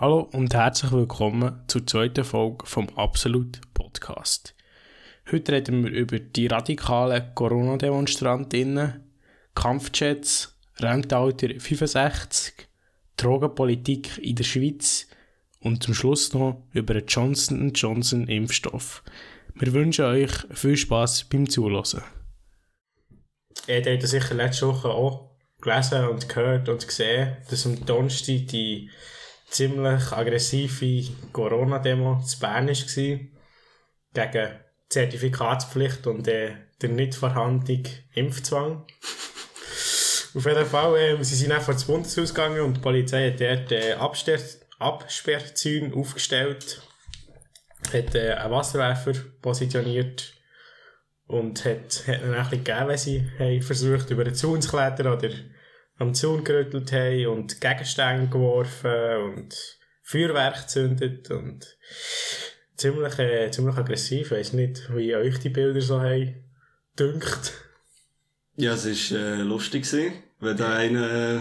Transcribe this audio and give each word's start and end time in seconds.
Hallo 0.00 0.30
und 0.32 0.54
herzlich 0.54 0.92
willkommen 0.92 1.62
zur 1.66 1.86
zweiten 1.86 2.24
Folge 2.24 2.64
vom 2.64 2.88
Absolut 2.96 3.60
Podcast. 3.74 4.54
Heute 5.30 5.52
reden 5.52 5.84
wir 5.84 5.90
über 5.90 6.18
die 6.18 6.46
radikalen 6.46 7.34
Corona-Demonstrantinnen, 7.34 9.04
Kampfjets, 9.54 10.58
Rentalter 10.78 11.48
65, 11.48 12.66
Drogenpolitik 13.18 14.16
in 14.16 14.36
der 14.36 14.44
Schweiz 14.44 15.06
und 15.60 15.82
zum 15.82 15.92
Schluss 15.92 16.32
noch 16.32 16.62
über 16.72 16.94
den 16.94 17.04
Johnson 17.06 17.70
Johnson 17.74 18.26
Impfstoff. 18.26 19.02
Wir 19.54 19.70
wünschen 19.74 20.06
euch 20.06 20.32
viel 20.54 20.78
Spaß 20.78 21.24
beim 21.24 21.46
Zuhören. 21.46 22.02
Ihr 23.66 23.84
habt 23.84 24.08
sicher 24.08 24.34
letzte 24.34 24.66
Woche 24.66 24.88
auch 24.88 25.28
gelesen 25.60 26.08
und 26.08 26.26
gehört 26.26 26.70
und 26.70 26.88
gesehen, 26.88 27.36
dass 27.50 27.66
am 27.66 27.84
Donnerstag 27.84 28.46
die 28.46 28.88
ziemlich 29.50 30.12
aggressive 30.12 31.10
Corona-Demo 31.32 32.20
zu 32.20 32.38
Bern 32.38 32.68
war. 32.68 32.74
Gegen 34.12 34.60
Zertifikatspflicht 34.88 36.06
und 36.06 36.26
äh, 36.26 36.54
der 36.82 36.88
nicht 36.88 37.14
vorhandene 37.14 37.84
Impfzwang. 38.14 38.86
Auf 40.34 40.46
jeden 40.46 40.66
Fall, 40.66 40.96
äh, 40.96 41.24
sie 41.24 41.34
sind 41.34 41.52
einfach 41.52 41.72
ins 41.72 41.84
Bundeshaus 41.84 42.34
gegangen 42.34 42.60
und 42.60 42.76
die 42.78 42.80
Polizei 42.80 43.30
hat 43.30 43.40
dort 43.40 43.72
äh, 43.72 43.94
Absperrzäune 44.78 45.94
aufgestellt, 45.94 46.82
hat 47.92 48.14
äh, 48.14 48.32
einen 48.32 48.52
Wasserwerfer 48.52 49.12
positioniert 49.42 50.34
und 51.26 51.64
hat, 51.64 52.06
hat 52.06 52.22
ihnen 52.22 52.34
ein 52.34 52.42
bisschen 52.42 52.64
gegeben, 52.64 52.88
wenn 52.88 52.98
sie 52.98 53.30
haben 53.38 53.62
versucht, 53.62 54.10
über 54.10 54.24
den 54.24 54.34
Zaun 54.34 54.62
zu 54.62 54.70
klettern 54.70 55.08
oder 55.08 55.30
am 56.00 56.14
Zaun 56.14 56.42
gerüttelt 56.42 56.90
haben 56.92 57.26
und 57.26 57.60
Gegenstände 57.60 58.28
geworfen 58.28 59.34
und 59.34 59.54
Feuerwerk 60.02 60.62
gezündet 60.62 61.30
und 61.30 61.76
ziemlich, 62.74 63.18
äh, 63.18 63.50
ziemlich 63.50 63.76
aggressiv. 63.76 64.32
Ich 64.32 64.38
weiss 64.38 64.52
nicht, 64.54 64.88
wie 64.94 65.14
euch 65.14 65.38
die 65.38 65.50
Bilder 65.50 65.80
so 65.82 66.00
haben 66.00 66.42
dünkt. 66.98 67.52
Ja, 68.56 68.72
es 68.72 69.12
war 69.12 69.18
äh, 69.18 69.42
lustig, 69.42 69.84
gewesen, 69.84 70.14
wenn 70.40 70.56
da 70.56 70.74
einer 70.74 71.10
äh, 71.12 71.40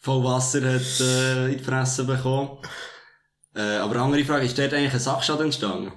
voll 0.00 0.24
Wasser 0.24 0.62
hat, 0.62 1.00
äh, 1.00 1.52
in 1.52 1.58
die 1.58 1.64
Fresse 1.64 2.04
bekommen. 2.04 2.58
Äh, 3.54 3.76
aber 3.76 3.96
andere 3.96 4.24
Frage, 4.24 4.46
ist 4.46 4.58
dort 4.58 4.72
eigentlich 4.72 4.94
ein 4.94 5.00
Sachschaden 5.00 5.46
entstanden? 5.46 5.92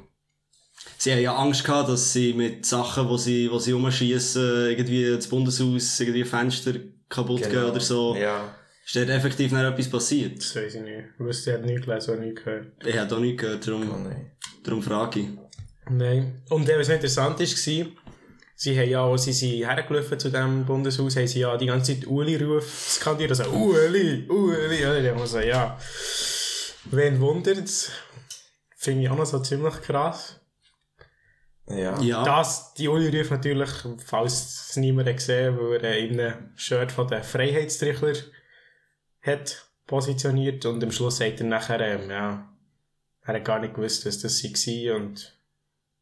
Sie 0.98 1.14
haben 1.14 1.22
ja 1.22 1.36
Angst 1.36 1.64
gehabt, 1.64 1.90
dass 1.90 2.12
sie 2.12 2.34
mit 2.34 2.66
Sachen, 2.66 3.08
wo 3.08 3.16
sie, 3.16 3.50
wo 3.50 3.58
sie 3.58 3.72
umschießen, 3.72 4.70
irgendwie 4.70 5.10
das 5.16 5.28
Bundeshaus, 5.28 6.00
irgendwie 6.00 6.26
Fenster 6.26 6.74
kaputt 7.10 7.42
Genau. 7.42 7.52
gehen 7.54 7.72
oder 7.72 7.80
so. 7.80 8.16
Ja. 8.16 8.56
Ist 8.86 8.96
dort 8.96 9.10
effektiv 9.10 9.52
noch 9.52 9.60
etwas 9.64 9.90
passiert? 9.90 10.38
Das 10.40 10.56
weiß 10.56 10.76
ich 10.76 10.82
nicht. 10.82 11.04
Ich 11.14 11.20
wusste, 11.20 11.52
ich 11.52 11.58
habe 11.58 11.66
nichts 11.68 11.86
gelesen 11.86 12.14
und 12.16 12.20
nichts 12.22 12.44
gehört. 12.44 12.68
Ich 12.86 12.98
habe 12.98 13.16
auch 13.16 13.20
nicht 13.20 13.38
gehört, 13.40 13.68
Oh 13.68 13.72
darum, 13.72 14.04
nein. 14.04 14.32
darum 14.64 14.82
frage 14.82 15.20
ich. 15.20 15.28
Nein. 15.92 16.42
Und 16.50 16.68
was 16.68 16.88
noch 16.88 16.96
interessant 16.96 17.40
war, 17.40 17.46
sie 17.46 18.80
haben 18.80 18.90
ja, 18.90 19.06
als 19.06 19.24
sie 19.26 19.34
sind 19.34 19.66
hergelaufen 19.68 20.20
zu 20.20 20.30
diesem 20.30 20.66
Bundeshaus, 20.66 21.16
haben 21.16 21.28
sie 21.28 21.40
ja 21.40 21.56
die 21.58 21.66
ganze 21.68 21.94
Zeit 22.00 22.08
Uli-Ruf 22.08 22.68
skandiert. 22.90 23.30
Also, 23.32 23.44
Uli, 23.52 24.26
Uli, 24.28 24.86
Uli. 24.86 25.04
Da 25.04 25.14
muss 25.14 25.26
ich 25.26 25.32
sagen, 25.32 25.48
ja. 25.50 25.80
Wen 26.92 27.20
wundert's? 27.20 27.92
Finde 28.76 29.04
ich 29.04 29.10
auch 29.10 29.18
noch 29.18 29.26
so 29.26 29.40
ziemlich 29.40 29.82
krass. 29.82 30.39
Ja. 31.70 32.00
Ja, 32.02 32.24
Das, 32.24 32.74
die 32.74 32.88
Uli-Ruf 32.88 33.30
natürlich, 33.30 33.70
falls 34.06 34.70
es 34.70 34.76
niemand 34.78 35.08
hat 35.08 35.18
gesehen 35.18 35.58
weil 35.58 35.84
er 35.84 35.98
in 35.98 36.20
einem 36.20 36.52
Shirt 36.56 36.92
von 36.92 37.08
den 37.08 37.24
Freiheitstrichler 37.24 38.14
hat 39.22 39.70
positioniert 39.86 40.66
und 40.66 40.84
am 40.84 40.92
Schluss 40.92 41.18
sagt 41.18 41.42
er 41.42 41.46
nachher, 41.46 41.80
ähm, 41.82 42.10
ja, 42.10 42.50
er 43.24 43.34
hat 43.34 43.46
gar 43.46 43.60
nicht 43.60 43.76
gewusst, 43.76 44.06
was 44.06 44.20
das 44.20 44.44
war 44.44 44.96
und 44.96 45.40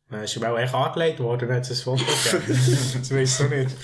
dann 0.10 0.24
ist 0.24 0.36
ihm 0.38 0.44
auch 0.46 0.58
echt 0.58 0.74
angelegt 0.74 1.20
worden 1.20 1.50
und 1.50 1.56
hat 1.56 1.70
es 1.70 1.72
ein 1.72 1.84
Foto 1.84 2.04
gegeben. 2.06 2.60
das 3.00 3.14
weiss 3.14 3.40
ich 3.40 3.50
nicht. 3.50 3.72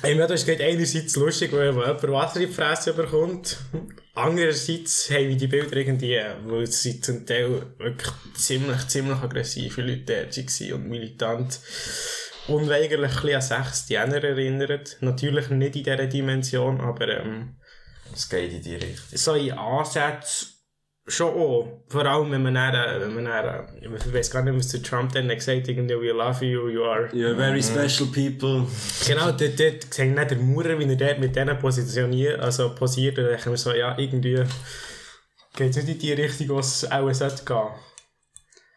Ähm, 0.00 0.18
ja, 0.18 0.28
das 0.28 0.46
geht 0.46 0.60
einerseits 0.60 1.16
lustig, 1.16 1.52
weil 1.52 1.74
wenn 1.74 1.80
jemand 1.80 2.02
Wasser 2.04 2.40
in 2.40 2.46
die 2.46 2.54
Fresse 2.54 2.94
bekommt. 2.94 3.58
Andererseits 4.18 5.10
haben 5.10 5.28
wir 5.28 5.36
die 5.36 5.46
Bilder 5.46 5.76
irgendwie, 5.76 6.20
weil 6.44 6.62
es 6.64 6.82
sind 6.82 7.04
zum 7.04 7.24
Teil 7.24 7.66
wirklich 7.78 8.12
ziemlich, 8.34 8.88
ziemlich 8.88 9.18
aggressive 9.18 9.80
Leute 9.80 10.26
dort 10.26 10.36
waren 10.36 10.72
und 10.72 10.88
militant 10.88 11.60
unweigerlich 12.48 13.12
ein 13.12 13.22
bisschen 13.22 13.34
an 13.36 13.64
sechs 13.64 13.88
Jänner 13.88 14.24
erinnert. 14.24 14.96
Natürlich 15.00 15.50
nicht 15.50 15.76
in 15.76 15.84
dieser 15.84 16.06
Dimension, 16.06 16.80
aber 16.80 17.08
ähm, 17.08 17.58
Es 18.12 18.28
geht 18.28 18.52
in 18.52 18.62
die 18.62 18.74
Richtung. 18.74 19.18
so 19.18 19.34
in 19.34 19.52
Ansätzen 19.52 20.57
schon 21.08 21.34
auch. 21.34 21.82
Vor 21.88 22.06
allem, 22.06 22.30
wenn 22.30 22.42
man 22.42 22.54
dann, 22.54 22.74
äh, 22.74 23.00
wenn 23.00 23.14
man 23.14 23.24
dann, 23.24 23.66
äh, 23.82 23.96
ich 23.96 24.14
weiß 24.14 24.30
gar 24.30 24.42
nicht, 24.42 24.56
was 24.56 24.68
der 24.68 24.82
Trump 24.82 25.12
dann 25.12 25.28
gesagt 25.28 25.62
hat, 25.62 25.68
irgendwie, 25.68 25.94
we 25.94 26.12
love 26.12 26.44
you, 26.44 26.68
you 26.68 26.84
are 26.84 27.08
you're 27.12 27.34
very 27.34 27.62
special 27.62 28.08
people. 28.12 28.66
Genau, 29.06 29.32
dort, 29.32 29.58
dort 29.58 29.94
sehe 29.94 30.10
ich 30.10 30.14
nicht 30.14 30.30
der 30.30 30.38
Maurer, 30.38 30.78
wie 30.78 30.84
er 30.84 30.96
dort 30.96 31.18
mit 31.18 31.34
denen 31.34 31.58
positioniert, 31.58 32.40
also 32.40 32.74
posiert, 32.74 33.18
da 33.18 33.22
denke 33.22 33.40
ich 33.40 33.46
mir 33.46 33.56
so, 33.56 33.72
ja, 33.72 33.96
irgendwie 33.98 34.42
geht 35.56 35.70
es 35.70 35.76
nicht 35.76 35.88
in 35.88 35.98
die 35.98 36.12
Richtung, 36.12 36.48
wo 36.50 36.58
es 36.58 36.90
auch 36.90 37.12
sollte 37.12 37.44
gehen. 37.44 37.68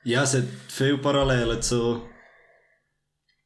Ja, 0.03 0.23
es 0.23 0.33
hat 0.33 0.45
viele 0.67 0.97
Parallelen 0.97 1.61
zu, 1.61 2.01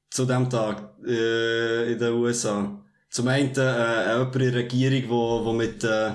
zu 0.09 0.25
dem 0.25 0.49
Tag 0.49 0.95
äh, 1.05 1.91
in 1.91 1.99
den 1.99 2.13
USA. 2.13 2.81
Zum 3.09 3.27
einen 3.27 3.53
äh, 3.55 4.11
jemand 4.13 4.35
in 4.35 4.41
der 4.41 4.53
Regierung, 4.53 5.09
wo, 5.09 5.45
wo 5.45 5.53
mit, 5.53 5.83
äh, 5.83 6.11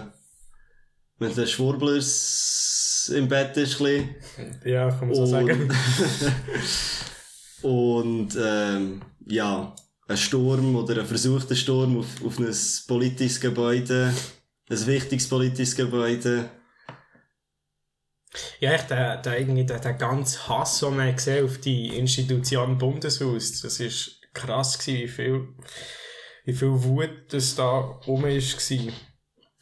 mit 1.21 1.37
den 1.37 1.47
Schwurblers 1.47 3.13
im 3.15 3.29
Bett 3.29 3.57
ist. 3.57 3.79
Bisschen. 3.79 4.17
Ja, 4.65 4.91
kann 4.91 5.09
man 5.09 5.15
so 5.15 5.27
sagen. 5.27 5.71
und 7.63 8.37
ähm, 8.43 9.03
ja, 9.27 9.75
ein 10.09 10.17
Sturm 10.17 10.75
oder 10.75 11.01
ein 11.01 11.07
versuchter 11.07 11.55
Sturm 11.55 11.99
auf, 11.99 12.25
auf 12.25 12.39
ein 12.39 12.55
politisches 12.89 13.41
Gebäude, 13.41 14.13
ein 14.69 14.87
wichtiges 14.87 15.29
politisches 15.29 15.77
Gebäude. 15.77 16.51
Ja, 18.61 18.73
echt, 18.73 18.91
der, 18.91 19.19
der, 19.19 19.41
irgendwie, 19.41 19.67
der, 19.67 19.81
der 19.81 19.95
ganze 19.95 20.49
Hass, 20.49 20.81
den 20.81 20.97
man 20.97 21.15
gesehen 21.15 21.45
auf 21.45 21.59
die 21.59 21.89
Institution 21.99 22.79
Bundeshaus, 22.79 23.61
das 23.61 23.81
ist 23.81 24.21
krass 24.33 24.79
gewesen, 24.79 25.03
wie 25.03 25.09
viel, 25.09 25.49
wie 26.45 26.53
viel 26.55 26.83
Wut 26.83 27.33
das 27.33 27.57
da 27.57 27.79
rum 28.07 28.25
ist 28.27 28.53
gewesen. 28.57 28.93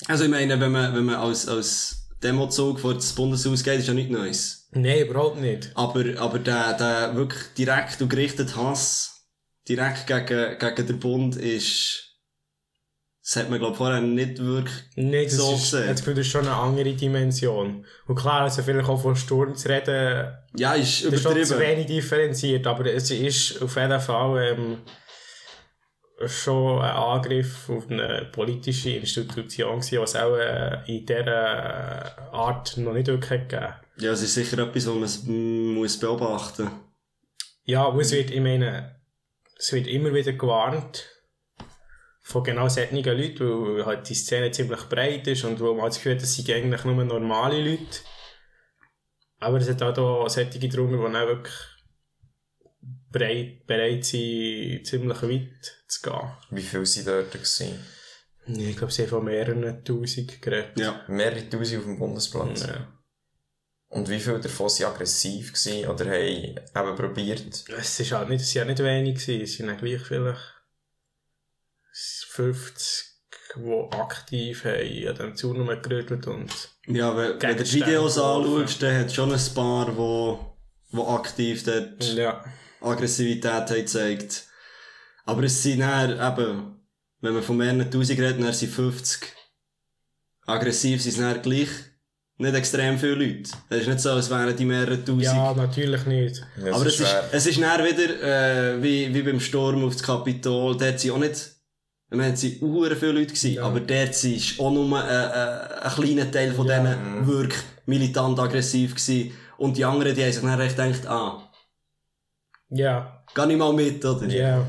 Also 0.06 0.24
ich 0.24 0.30
meine, 0.30 0.58
wenn 0.60 0.72
man, 0.72 0.94
wenn 0.94 1.04
man 1.04 1.16
als, 1.16 1.48
als 1.48 2.08
Demozug 2.22 2.80
vor 2.80 2.94
das 2.94 3.12
Bundeshaus 3.12 3.62
geht, 3.62 3.80
ist 3.80 3.88
ja 3.88 3.94
nichts 3.94 4.12
Neues. 4.12 4.68
Nein, 4.72 5.06
überhaupt 5.06 5.40
nicht. 5.40 5.70
Aber, 5.74 6.04
aber 6.18 6.38
der, 6.38 6.74
der 6.74 7.14
wirklich 7.16 7.42
direkt 7.56 8.00
und 8.00 8.08
gerichtete 8.08 8.54
Hass, 8.56 9.26
direkt 9.68 10.06
gegen, 10.06 10.58
gegen 10.58 10.86
den 10.86 10.98
Bund 10.98 11.36
ist, 11.36 12.04
das 13.22 13.36
hat 13.36 13.50
man, 13.50 13.58
glaub 13.58 13.76
vorher 13.76 14.00
nicht 14.00 14.38
wirklich, 14.38 14.74
Nein, 14.96 15.24
das 15.24 15.34
So 15.34 15.54
ist, 15.54 15.70
gesehen. 15.72 15.88
das 15.88 16.06
ist 16.06 16.26
schon 16.28 16.46
eine 16.46 16.54
andere 16.54 16.94
Dimension. 16.94 17.84
Und 18.06 18.14
klar, 18.14 18.42
also 18.42 18.62
vielleicht 18.62 18.88
auch 18.88 19.00
von 19.00 19.16
Sturm 19.16 19.54
zu 19.54 19.68
reden, 19.68 20.32
ja, 20.56 20.72
ist 20.74 21.04
Das 21.04 21.12
ist 21.12 21.22
schon 21.22 21.44
zu 21.44 21.58
wenig 21.58 21.86
differenziert, 21.86 22.66
aber 22.66 22.86
es 22.86 23.10
ist 23.10 23.60
auf 23.60 23.76
jeden 23.76 24.00
Fall 24.00 24.54
ähm, 24.56 24.78
schon 26.26 26.82
ein 26.82 26.90
Angriff 26.90 27.68
auf 27.70 27.88
eine 27.90 28.28
politische 28.32 28.90
Institution 28.90 29.80
gewesen, 29.80 30.00
was 30.00 30.16
auch 30.16 30.36
äh, 30.36 30.80
in 30.86 31.06
dieser 31.06 32.32
Art 32.32 32.76
noch 32.76 32.92
nicht 32.92 33.06
wirklich 33.06 33.48
gegeben 33.48 33.74
Ja, 33.98 34.12
es 34.12 34.22
ist 34.22 34.34
sicher 34.34 34.58
etwas, 34.58 34.86
was 34.88 35.24
man 35.24 35.74
muss 35.74 35.98
beobachten 35.98 36.70
Ja, 37.64 37.84
und 37.84 38.00
es 38.00 38.12
wird, 38.12 38.30
ich 38.30 38.40
meine, 38.40 39.00
es 39.56 39.72
wird 39.72 39.86
immer 39.86 40.12
wieder 40.12 40.32
gewarnt 40.32 41.08
von 42.20 42.44
genau 42.44 42.68
solchen 42.68 43.02
Leuten, 43.02 43.76
weil 43.76 43.86
halt 43.86 44.08
die 44.08 44.14
Szene 44.14 44.50
ziemlich 44.50 44.82
breit 44.88 45.26
ist 45.28 45.44
und 45.44 45.60
wo 45.60 45.72
man 45.74 45.86
das 45.86 45.96
Gefühl 45.96 46.14
hat, 46.14 46.22
das 46.22 46.34
sind 46.34 46.50
eigentlich 46.50 46.84
nur 46.84 47.02
normale 47.04 47.62
Leute. 47.62 48.00
Aber 49.40 49.58
es 49.58 49.68
hat 49.68 49.82
auch 49.82 49.94
da 49.94 50.28
solche 50.28 50.68
drunter, 50.68 51.08
die 51.08 51.16
auch 51.16 51.26
wirklich 51.26 51.54
bereit, 53.10 53.66
bereit 53.66 54.04
sind, 54.04 54.84
ziemlich 54.84 55.22
weit 55.22 55.76
zu 55.88 56.02
gehen. 56.02 56.30
Wie 56.50 56.62
viele 56.62 56.86
sind 56.86 57.06
dort 57.06 57.32
gewesen? 57.32 57.78
Ich 58.46 58.76
glaube, 58.76 58.92
sie 58.92 59.02
haben 59.02 59.10
von 59.10 59.24
mehreren 59.24 59.84
Tausend 59.84 60.40
geredet. 60.40 60.78
Ja. 60.78 61.04
Mehrere 61.08 61.48
Tausend 61.48 61.78
auf 61.80 61.84
dem 61.84 61.98
Bundesplatz. 61.98 62.66
Ja. 62.66 62.98
Und 63.90 64.08
wie 64.08 64.20
viele 64.20 64.40
davon 64.40 64.66
waren 64.66 64.92
aggressiv 64.92 65.52
gewesen 65.52 65.88
oder 65.88 66.04
haben 66.06 66.16
eben 66.18 66.96
probiert? 66.96 67.64
Es 67.78 68.00
ist 68.00 68.12
halt 68.12 68.28
nicht, 68.28 68.42
es 68.42 68.54
ja 68.54 68.64
nicht 68.64 68.82
wenig 68.82 69.14
gewesen, 69.14 69.42
es 69.42 69.54
sind 69.54 69.78
gleich 69.78 70.02
vielleicht 70.02 70.40
50, 71.92 73.06
die 73.56 73.88
aktiv 73.92 74.64
haben 74.64 75.08
an 75.08 75.14
dem 75.16 75.36
Zaun 75.36 75.56
rumgerüttelt 75.56 76.26
und 76.26 76.52
Ja, 76.86 77.16
wenn, 77.16 77.40
wenn 77.40 77.56
du 77.56 77.64
die 77.64 77.74
Videos 77.74 78.18
anschaust, 78.18 78.82
dann 78.82 78.98
hat 78.98 79.06
es 79.06 79.14
schon 79.14 79.32
ein 79.32 79.54
paar, 79.54 79.96
wo, 79.96 80.58
wo 80.90 81.08
aktiv 81.08 81.64
dort 81.64 82.04
ja. 82.14 82.44
Aggressivität 82.80 83.44
haben 83.52 83.74
gezeigt. 83.74 84.44
Aber 85.24 85.42
es 85.42 85.62
sind 85.62 85.80
dann 85.80 86.10
eben, 86.12 86.76
wenn 87.20 87.34
man 87.34 87.42
von 87.42 87.56
mehreren 87.56 87.90
Tausend 87.90 88.18
redet, 88.20 88.42
dann 88.42 88.52
sind 88.52 88.72
50. 88.72 89.22
Aggressiv 90.46 91.02
sind 91.02 91.12
es 91.12 91.18
dann 91.18 91.42
gleich 91.42 91.68
nicht 92.40 92.54
extrem 92.54 92.98
viele 92.98 93.14
Leute. 93.16 93.50
Es 93.68 93.80
ist 93.82 93.88
nicht 93.88 94.00
so, 94.00 94.10
als 94.12 94.30
wären 94.30 94.56
die 94.56 94.64
mehrere 94.64 94.98
Tausend. 95.04 95.24
Ja, 95.24 95.52
natürlich 95.54 96.06
nicht. 96.06 96.40
Das 96.56 96.74
Aber 96.74 96.86
es 96.86 96.92
ist, 97.00 97.08
schwer. 97.08 97.28
es 97.32 97.46
ist 97.46 97.60
dann 97.60 97.84
wieder, 97.84 98.22
äh, 98.76 98.82
wie, 98.82 99.12
wie 99.12 99.22
beim 99.22 99.40
Sturm 99.40 99.84
auf 99.84 99.94
das 99.94 100.02
Kapitol, 100.02 100.76
dort 100.76 101.00
sind 101.00 101.10
auch 101.10 101.18
nicht, 101.18 101.34
ich 102.10 102.16
meine, 102.16 102.32
es 102.34 102.40
sind 102.40 102.62
uhr 102.62 102.88
viele 102.96 103.12
Leute 103.12 103.26
gewesen, 103.26 103.54
Ja. 103.54 103.64
aber 103.64 103.80
dort 103.80 104.24
ist 104.24 104.60
auch 104.60 104.70
nur 104.70 104.98
äh, 105.04 105.04
äh, 105.04 105.80
ein 105.82 105.92
kleiner 105.92 106.30
Teil 106.30 106.54
von 106.54 106.66
Ja. 106.68 106.78
denen 106.80 107.26
wirklich 107.26 107.60
militant 107.86 108.38
aggressiv 108.38 108.94
gewesen. 108.94 109.32
Und 109.58 109.76
die 109.76 109.84
anderen, 109.84 110.14
die 110.14 110.22
haben 110.22 110.32
sich 110.32 110.40
dann 110.42 110.60
recht 110.60 110.76
gedacht, 110.76 111.06
ah, 111.08 111.47
Ja, 112.70 113.24
geh 113.34 113.46
nicht 113.46 113.58
mal 113.58 113.72
mit, 113.72 114.04
oder? 114.04 114.26
ja. 114.26 114.66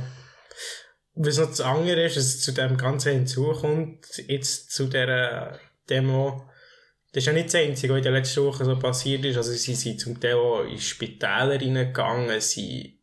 Was 1.16 1.38
noch 1.38 1.48
das 1.48 1.62
andere 1.62 2.06
ist, 2.06 2.16
was 2.16 2.42
zu 2.42 2.54
dem 2.54 2.78
Ganzen 2.78 3.13
hinzukommt, 3.13 4.06
jetzt 4.28 4.72
zu 4.72 4.86
dieser 4.86 5.60
Demo, 5.90 6.50
das 7.12 7.24
ist 7.24 7.28
ja 7.28 7.34
nicht 7.34 7.48
das 7.48 7.56
Einzige, 7.56 7.94
was 7.94 7.98
in 7.98 8.04
den 8.04 8.13
letzten 8.13 8.46
Wochen 8.46 8.66
so 8.66 8.78
passiert 8.78 9.25
ist. 9.25 9.36
Also 9.36 9.51
sie 9.51 9.75
sind 9.75 10.00
zum 10.00 10.19
Teil 10.19 10.36
auch 10.36 10.63
in 10.63 10.80
Spitäler 10.80 11.60
reingegangen, 11.60 12.40
sie 12.40 13.01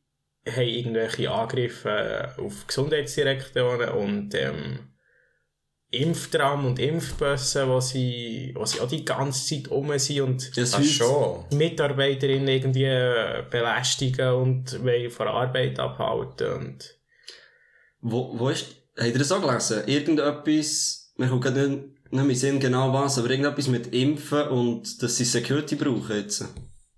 haben 0.49 0.63
irgendwelche 0.63 1.31
Angriffe 1.31 2.35
auf 2.39 2.67
Gesundheitsdirektoren 2.67 3.91
und 3.91 4.35
ähm, 4.35 4.96
Impftram 6.03 6.67
und 6.67 6.79
Impfbusse, 6.79 7.69
wo 7.69 7.81
sie, 7.81 8.53
wo 8.57 8.65
sie 8.65 8.81
auch 8.81 8.89
die 8.89 9.05
ganze 9.05 9.47
Zeit 9.47 9.69
um 9.71 9.97
sind 9.99 10.21
und 10.21 10.57
Das 10.57 10.77
Haus- 10.77 10.87
schon. 10.87 11.45
Mitarbeiterinnen 11.57 12.49
irgendwie 12.49 12.85
äh, 12.85 13.45
belästigen 13.51 14.29
und 14.35 14.83
wollen 14.85 15.11
von 15.11 15.29
Arbeit 15.29 15.79
abhalten. 15.79 16.53
Und 16.53 16.95
Wo, 18.01 18.39
wo 18.39 18.49
ist, 18.51 18.67
habt 18.97 19.09
ihr 19.09 19.19
das 19.19 19.33
auch 19.33 19.41
gelesen? 19.47 19.83
Irgendetwas, 19.87 21.13
mir 21.17 21.29
kommt 21.29 21.45
gerade 21.45 21.69
nicht, 21.69 21.83
nicht 22.11 22.25
mehr 22.27 22.37
Sinn 22.37 22.61
genau 22.61 22.93
was, 22.93 23.19
aber 23.19 23.31
irgendetwas 23.31 23.69
mit 23.69 23.93
Impfen 23.93 24.49
und 24.49 25.03
dass 25.03 25.17
sie 25.17 25.25
Security 25.25 25.75
brauchen 25.77 26.17
jetzt. 26.17 26.45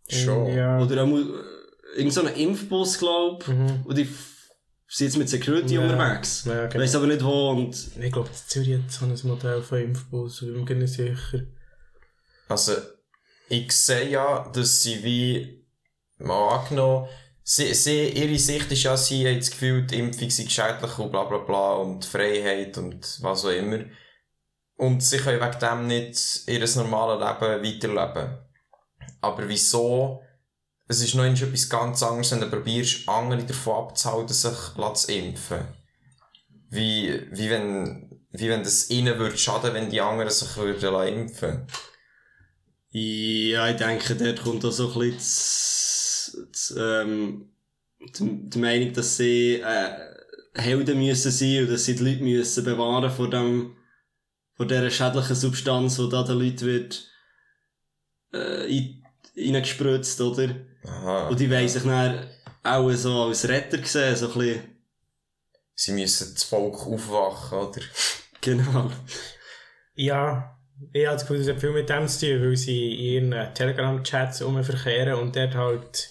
Schon. 0.09 0.55
Ja. 0.55 0.81
Oder 0.81 1.05
auch, 1.05 1.09
äh, 1.09 1.99
irgend 1.99 2.13
so 2.13 2.23
ein 2.23 2.35
Impfbus, 2.35 2.99
glaub, 2.99 3.47
Mhm. 3.49 3.83
und 3.85 3.97
die 3.99 4.09
sind 4.89 5.07
jetzt 5.09 5.17
mit 5.19 5.29
Security 5.29 5.75
Ja. 5.75 5.83
unterwegs. 5.83 6.45
Ja, 6.47 6.67
genau. 6.67 6.83
Weiss 6.83 6.95
aber 6.95 7.07
nicht 7.07 7.23
wo 7.25 7.51
und, 7.51 7.77
Ich 8.01 8.13
glaube, 8.13 8.31
Zürich 8.47 8.75
hat 8.83 8.91
so 8.91 9.05
ein 9.05 9.19
Modell 9.25 9.63
von 9.63 9.79
Impfbus, 9.79 10.43
ich 10.43 10.53
bin 10.53 10.65
mir 10.65 10.75
nicht 10.77 10.95
sicher. 10.95 11.43
Also, 12.49 12.73
ich 13.51 13.71
sehe 13.73 14.09
ja, 14.09 14.51
dass 14.51 14.83
sie 14.83 15.03
wie, 15.05 15.67
mal 16.19 16.59
angenommen, 16.59 17.07
sie, 17.43 17.75
sie, 17.75 18.09
ihre 18.09 18.39
Sicht 18.39 18.73
ist 18.73 18.83
ja, 18.83 18.97
sie 18.97 19.29
haben 19.29 19.39
das 19.39 19.51
Gefühl, 19.51 19.87
die 19.87 19.99
Impfung 19.99 20.31
sei 20.31 20.49
schädlich 20.49 20.99
und 20.99 21.11
bla 21.13 21.25
bla 21.25 21.39
bla 21.39 21.75
und 21.75 22.05
Freiheit 22.07 22.79
und 22.79 23.19
was 23.21 23.45
auch 23.45 23.51
immer. 23.51 23.85
Und 24.77 25.03
sie 25.03 25.19
können 25.19 25.41
wegen 25.41 25.59
dem 25.59 25.87
nicht 25.87 26.43
ihr 26.47 26.61
normales 26.77 27.19
Leben 27.19 27.65
weiterleben. 27.65 28.39
Aber 29.21 29.49
wieso? 29.49 30.23
Es 30.89 31.03
ist 31.03 31.15
noch 31.15 31.25
etwas 31.25 31.69
ganz 31.69 32.03
anderes, 32.03 32.33
wenn 32.33 32.41
du 32.41 32.49
probierst, 32.49 33.09
andere 33.09 33.45
davon 33.45 33.89
abzuhalten, 33.89 34.33
sich 34.33 34.59
zu 34.95 35.13
impfen. 35.13 35.61
Wie, 36.71 37.21
wie 37.31 37.51
wenn, 37.51 38.25
wie 38.31 38.49
wenn 38.49 38.63
das 38.63 38.89
ihnen 38.91 39.19
würde 39.19 39.37
schaden, 39.37 39.75
wenn 39.75 39.91
die 39.91 40.01
anderen 40.01 40.31
sich 40.31 40.57
würden 40.57 41.19
impfen. 41.19 41.67
ja, 42.91 43.69
ich 43.71 43.77
denke, 43.77 44.15
dort 44.17 44.43
kommt 44.43 44.65
auch 44.65 44.71
so 44.73 44.91
ein 44.93 44.99
bisschen 45.11 45.17
das, 45.17 46.37
das, 46.53 46.75
ähm, 46.79 47.51
die, 48.19 48.49
die 48.51 48.59
Meinung, 48.59 48.93
dass 48.95 49.19
sie, 49.19 49.61
äh, 49.61 50.09
Helden 50.55 50.99
müssen 50.99 51.31
sein 51.31 51.65
und 51.65 51.71
dass 51.71 51.85
sie 51.85 51.95
die 51.95 52.05
Leute 52.05 52.23
müssen 52.23 52.65
bewahren 52.65 53.11
vor 53.11 53.31
dem, 53.31 53.77
vor 54.55 54.67
dieser 54.67 54.91
schädlichen 54.91 55.37
Substanz, 55.37 55.97
die 55.97 56.09
da 56.09 56.23
den 56.23 56.39
Leuten 56.39 56.67
wird, 56.67 57.07
äh, 58.33 58.77
in- 58.77 59.05
reingespritzt, 59.37 60.21
oder? 60.21 60.55
Aha. 60.85 61.29
Und 61.29 61.41
die 61.41 61.51
wollen 61.51 61.69
sich 61.69 61.83
dann 61.83 62.27
auch 62.63 62.91
so 62.93 63.25
als 63.25 63.49
Retter 63.49 63.79
sehen, 63.85 64.17
so 64.17 64.29
ein 64.29 64.39
bisschen, 64.39 64.79
Sie 65.75 65.93
müssen 65.93 66.35
das 66.35 66.43
Volk 66.43 66.87
aufwachen, 66.87 67.59
oder? 67.59 67.81
genau. 68.41 68.91
Ja, 69.95 70.59
ich 70.93 71.07
habe 71.07 71.17
das 71.17 71.23
Gefühl, 71.23 71.39
das 71.39 71.49
hat 71.49 71.61
viel 71.61 71.71
mit 71.71 71.89
dem 71.89 72.09
zu 72.09 72.27
tun, 72.27 72.43
weil 72.43 72.57
sie 72.57 73.17
in 73.17 73.33
ihren 73.33 73.55
Telegram-Chats 73.55 74.43
umverkehren 74.43 75.15
und 75.15 75.37
dort 75.37 75.55
halt 75.55 76.09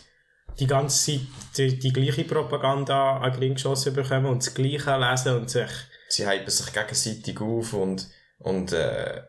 die 0.59 0.67
ganze 0.67 1.11
Zeit 1.11 1.27
die, 1.57 1.79
die 1.79 1.93
gleiche 1.93 2.23
Propaganda 2.23 3.17
an 3.17 3.31
den 3.31 3.39
Ring 3.39 3.53
geschossen 3.53 3.93
bekommen 3.93 4.27
und 4.27 4.45
das 4.45 4.53
Gleiche 4.53 4.97
lesen 4.97 5.35
und 5.35 5.49
sich 5.49 5.69
Sie 6.09 6.25
hypen 6.27 6.49
sich 6.49 6.71
gegenseitig 6.71 7.41
auf 7.41 7.73
und, 7.73 8.07
und, 8.39 8.71
äh, 8.71 9.23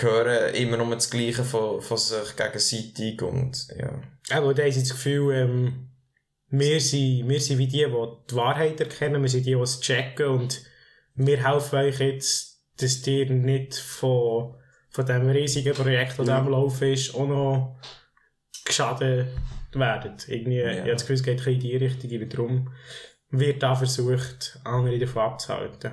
hören 0.00 0.54
immer 0.54 0.76
nur 0.76 0.94
das 0.94 1.10
Gleiche 1.10 1.44
von, 1.44 1.80
von 1.80 1.96
sich 1.96 2.36
gegenseitig 2.36 3.22
und, 3.22 3.68
ja. 3.78 4.00
Aber 4.30 4.54
da 4.54 4.70
sie 4.70 4.80
das 4.80 4.90
Gefühl, 4.90 5.34
ähm, 5.34 5.88
wir, 6.48 6.80
sind, 6.80 7.28
wir 7.28 7.40
sind 7.40 7.58
wie 7.58 7.66
die, 7.66 7.84
die 7.84 8.06
die 8.30 8.34
Wahrheit 8.36 8.80
erkennen, 8.80 9.22
wir 9.22 9.28
sind 9.28 9.46
die, 9.46 9.54
die 9.54 9.60
es 9.60 9.80
checken 9.80 10.26
und 10.26 10.62
wir 11.14 11.46
helfen 11.46 11.78
euch 11.78 11.98
jetzt, 12.00 12.62
dass 12.78 13.06
ihr 13.06 13.30
nicht 13.30 13.74
von, 13.74 14.54
von 14.90 15.06
diesem 15.06 15.28
riesigen 15.28 15.74
Projekt, 15.74 16.18
das 16.18 16.28
Ja. 16.28 16.38
am 16.38 16.48
Laufen 16.48 16.92
ist, 16.92 17.14
auch 17.14 17.26
noch 17.28 17.78
geschadet 18.64 19.28
werdet. 19.72 20.28
Irgendwie, 20.28 20.58
Ja. 20.58 20.70
Ich 20.72 20.78
habe 20.80 20.92
das 20.92 21.02
Gefühl, 21.02 21.16
es 21.16 21.22
geht 21.22 21.46
in 21.46 21.60
die 21.60 21.76
Richtung, 21.76 22.10
aber 22.14 22.26
darum 22.26 22.72
wird 23.30 23.62
da 23.62 23.74
versucht, 23.74 24.58
andere 24.64 24.98
davon 24.98 25.22
abzuhalten. 25.22 25.92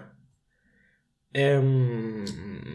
Ähm, 1.34 2.26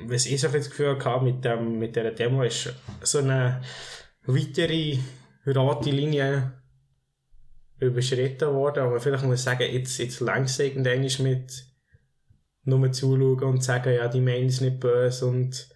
was 0.06 0.26
ich 0.26 0.40
so 0.40 0.46
ein 0.48 0.52
das 0.52 0.70
Gefühl 0.70 0.98
hatte 1.04 1.24
mit, 1.24 1.44
dem, 1.44 1.78
mit 1.78 1.96
dieser 1.96 2.12
Demo, 2.12 2.42
ist 2.42 2.72
so 3.02 3.18
eine 3.18 3.60
weitere 4.26 4.98
rote 5.46 5.90
Linie 5.90 6.52
überschritten 7.80 8.52
worden, 8.54 8.86
wo 8.86 8.90
man 8.90 9.00
vielleicht 9.00 9.24
muss 9.24 9.42
sagen, 9.42 9.70
jetzt, 9.70 9.98
jetzt 9.98 10.20
längst 10.20 10.60
irgendwann 10.60 11.24
mit 11.24 11.66
nur 12.62 12.92
zuschauen 12.92 13.42
und 13.42 13.64
sagen, 13.64 13.92
ja, 13.92 14.08
die 14.08 14.20
meinen 14.20 14.46
es 14.46 14.60
nicht 14.60 14.80
böse 14.80 15.26
und 15.26 15.68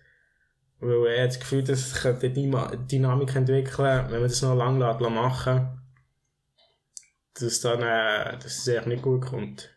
weil 0.80 1.06
er 1.08 1.24
hat 1.24 1.30
das 1.30 1.40
Gefühl, 1.40 1.64
dass 1.64 2.06
eine 2.06 2.16
Dyma- 2.18 2.76
Dynamik 2.76 3.34
entwickeln, 3.34 4.04
wenn 4.06 4.20
man 4.20 4.22
das 4.22 4.42
noch 4.42 4.54
lange 4.54 4.86
lässt, 4.86 5.00
machen 5.00 5.74
dass 7.40 7.60
dann, 7.60 7.82
äh, 7.82 8.38
dass 8.38 8.58
es 8.58 8.68
echt 8.68 8.86
nicht 8.86 9.02
gut 9.02 9.26
kommt. 9.26 9.70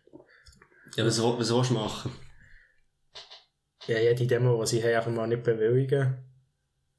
Ja, 0.95 1.06
was, 1.06 1.21
was 1.21 1.51
willst 1.51 1.69
du 1.69 1.74
machen? 1.74 2.12
Ja, 3.88 4.00
jede 4.00 4.28
Demo, 4.28 4.62
die 4.62 4.68
sie 4.68 4.83
haben, 4.83 4.95
einfach 4.95 5.12
mal 5.12 5.28
nicht 5.28 5.44
bewilligen. 5.44 6.18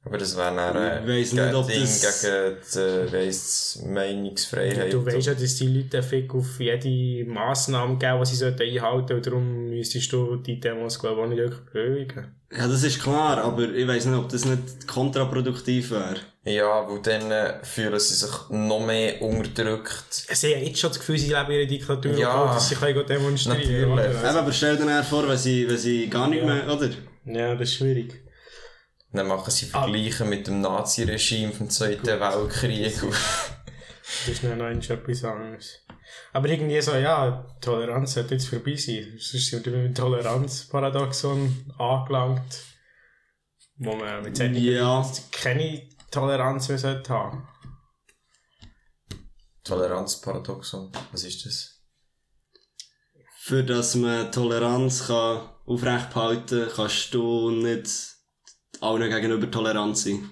Aber 0.05 0.17
das 0.17 0.35
wäre 0.35 0.53
dann, 0.55 1.03
Ich 1.03 1.09
weiss 1.09 1.31
nicht, 1.33 1.53
ob 1.55 1.65
Ding 1.67 1.79
das- 1.81 2.21
gegen 2.21 2.57
die, 2.73 2.79
äh, 2.79 3.13
weiss, 3.25 3.83
Meinungsfreiheit. 3.87 4.91
Du 4.93 5.05
weißt 5.05 5.27
ja, 5.27 5.33
dass 5.33 5.55
die 5.55 5.67
Leute 5.67 6.03
Fick 6.03 6.33
auf 6.35 6.59
jede 6.59 7.29
Massnahme 7.29 7.97
geben, 7.97 8.19
die 8.19 8.25
sie 8.29 8.35
sollten 8.35 8.61
einhalten 8.63 9.07
sollten, 9.07 9.13
und 9.15 9.25
darum 9.25 9.69
müsstest 9.69 10.11
du 10.11 10.35
die 10.37 10.59
Demos, 10.59 10.99
glaube 10.99 11.21
ich, 11.21 11.23
auch 11.25 11.29
nicht 11.29 11.37
wirklich 11.39 11.61
bewilligen. 11.71 12.35
Ja, 12.55 12.67
das 12.67 12.83
ist 12.83 13.01
klar, 13.01 13.37
aber 13.39 13.69
ich 13.73 13.87
weiss 13.87 14.05
nicht, 14.05 14.17
ob 14.19 14.29
das 14.29 14.45
nicht 14.45 14.87
kontraproduktiv 14.87 15.91
wäre. 15.91 16.15
Ja, 16.45 16.85
weil 16.87 16.99
dann 17.01 17.31
äh, 17.31 17.53
fühlen 17.63 17.97
sie 17.99 18.15
sich 18.15 18.31
noch 18.49 18.85
mehr 18.85 19.21
unterdrückt. 19.21 19.93
Sie 20.11 20.53
haben 20.53 20.63
jetzt 20.65 20.79
schon 20.79 20.89
das 20.89 20.99
Gefühl, 20.99 21.17
sie 21.17 21.27
leben 21.29 21.49
in 21.51 21.59
einer 21.59 21.65
Diktatur 21.65 22.11
Ja, 22.17 22.41
und 22.43 22.55
dass 22.55 22.67
sie 22.67 22.75
können 22.75 23.05
demonstrieren 23.07 23.91
oder? 23.93 24.09
Eben, 24.09 24.17
aber 24.25 24.51
stell 24.51 24.75
dir 24.75 25.03
vor, 25.03 25.27
wenn 25.29 25.37
sie, 25.37 25.67
wenn 25.69 25.77
sie 25.77 26.07
gar 26.09 26.27
nicht 26.27 26.43
Ja. 26.43 26.53
mehr, 26.53 26.69
oder? 26.71 26.89
Ja, 27.25 27.55
das 27.55 27.69
ist 27.69 27.75
schwierig. 27.75 28.21
Dann 29.13 29.27
machen 29.27 29.51
sie 29.51 29.69
Ah. 29.73 29.83
Vergleiche 29.83 30.25
mit 30.25 30.47
dem 30.47 30.61
Nazi-Regime 30.61 31.51
vom 31.53 31.69
Zweiten 31.69 32.05
Weltkrieg. 32.05 33.01
Das 34.25 34.35
ist 34.35 34.43
dann 34.43 34.57
noch 34.57 34.65
etwas 34.67 35.23
anderes. 35.23 35.79
Aber 36.33 36.47
irgendwie 36.49 36.79
so, 36.81 36.93
ja, 36.93 37.47
Toleranz 37.61 38.13
sollte 38.13 38.35
jetzt 38.35 38.47
vorbei 38.47 38.75
sein. 38.75 39.17
Sonst 39.17 39.47
sind 39.49 39.65
wir 39.65 39.71
mit 39.71 39.85
dem 39.85 39.95
Toleranzparadoxon 39.95 41.73
angelangt, 41.77 42.63
wo 43.77 43.95
man 43.95 44.21
mit 44.23 44.35
solchen 44.35 44.55
Ja. 44.55 45.09
Keine 45.31 45.89
Toleranz 46.11 46.67
mehr 46.67 46.77
sollte 46.77 47.13
haben. 47.13 47.47
Toleranzparadoxon, 49.63 50.91
was 51.11 51.23
ist 51.23 51.45
das? 51.45 51.81
Für 53.39 53.63
dass 53.63 53.95
man 53.95 54.31
Toleranz 54.31 55.07
kann 55.07 55.49
aufrecht 55.65 56.09
behalten 56.13 56.67
kann, 56.67 56.75
kannst 56.75 57.13
du 57.13 57.51
nicht 57.51 58.12
allen 58.83 59.09
gegenüber 59.09 59.49
tolerant 59.49 59.97
sein. 59.97 60.29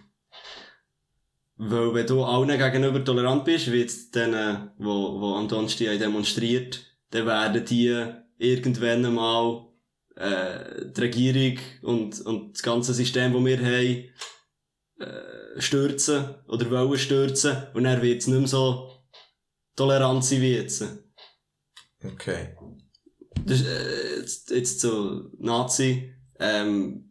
Weil 1.58 1.94
wenn 1.94 2.08
du 2.08 2.24
allen 2.24 2.58
gegenüber 2.58 3.04
tolerant 3.04 3.46
bist, 3.46 3.72
wie 3.72 3.82
jetzt 3.82 4.16
denen, 4.16 4.72
wo, 4.78 5.20
wo 5.22 5.36
am 5.36 5.48
Donnerstag 5.48 6.00
demonstriert, 6.00 6.84
dann 7.12 7.26
werden 7.26 7.66
die 7.66 8.06
irgendwann 8.38 9.06
einmal 9.06 9.68
äh, 10.16 10.86
die 10.96 11.02
Regierung 11.02 11.60
und, 11.84 12.22
und 12.22 12.54
das 12.54 12.64
ganze 12.64 12.94
System, 12.94 13.34
das 13.34 13.46
wir 13.46 13.60
haben, 13.60 14.10
äh, 15.00 15.62
stürzen 15.62 16.36
oder 16.48 16.70
wollen 16.72 16.98
stürzen 16.98 17.58
und 17.74 17.84
dann 17.84 18.02
wird 18.02 18.22
es 18.22 18.28
nicht 18.28 18.40
mehr 18.40 18.48
so 18.48 18.90
tolerant 19.76 20.26
sein 20.26 20.42
wie 20.42 20.56
jetzt. 20.56 20.84
Okay. 22.04 22.56
Das, 23.46 23.62
ist, 23.62 23.68
äh, 23.68 24.20
jetzt, 24.20 24.52
jetzt 24.52 24.80
so 24.82 25.30
Nazi, 25.38 26.14
ähm, 26.40 27.11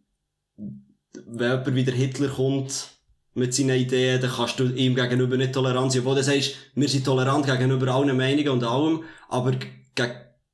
wenn 1.12 1.50
jemand 1.50 1.74
wie 1.74 1.84
der 1.84 1.94
Hitler 1.94 2.28
kommt 2.28 2.88
mit 3.34 3.54
seinen 3.54 3.76
Ideen, 3.76 4.20
dann 4.20 4.30
kannst 4.30 4.58
du 4.58 4.64
ihm 4.64 4.94
gegenüber 4.94 5.36
nicht 5.36 5.52
tolerant 5.52 5.92
sein. 5.92 6.00
Obwohl 6.00 6.16
du 6.16 6.22
sagst, 6.22 6.54
wir 6.74 6.88
sind 6.88 7.04
tolerant 7.04 7.46
gegenüber 7.46 7.94
allen 7.94 8.16
Meinungen 8.16 8.48
und 8.48 8.64
allem, 8.64 9.04
aber 9.28 9.52
gegen 9.52 10.12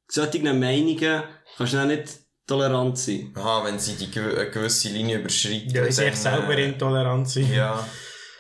solchen 0.08 0.44
Meinungen 0.58 1.22
kannst 1.56 1.72
du 1.72 1.76
dann 1.76 1.88
nicht 1.88 2.20
tolerant 2.46 2.98
sein. 2.98 3.32
Aha, 3.34 3.64
wenn 3.64 3.78
sie 3.78 3.94
die 3.94 4.10
gew 4.10 4.20
eine 4.20 4.50
gewisse 4.50 4.88
Linie 4.90 5.18
überschreiten. 5.18 5.70
Ja, 5.70 5.84
sie 5.84 5.92
sich 5.92 6.16
selber 6.16 6.56
äh, 6.56 6.68
intolerant 6.68 7.28
sind. 7.28 7.52
Ja. 7.52 7.86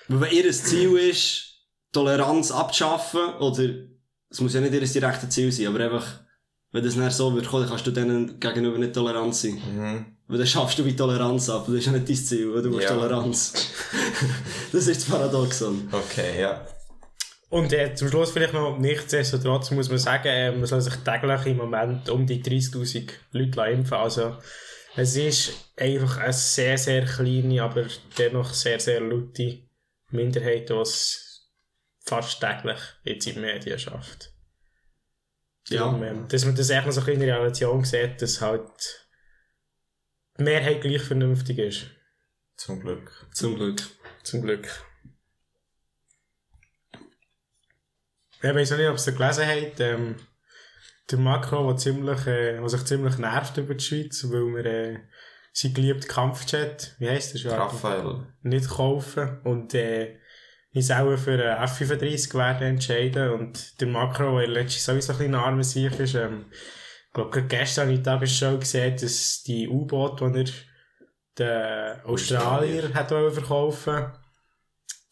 Weil 0.08 0.20
wenn 0.20 0.32
ihr 0.32 0.52
Ziel 0.52 0.96
ist, 0.96 1.42
Toleranz 1.92 2.50
abzuschaffen, 2.50 3.34
oder, 3.40 3.68
es 4.28 4.40
muss 4.40 4.54
ja 4.54 4.60
nicht 4.60 4.74
ihr 4.74 4.80
direktes 4.80 5.30
Ziel 5.30 5.50
sein, 5.50 5.68
aber 5.68 5.80
einfach, 5.80 6.20
wenn 6.72 6.84
das 6.84 6.94
nicht 6.94 7.12
so 7.12 7.34
wird 7.34 7.48
kommen, 7.48 7.62
dann 7.62 7.70
kannst 7.70 7.86
du 7.86 7.90
denen 7.90 8.38
gegenüber 8.38 8.78
nicht 8.78 8.92
tolerant 8.92 9.34
sein. 9.34 9.54
Mhm. 9.54 10.15
Weil 10.28 10.38
dann 10.38 10.46
schaffst 10.46 10.78
du 10.78 10.84
wie 10.84 10.96
Toleranz 10.96 11.48
ab, 11.48 11.64
das 11.66 11.76
ist 11.76 11.86
ja 11.86 11.92
nicht 11.92 12.08
dein 12.08 12.16
Ziel, 12.16 12.52
weil 12.52 12.62
du 12.62 12.70
musst 12.70 12.84
Ja. 12.84 12.94
Toleranz. 12.94 13.52
das 14.72 14.86
ist 14.86 15.02
das 15.02 15.08
Paradoxon. 15.08 15.88
Okay, 15.92 16.40
ja. 16.40 16.66
Und 17.48 17.72
äh, 17.72 17.94
zum 17.94 18.08
Schluss 18.08 18.32
vielleicht 18.32 18.52
noch, 18.52 18.76
nichtsdestotrotz 18.76 19.70
muss 19.70 19.88
man 19.88 19.98
sagen, 19.98 20.26
äh, 20.26 20.50
man 20.50 20.66
soll 20.66 20.80
sich 20.80 20.96
täglich 20.96 21.46
im 21.46 21.58
Moment 21.58 22.08
um 22.08 22.26
die 22.26 22.42
30'000 22.42 23.08
Leute 23.32 23.60
impfen 23.70 23.96
Also, 23.96 24.36
es 24.96 25.14
ist 25.14 25.52
einfach 25.76 26.18
eine 26.18 26.32
sehr, 26.32 26.76
sehr 26.76 27.04
kleine, 27.04 27.62
aber 27.62 27.84
dennoch 28.18 28.52
sehr, 28.52 28.80
sehr 28.80 29.00
laute 29.00 29.60
Minderheit, 30.10 30.68
die 30.70 30.74
es 30.74 31.52
fast 32.04 32.40
täglich 32.40 32.80
jetzt 33.04 33.26
in 33.28 33.34
den 33.34 33.42
Medien 33.42 33.78
schafft. 33.78 34.32
Ja. 35.68 35.80
Darum, 35.80 36.02
ähm, 36.02 36.28
dass 36.28 36.44
man 36.44 36.56
das 36.56 36.70
echt 36.70 36.86
noch 36.86 36.92
so 36.92 37.00
ein 37.00 37.06
bisschen 37.06 37.22
in 37.22 37.30
Relation 37.30 37.84
sieht, 37.84 38.22
dass 38.22 38.40
halt 38.40 39.05
Mehrheit 40.38 40.80
gleich 40.82 41.02
vernünftig 41.02 41.58
ist. 41.58 41.86
Zum 42.56 42.80
Glück. 42.80 43.26
Zum 43.32 43.56
Glück. 43.56 43.82
Zum 44.22 44.42
Glück. 44.42 44.68
Ich 48.42 48.54
weiß 48.54 48.70
noch 48.70 48.78
nicht, 48.78 48.88
ob 48.88 48.94
ihr 48.94 48.94
es 48.94 49.04
gelesen 49.06 49.46
habt. 49.46 49.80
Ähm, 49.80 50.16
der 51.10 51.18
Macron, 51.18 51.68
der, 51.68 51.76
ziemlich, 51.76 52.26
äh, 52.26 52.58
der 52.58 52.68
sich 52.68 52.84
ziemlich 52.84 53.18
nervt 53.18 53.56
über 53.56 53.74
die 53.74 53.84
Schweiz, 53.84 54.24
weil 54.30 54.54
wir 54.54 54.66
äh, 54.66 54.98
sein 55.52 55.72
geliebter 55.72 56.08
Kampfjet, 56.08 56.94
wie 56.98 57.08
heisst 57.08 57.34
der 57.34 57.38
schon? 57.38 57.52
Raphael. 57.52 58.26
nicht 58.42 58.68
kaufen 58.68 59.40
und 59.44 59.74
äh, 59.74 60.18
uns 60.74 60.90
auch 60.90 61.16
für 61.16 61.32
einen 61.32 61.64
F-35 61.64 62.34
werden 62.34 62.68
entscheiden. 62.68 63.30
Und 63.30 63.80
der 63.80 63.88
Macron, 63.88 64.38
der 64.38 64.48
letztens 64.48 64.84
sowieso 64.84 65.12
ein 65.12 65.18
bisschen 65.18 65.34
armer 65.34 65.64
sich 65.64 65.98
ist, 65.98 66.14
ähm, 66.14 66.46
ich 67.16 67.30
glaube, 67.30 67.48
gestern 67.48 67.84
habe 67.84 67.92
ich 67.92 67.98
die 68.00 68.04
Tagesschau 68.04 68.58
gesehen, 68.58 68.96
dass 69.00 69.42
die 69.42 69.68
U-Boot, 69.68 70.20
die 70.20 70.24
er 70.24 70.44
den 71.38 72.04
Australier 72.04 72.92
hat 72.92 73.08
verkaufen 73.08 74.12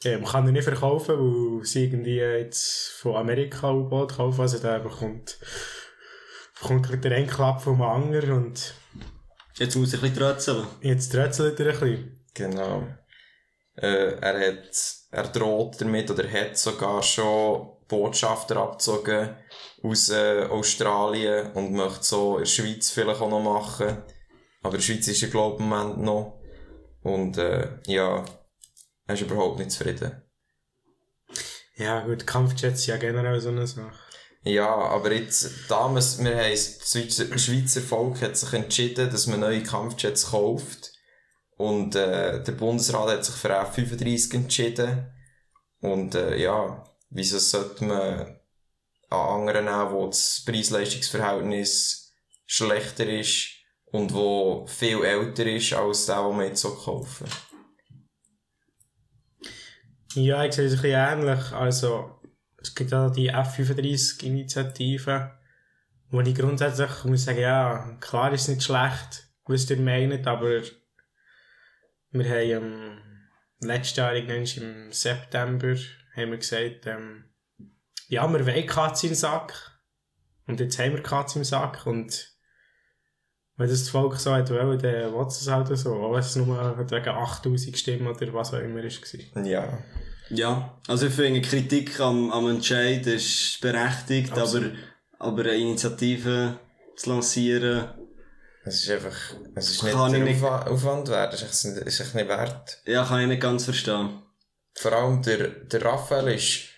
ähm, 0.04 0.24
kann 0.24 0.44
er 0.46 0.52
nicht 0.52 0.64
verkaufen, 0.64 1.16
weil 1.18 1.64
sie 1.64 1.84
irgendwie 1.84 2.16
jetzt 2.16 2.90
von 2.92 3.16
Amerika 3.16 3.72
U-Boot 3.72 4.16
kaufen. 4.16 4.42
Also 4.42 4.58
der 4.58 4.80
bekommt, 4.80 5.38
bekommt 6.60 7.04
der 7.04 7.12
Endklapp 7.12 7.62
vom 7.62 7.80
Anger 7.80 8.34
und 8.34 8.74
Jetzt 9.56 9.76
muss 9.76 9.94
ich 9.94 10.02
ein 10.02 10.10
bisschen 10.10 10.16
trötzeln. 10.18 10.66
jetzt 10.82 11.10
trötzelt 11.10 11.58
er 11.60 11.72
ein 11.72 11.80
bisschen. 11.80 12.26
Genau. 12.34 12.86
Äh, 13.76 14.16
er 14.20 14.48
hat, 14.48 14.94
er 15.10 15.28
droht 15.28 15.80
damit 15.80 16.10
oder 16.10 16.30
hat 16.30 16.58
sogar 16.58 17.02
schon 17.02 17.73
Botschafter 17.88 18.56
abgezogen 18.56 19.36
aus 19.82 20.10
äh, 20.10 20.46
Australien 20.50 21.52
und 21.52 21.72
möchte 21.72 22.04
so 22.04 22.34
in 22.34 22.44
der 22.44 22.50
Schweiz 22.50 22.90
vielleicht 22.90 23.20
auch 23.20 23.30
noch 23.30 23.42
machen. 23.42 24.02
Aber 24.62 24.74
in 24.74 24.80
der 24.80 24.86
Schweiz 24.86 25.08
ist 25.08 25.22
er 25.22 25.28
glaube 25.28 25.56
ich 25.56 25.60
im 25.60 25.68
Moment 25.68 25.98
noch. 25.98 26.40
Und 27.02 27.36
äh, 27.36 27.68
ja, 27.86 28.24
er 29.06 29.14
ist 29.14 29.20
überhaupt 29.20 29.58
nicht 29.58 29.72
zufrieden. 29.72 30.22
Ja 31.76 32.00
gut, 32.04 32.26
Kampfjets 32.26 32.84
sind 32.84 32.94
ja 32.94 33.00
generell 33.00 33.40
so 33.40 33.50
eine 33.50 33.66
Sache. 33.66 33.92
Ja, 34.44 34.74
aber 34.74 35.12
jetzt, 35.12 35.70
damals, 35.70 36.22
wir 36.22 36.36
haben, 36.36 36.50
das 36.50 36.90
Schweizer, 36.90 37.38
Schweizer 37.38 37.80
Volk 37.80 38.20
hat 38.20 38.36
sich 38.36 38.52
entschieden, 38.52 39.10
dass 39.10 39.26
man 39.26 39.40
neue 39.40 39.62
Kampfjets 39.62 40.30
kauft. 40.30 40.92
Und, 41.56 41.94
äh, 41.94 42.42
der 42.42 42.52
Bundesrat 42.52 43.08
hat 43.08 43.24
sich 43.24 43.34
für 43.34 43.48
F-35 43.48 44.34
entschieden. 44.34 45.10
Und, 45.80 46.14
äh, 46.14 46.36
ja, 46.36 46.84
wieso 47.14 47.38
sollte 47.38 47.84
man 47.84 48.36
an 49.08 49.18
anderen 49.18 49.64
nehmen, 49.64 49.92
wo 49.92 50.06
das 50.06 50.42
Preis-Leistungs-Verhältnis 50.44 52.12
schlechter 52.44 53.08
ist 53.08 53.48
und 53.86 54.12
wo 54.12 54.66
viel 54.66 55.02
älter 55.04 55.46
ist 55.46 55.72
als 55.72 56.04
der, 56.06 56.28
den 56.28 56.38
wir 56.38 56.46
jetzt 56.46 56.60
so 56.60 56.74
kaufen. 56.74 57.26
Ja, 60.14 60.44
ich 60.44 60.52
sehe 60.52 60.66
es 60.66 60.74
ein 60.74 60.82
bisschen 60.82 61.22
ähnlich. 61.22 61.52
Also, 61.52 62.20
es 62.60 62.74
gibt 62.74 62.90
ja 62.90 63.08
die 63.08 63.32
F35-Initiative, 63.32 65.38
wo 66.10 66.20
ich 66.20 66.34
grundsätzlich 66.34 67.04
muss 67.04 67.24
sagen, 67.24 67.40
ja, 67.40 67.96
klar 68.00 68.30
ist 68.32 68.42
es 68.42 68.48
nicht 68.48 68.64
schlecht, 68.64 69.28
was 69.46 69.70
ihr 69.70 69.78
meint, 69.78 70.26
aber 70.26 70.60
wir 72.10 72.24
haben 72.24 72.50
ähm, 72.50 72.98
letztes 73.60 73.96
Jahr, 73.96 74.14
irgendwann 74.14 74.62
im 74.62 74.92
September, 74.92 75.74
haben 76.16 76.30
wir 76.30 76.38
gesagt, 76.38 76.86
ähm, 76.86 77.24
ja, 78.08 78.30
wir 78.32 78.46
wollen 78.46 78.66
Katze 78.66 79.06
im 79.08 79.14
Sack. 79.14 79.80
Und 80.46 80.60
jetzt 80.60 80.78
haben 80.78 80.92
wir 80.92 81.02
Katze 81.02 81.38
im 81.38 81.44
Sack 81.44 81.86
und 81.86 82.30
wenn 83.56 83.68
das 83.68 83.80
das 83.80 83.88
Volk 83.90 84.16
so 84.18 84.32
hat 84.34 84.50
wollen, 84.50 84.78
dann 84.78 85.12
will 85.14 85.26
es 85.26 85.48
halt 85.48 85.68
so. 85.78 85.94
Auch 85.94 86.12
wenn 86.12 86.18
es 86.20 86.34
nur 86.36 86.46
wegen 86.78 87.08
8000 87.08 87.78
Stimmen 87.78 88.06
oder 88.08 88.34
was 88.34 88.52
auch 88.52 88.58
immer 88.58 88.82
war. 88.82 89.44
Ja. 89.46 89.78
Ja, 90.30 90.80
also 90.88 91.06
ich 91.06 91.12
finde, 91.14 91.40
Kritik 91.42 92.00
am, 92.00 92.30
am 92.32 92.48
Entscheid 92.48 93.06
ist 93.06 93.60
berechtigt, 93.60 94.32
aber, 94.32 94.40
Absolut. 94.42 94.72
aber 95.18 95.42
eine 95.42 95.54
Initiative 95.54 96.58
zu 96.96 97.10
lancieren, 97.10 97.90
Es 98.64 98.82
ist 98.82 98.90
einfach, 98.90 99.16
es 99.54 99.70
ist 99.70 99.82
nicht 99.82 99.92
Kann 99.94 100.12
nicht- 100.24 100.42
Aufwa- 100.42 100.66
Aufwand 100.66 101.08
wert, 101.08 101.34
es 101.34 101.42
ist 101.42 101.64
ist 101.76 102.00
echt 102.00 102.14
nicht 102.14 102.26
wert. 102.28 102.80
ja, 102.86 103.04
kann 103.04 103.20
ich 103.20 103.26
nicht 103.28 103.42
ganz 103.42 103.64
verstehen. 103.64 104.22
Vor 104.74 104.92
allem 104.92 105.22
der, 105.22 105.48
der 105.48 105.84
Raphael 105.84 106.34
ist 106.34 106.68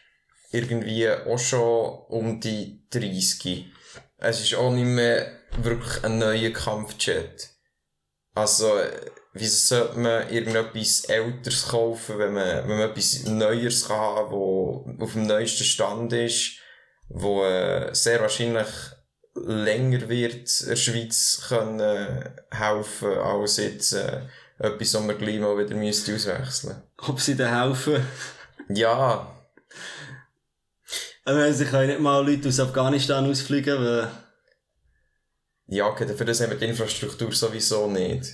irgendwie 0.53 1.09
auch 1.09 1.39
schon 1.39 1.99
um 2.09 2.41
die 2.41 2.87
30. 2.91 3.67
Es 4.19 4.41
ist 4.41 4.55
auch 4.55 4.73
nicht 4.73 4.85
mehr 4.85 5.41
wirklich 5.59 6.05
ein 6.05 6.19
neuer 6.19 6.51
Kampfjet. 6.51 7.51
Also, 8.35 8.71
wieso 9.33 9.77
sollte 9.77 9.99
man 9.99 10.29
irgendetwas 10.31 11.05
Älteres 11.05 11.69
kaufen, 11.69 12.19
wenn 12.19 12.35
man, 12.35 12.69
wenn 12.69 12.79
man 12.79 12.91
etwas 12.91 13.25
Neueres 13.25 13.89
kann 13.89 13.97
haben, 13.97 14.31
wo 14.31 14.87
auf 15.01 15.13
dem 15.13 15.27
neuesten 15.27 15.65
Stand 15.65 16.13
ist, 16.13 16.59
wo 17.09 17.45
äh, 17.45 17.95
sehr 17.95 18.21
wahrscheinlich 18.21 18.69
länger 19.35 20.09
wird 20.09 20.67
der 20.67 20.77
Schweiz 20.77 21.45
können 21.49 21.81
äh, 21.81 22.31
helfen, 22.51 23.19
als 23.19 23.59
jetzt 23.59 23.93
äh, 23.93 24.23
etwas, 24.59 24.95
was 24.95 25.03
man 25.03 25.19
gleich 25.19 25.39
mal 25.39 25.57
wieder 25.59 25.77
müsste 25.77 26.15
auswechseln 26.15 26.83
Ob 26.99 27.21
sie 27.21 27.37
da 27.37 27.63
helfen? 27.63 28.05
Ja, 28.69 29.37
Also, 31.27 31.65
sie 31.65 31.65
können 31.69 31.89
nicht 31.89 32.01
mal 32.01 32.25
Leute 32.25 32.49
aus 32.49 32.61
Afghanistan 32.61 33.29
ausfliegen, 33.29 33.79
weil, 33.79 34.11
ja, 35.67 35.87
okay, 35.87 36.07
für 36.07 36.25
das 36.25 36.41
haben 36.41 36.51
wir 36.51 36.57
die 36.57 36.67
Infrastruktur 36.67 37.33
sowieso 37.33 37.91
nicht. 37.91 38.25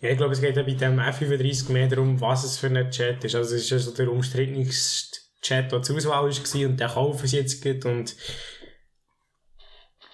Ja, 0.00 0.10
ich 0.10 0.16
glaube, 0.16 0.32
es 0.32 0.40
geht 0.40 0.56
ja 0.56 0.62
bei 0.62 0.72
dem 0.72 0.98
F35 0.98 1.70
mehr 1.72 1.88
darum, 1.88 2.18
was 2.22 2.44
es 2.44 2.56
für 2.56 2.68
ein 2.68 2.90
Chat 2.90 3.22
ist. 3.22 3.34
Also, 3.34 3.54
es 3.54 3.62
ist 3.62 3.70
ja 3.70 3.78
so 3.78 3.90
der 3.90 4.10
umstrittenste 4.10 5.18
Chat, 5.42 5.70
der 5.72 5.82
zur 5.82 5.96
Auswahl 5.96 6.24
war 6.24 6.68
und 6.68 6.80
den 6.80 6.88
kaufen 6.88 7.26
sie 7.26 7.36
jetzt 7.36 7.62
gut 7.62 7.84
und 7.84 8.16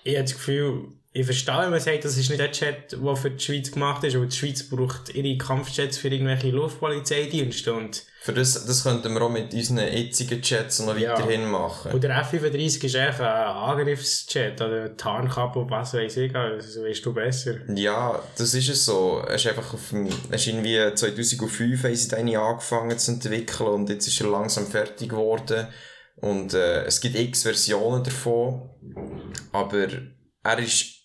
ich 0.02 0.14
habe 0.14 0.24
das 0.24 0.34
Gefühl, 0.34 0.99
ich 1.12 1.24
verstehe, 1.24 1.58
wenn 1.62 1.70
man 1.70 1.80
sagt, 1.80 2.04
das 2.04 2.16
ist 2.16 2.30
nicht 2.30 2.40
ein 2.40 2.52
Chat, 2.52 2.92
der 2.92 3.16
für 3.16 3.30
die 3.32 3.40
Schweiz 3.42 3.72
gemacht 3.72 4.04
ist, 4.04 4.14
aber 4.14 4.26
die 4.26 4.36
Schweiz 4.36 4.62
braucht 4.62 5.12
ihre 5.14 5.36
Kampfjets 5.36 5.98
für 5.98 6.08
irgendwelche 6.08 6.50
Luftpolizeidienste 6.50 7.72
und, 7.74 8.04
Für 8.22 8.32
das, 8.32 8.64
das 8.66 8.82
könnten 8.84 9.12
wir 9.14 9.22
auch 9.22 9.30
mit 9.30 9.52
unseren 9.52 9.78
jetzigen 9.78 10.40
Chats 10.40 10.78
noch 10.80 10.96
Ja. 10.96 11.12
weiterhin 11.14 11.50
machen. 11.50 11.90
und 11.92 12.04
der 12.04 12.22
F35 12.24 12.84
ist 12.84 12.94
echt 12.94 13.20
ein 13.20 13.26
Angriffsjet 13.26 14.60
oder 14.60 14.84
ein 14.84 14.96
Tarnkappe, 14.96 15.66
was 15.68 15.94
weiß 15.94 16.16
ich, 16.18 16.36
also 16.36 16.82
weißt 16.84 17.04
du 17.06 17.12
besser. 17.12 17.54
Ja, 17.74 18.22
das 18.38 18.54
ist 18.54 18.68
es 18.68 18.84
so. 18.84 19.22
Es 19.26 19.44
ist 19.44 19.48
einfach 19.48 19.74
auf 19.74 19.88
dem, 19.90 20.06
es 20.30 20.42
ist 20.42 20.46
irgendwie 20.46 20.94
2005 20.94 21.82
haben 21.84 21.94
sie 21.96 22.08
den 22.08 22.36
angefangen 22.36 22.96
zu 22.98 23.12
entwickeln 23.12 23.68
und 23.68 23.88
jetzt 23.88 24.06
ist 24.06 24.20
er 24.20 24.28
langsam 24.30 24.66
fertig 24.66 25.08
geworden. 25.08 25.66
Und, 26.16 26.54
äh, 26.54 26.84
es 26.84 27.00
gibt 27.00 27.16
x 27.18 27.42
Versionen 27.44 28.04
davon. 28.04 28.68
Aber 29.52 29.86
er 30.42 30.58
ist, 30.58 30.99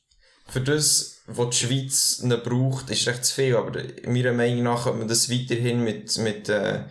für 0.48 0.62
das, 0.62 1.22
was 1.28 1.50
die 1.50 1.66
Schweiz 1.66 2.22
nicht 2.22 2.44
braucht, 2.44 2.90
ist 2.90 3.08
recht 3.08 3.26
zu 3.26 3.34
viel. 3.36 3.56
Aber 3.56 3.80
meiner 4.06 4.34
Meinung 4.34 4.64
nach 4.64 4.84
könnte 4.84 5.00
man 5.00 5.08
das 5.08 5.30
weiterhin 5.30 5.84
mit, 5.84 6.18
mit, 6.20 6.50
äh, 6.50 6.84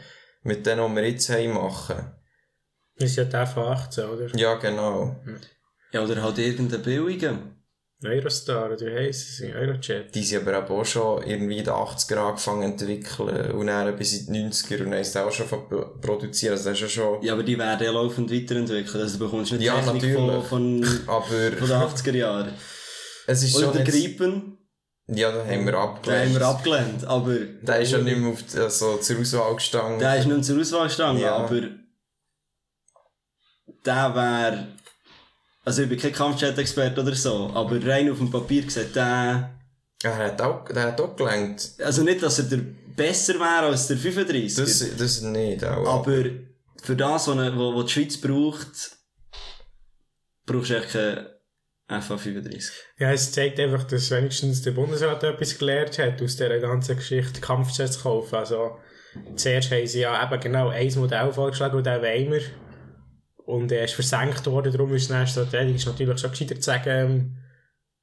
mit 0.42 0.66
denen, 0.66 0.88
die 0.90 0.96
wir 1.00 1.08
jetzt 1.10 1.28
haben, 1.30 1.52
machen. 1.54 2.12
Das 2.96 3.10
ist 3.10 3.16
ja 3.16 3.24
der 3.24 3.46
von 3.46 3.64
18, 3.64 4.04
oder? 4.04 4.36
Ja, 4.36 4.54
genau. 4.54 5.16
ja, 5.92 6.02
oder 6.04 6.22
halt 6.22 6.38
irgendeine 6.38 6.82
billige. 6.82 7.38
Eurostar, 8.04 8.66
oder 8.70 8.86
wie 8.86 8.94
heisst 8.94 9.40
es? 9.40 9.54
Eurojet. 9.54 10.14
Die 10.14 10.22
sind 10.22 10.46
aber 10.46 10.68
auch 10.70 10.84
schon 10.84 11.22
irgendwie 11.22 11.58
in 11.58 11.64
den 11.64 11.72
80er 11.72 12.16
angefangen 12.16 12.76
zu 12.76 12.84
entwickeln 12.84 13.52
und 13.52 13.66
dann 13.68 13.96
bis 13.96 14.26
in 14.26 14.32
die 14.34 14.40
90er 14.40 14.82
und 14.84 14.90
dann 14.90 15.00
ist 15.00 15.16
auch 15.16 15.32
schon 15.32 15.46
von 15.46 15.66
pro- 15.68 15.86
produzieren. 16.02 16.52
Also 16.52 16.68
das 16.68 16.74
ist 16.78 16.82
ja 16.82 16.88
schon... 16.88 17.22
Ja, 17.22 17.32
aber 17.32 17.42
die 17.42 17.56
werden 17.58 17.82
ja 17.82 17.92
laufend 17.92 18.30
weiterentwickelt. 18.30 18.94
Also 18.96 19.18
du 19.18 19.24
bekommst 19.24 19.52
nicht 19.52 19.62
Ja, 19.62 19.80
Technik 19.80 20.14
von, 20.14 20.26
natürlich. 20.26 20.44
von, 20.46 20.84
Aber 21.06 21.22
von 21.24 21.68
den 21.68 21.76
80er 21.78 22.12
Jahren. 22.16 22.52
Es 23.26 23.42
ist 23.42 23.56
Oder 23.56 23.72
der. 23.72 23.84
Gripen, 23.84 24.58
Ja, 25.06 25.30
den 25.32 25.40
haben 25.46 25.64
wir 25.66 25.72
den 25.72 25.74
abgelehnt. 25.74 26.24
haben 26.24 26.34
wir 26.40 26.46
abgelehnt. 26.46 27.04
Aber 27.06 27.34
Der 27.34 27.80
ist 27.80 27.92
ja 27.92 27.98
nicht 27.98 28.16
mehr 28.18 28.32
auf 28.32 28.42
die, 28.42 28.58
also 28.58 28.96
zur 28.98 29.18
Auswahl 29.20 29.54
gestanden. 29.56 29.98
der 29.98 30.16
ist 30.18 30.26
nicht 30.26 30.34
mehr 30.34 30.42
zur 30.42 30.60
Auswahl 30.60 30.86
gestanden. 30.88 31.22
Ja. 31.22 31.36
Aber 31.36 31.60
der 33.84 34.14
wäre... 34.14 34.68
Also 35.66 35.82
ich 35.82 35.88
bin 35.88 35.98
kein 35.98 36.12
Kampfjet-Experte 36.12 37.00
oder 37.00 37.14
so, 37.14 37.50
aber 37.54 37.82
rein 37.86 38.10
auf 38.10 38.18
dem 38.18 38.30
Papier 38.30 38.62
gesagt, 38.62 38.94
der... 38.96 39.50
Er 40.02 40.16
hat 40.18 40.40
auch, 40.42 40.66
der 40.66 40.82
hat 40.82 41.00
auch 41.00 41.16
gelangt. 41.16 41.70
Also 41.82 42.02
nicht, 42.02 42.22
dass 42.22 42.38
er 42.38 42.44
der 42.44 42.60
besser 42.94 43.34
wäre 43.34 43.66
als 43.68 43.86
der 43.86 43.96
35 43.96 44.54
Das, 44.56 44.96
das 44.98 45.20
nicht 45.22 45.64
auch. 45.64 45.86
Aber 46.02 46.24
für 46.82 46.94
das, 46.96 47.26
was, 47.26 47.28
eine- 47.28 47.52
was, 47.58 47.74
was 47.74 47.84
die 47.86 47.92
Schweiz 47.92 48.16
braucht, 48.20 48.96
brauchst 50.44 50.68
du 50.70 50.76
echt 50.76 50.90
keinen 50.90 51.26
FA35. 51.88 52.70
Ja, 52.98 53.12
es 53.12 53.32
zeigt 53.32 53.60
einfach, 53.60 53.84
dass 53.84 54.10
wenigstens 54.10 54.62
der 54.62 54.70
Bundesrat 54.72 55.22
etwas 55.22 55.58
gelernt 55.58 55.98
hat 55.98 56.22
aus 56.22 56.36
dieser 56.36 56.58
ganzen 56.58 56.96
Geschichte, 56.96 57.40
Kampfjets 57.40 57.92
zu 57.92 58.02
kaufen. 58.02 58.36
Also, 58.36 58.78
zuerst 59.36 59.70
haben 59.70 59.86
sie 59.86 60.00
ja 60.00 60.24
eben 60.24 60.40
genau 60.40 60.68
ein 60.68 60.92
Modell 60.96 61.32
vorgeschlagen 61.32 61.76
und 61.76 61.86
den 61.86 62.00
wollen. 62.00 62.42
Und 63.36 63.70
er 63.70 63.84
ist 63.84 63.94
versenkt 63.94 64.46
worden, 64.46 64.72
darum 64.72 64.94
ist 64.94 65.10
es 65.10 65.30
strategisch 65.30 65.84
natürlich 65.84 66.18
schon 66.18 66.30
gescheiter 66.30 66.54
zu 66.54 66.62
sagen, 66.62 66.88
ähm, 66.88 67.36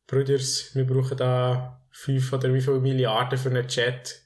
Brüders, 0.05 0.75
wir 0.75 0.85
brauchen 0.85 1.17
da 1.17 1.81
5 1.91 2.33
oder 2.33 2.53
wie 2.53 2.61
viele 2.61 2.79
Milliarden 2.79 3.39
für 3.39 3.49
einen 3.49 3.67
Jet. 3.67 4.21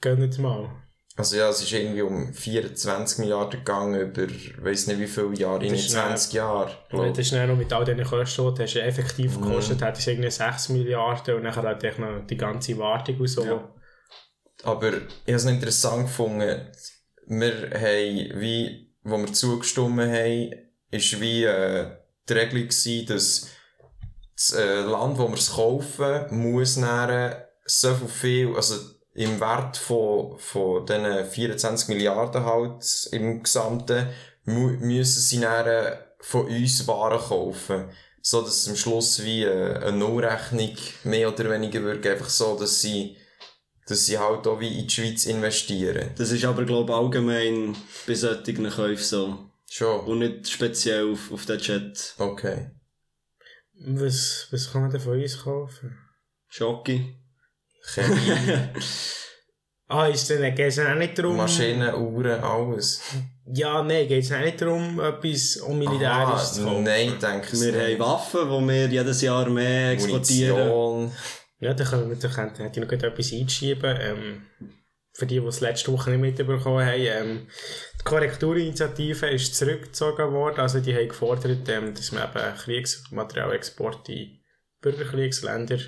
Gönnt 0.00 0.38
mal. 0.38 0.83
Also 1.16 1.36
ja, 1.36 1.48
es 1.48 1.62
ist 1.62 1.72
irgendwie 1.72 2.02
um 2.02 2.34
24 2.34 3.18
Milliarden 3.18 3.60
gegangen 3.60 4.00
über, 4.00 4.26
weiss 4.62 4.88
nicht 4.88 4.98
wie 4.98 5.06
viele 5.06 5.32
Jahre, 5.34 5.64
in 5.64 5.70
Das 5.70 5.80
ist 5.80 5.90
20 5.92 6.32
Jahren. 6.32 6.72
Das 6.90 7.18
ist 7.18 7.32
dann 7.32 7.48
noch 7.48 7.56
mit 7.56 7.72
all 7.72 7.84
diesen 7.84 8.02
Kosten, 8.02 8.54
die 8.54 8.62
hast 8.62 8.74
du 8.74 8.82
effektiv 8.82 9.36
Mhm. 9.36 9.42
gekostet, 9.42 9.82
hat 9.82 9.96
es 9.96 10.06
irgendwie 10.08 10.30
6 10.30 10.70
Milliarden 10.70 11.36
und 11.36 11.44
dann 11.44 11.54
hat 11.54 11.84
echt 11.84 12.00
noch 12.00 12.26
die 12.26 12.36
ganze 12.36 12.76
Wartung 12.78 13.20
und 13.20 13.28
so. 13.28 13.44
Ja. 13.44 13.72
Aber 14.64 14.88
ich 14.88 15.02
habe 15.28 15.32
es 15.34 15.44
interessant 15.44 16.06
gefunden, 16.06 16.66
wir 17.26 17.52
haben, 17.74 18.40
wie, 18.40 18.92
wo 19.04 19.16
wir 19.18 19.32
zugestimmt 19.32 20.00
haben, 20.00 20.52
ist 20.90 21.20
wie 21.20 21.44
äh, 21.44 21.92
die 22.28 22.32
Regelung 22.32 22.68
gewesen, 22.68 23.06
dass 23.06 23.48
das 24.34 24.52
äh, 24.52 24.80
Land, 24.80 25.16
wo 25.18 25.28
wir 25.28 25.34
es 25.34 25.52
kaufen, 25.52 26.26
muss 26.30 26.74
dann 26.74 27.36
so 27.66 27.94
viel, 27.94 28.08
viel, 28.08 28.56
also 28.56 28.74
im 29.14 29.40
Wert 29.40 29.76
von, 29.76 30.38
von 30.38 30.84
diesen 30.86 31.24
24 31.24 31.88
Milliarden 31.88 32.44
halt 32.44 33.08
im 33.12 33.42
Gesamten, 33.42 34.08
müssen 34.44 35.20
sie 35.20 35.40
dann 35.40 35.98
von 36.20 36.46
uns 36.46 36.86
Waren 36.86 37.18
kaufen. 37.18 37.84
So 38.20 38.40
dass 38.40 38.56
es 38.56 38.68
am 38.68 38.76
Schluss 38.76 39.22
wie 39.22 39.44
äh, 39.44 39.76
eine 39.76 39.92
Nullrechnung 39.92 40.74
mehr 41.04 41.28
oder 41.28 41.50
weniger 41.50 41.82
wird, 41.82 42.06
einfach 42.06 42.30
so, 42.30 42.58
dass 42.58 42.80
sie 42.80 43.16
dass 43.86 44.06
sie 44.06 44.18
halt 44.18 44.46
auch 44.46 44.60
wie 44.60 44.80
in 44.80 44.86
die 44.86 44.94
Schweiz 44.94 45.26
investieren. 45.26 46.10
Das 46.16 46.30
ist 46.30 46.44
aber, 46.44 46.64
glaube 46.64 46.92
ich, 46.92 46.98
allgemein 46.98 47.76
bei 48.06 48.14
solchen 48.14 48.70
Käufen 48.70 49.04
so. 49.04 49.50
Schon. 49.68 50.06
Und 50.06 50.20
nicht 50.20 50.48
speziell 50.48 51.12
auf, 51.12 51.32
auf 51.32 51.46
den 51.46 51.58
Chat. 51.58 52.14
Okay. 52.18 52.70
Was, 53.80 54.46
was 54.50 54.72
kann 54.72 54.82
man 54.82 54.90
denn 54.90 55.00
von 55.00 55.20
uns 55.20 55.42
kaufen? 55.42 55.98
Schocki. 56.48 57.16
Chemie, 57.84 58.68
Ah, 59.86 60.06
ist 60.06 60.30
denn, 60.30 60.54
geht 60.54 60.68
es 60.68 60.78
auch 60.78 60.94
nicht 60.94 61.18
darum... 61.18 61.36
Maschinen, 61.36 61.94
Uhren, 61.94 62.42
alles. 62.42 63.02
Ja, 63.52 63.82
nein, 63.82 64.08
geht 64.08 64.24
es 64.24 64.32
auch 64.32 64.40
nicht 64.40 64.60
darum, 64.60 64.98
etwas 64.98 65.58
um 65.58 65.78
militärisch 65.78 66.52
zu 66.52 66.64
kaufen? 66.64 66.84
nein, 66.84 67.18
denke 67.20 67.48
ich 67.52 67.60
Wir 67.60 67.72
haben 67.74 67.98
Waffen, 67.98 68.48
die 68.48 68.68
wir 68.72 68.86
jedes 68.86 69.20
Jahr 69.20 69.48
mehr 69.50 69.92
exportieren. 69.92 70.56
Munition. 70.56 71.12
Ja, 71.60 71.74
da 71.74 71.84
können 71.84 72.08
wir, 72.08 72.16
da 72.16 72.28
könnte, 72.28 72.64
hätte 72.64 72.80
ich 72.80 72.86
noch 72.86 72.92
etwas 72.92 73.32
einschieben. 73.32 73.96
Ähm, 74.00 74.46
für 75.12 75.26
die, 75.26 75.38
die 75.38 75.46
es 75.46 75.60
letzte 75.60 75.92
Woche 75.92 76.10
nicht 76.10 76.38
mitbekommen 76.38 76.84
haben, 76.84 77.00
ähm, 77.00 77.46
die 78.00 78.04
Korrekturinitiative 78.04 79.26
ist 79.26 79.54
zurückgezogen 79.54 80.32
worden. 80.32 80.60
Also, 80.60 80.80
die 80.80 80.94
haben 80.94 81.08
gefordert, 81.08 81.68
ähm, 81.68 81.94
dass 81.94 82.10
man 82.10 82.24
eben 82.24 82.56
Kriegsmaterialexporte 82.56 84.12
in 84.12 84.40
Bürgerkriegsländer 84.80 85.78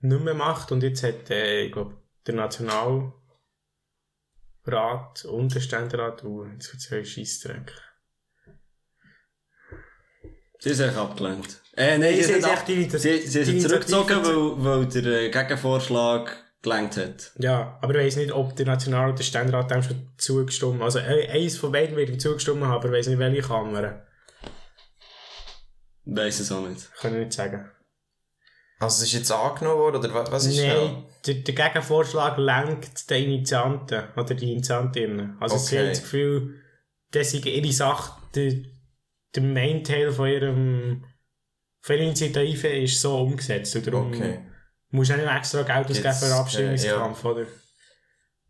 nicht 0.00 0.22
mehr 0.22 0.34
macht. 0.34 0.72
Und 0.72 0.82
jetzt 0.82 1.02
hat, 1.02 1.30
äh, 1.30 1.62
ich 1.62 1.72
glaube, 1.72 1.96
der 2.26 2.34
Nationalrat 2.34 3.12
und 5.28 5.54
der 5.54 5.60
Ständerat, 5.60 6.24
uh, 6.24 6.44
jetzt 6.46 6.72
wird 6.72 6.82
es 6.82 6.92
ein 6.92 7.04
Scheissdreck. 7.04 7.72
Sie 10.58 10.74
sind 10.74 10.88
echt 10.88 10.96
abgelehnt. 10.98 11.60
Äh, 11.76 11.98
nein, 11.98 12.14
Sie 12.14 12.22
sie, 12.22 12.40
sind 12.40 12.90
sie, 12.98 13.18
sie 13.26 13.44
sind 13.44 13.60
zurückgezogen, 13.60 14.24
weil, 14.24 14.64
weil 14.64 14.86
der 14.86 15.04
äh, 15.04 15.30
Gegenvorschlag 15.30 16.34
gelenkt 16.62 16.96
hat. 16.96 17.32
Ja, 17.38 17.78
aber 17.82 17.94
ich 17.96 18.06
weiss 18.06 18.16
nicht, 18.16 18.32
ob 18.32 18.56
der 18.56 18.66
National- 18.66 19.08
oder 19.08 19.16
der 19.16 19.24
Ständerat 19.24 19.70
dem 19.70 19.82
schon 19.82 20.08
zugestimmt 20.16 20.82
Also, 20.82 20.98
äh, 20.98 21.28
eins 21.28 21.58
von 21.58 21.70
beiden 21.70 21.96
wird 21.96 22.08
ihm 22.08 22.18
zugestimmt 22.18 22.62
haben, 22.62 22.72
aber 22.72 22.86
ich 22.86 22.92
weiss 22.92 23.06
nicht, 23.06 23.18
welche 23.18 23.42
Kammer. 23.42 24.06
Weiss 26.06 26.40
es 26.40 26.50
auch 26.50 26.66
nicht. 26.66 26.90
Kann 26.94 27.12
ich 27.14 27.20
nicht 27.20 27.32
sagen. 27.32 27.70
Also 28.78 29.04
ist 29.04 29.12
jetzt 29.12 29.32
angenommen 29.32 29.78
worden, 29.78 29.96
oder 29.96 30.12
wa- 30.14 30.26
was 30.30 30.44
ist 30.46 30.58
Nein, 30.58 31.04
der, 31.26 31.34
der 31.36 31.54
Gegenvorschlag 31.54 32.36
lenkt 32.36 33.08
den 33.08 33.24
Initianten 33.24 34.04
oder 34.16 34.34
die 34.34 34.52
Initiantinnen. 34.52 35.36
Also, 35.40 35.56
sie 35.56 35.76
Okay. 35.76 35.84
haben 35.84 35.88
das 35.90 36.02
Gefühl, 36.02 36.60
das 37.12 37.30
sei 37.30 37.38
ihre 37.38 37.72
Sache, 37.72 38.20
der, 38.34 38.52
der 39.34 39.42
Main-Teil 39.42 40.12
von 40.12 40.28
ihrem 40.28 41.04
von 41.80 41.94
ihrer 41.96 42.04
Initiative 42.04 42.68
ist 42.68 43.00
so 43.00 43.18
umgesetzt. 43.20 43.74
Und 43.76 43.86
darum 43.86 44.08
Okay. 44.08 44.40
musst 44.90 45.10
du 45.10 45.14
auch 45.14 45.18
nicht 45.18 45.30
extra 45.32 45.62
Geld 45.62 45.88
ausgeben 45.90 46.14
für 46.14 46.24
einen 46.26 46.34
Abstimmungskampf, 46.34 47.24
äh, 47.24 47.28
oder? 47.28 47.46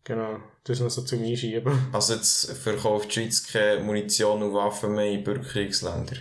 Genau, 0.05 0.39
das 0.65 0.81
noch 0.81 0.89
so 0.91 1.03
zum 1.03 1.23
Einschieben. 1.23 1.89
Also 1.93 2.15
jetzt 2.15 2.51
verkauft 2.63 3.09
die 3.11 3.13
Schweiz 3.21 3.47
keine 3.47 3.81
Munition 3.83 4.43
und 4.43 4.55
Waffen 4.55 4.95
mehr 4.95 5.11
in 5.11 5.23
Bürgerkriegsländer. 5.25 6.17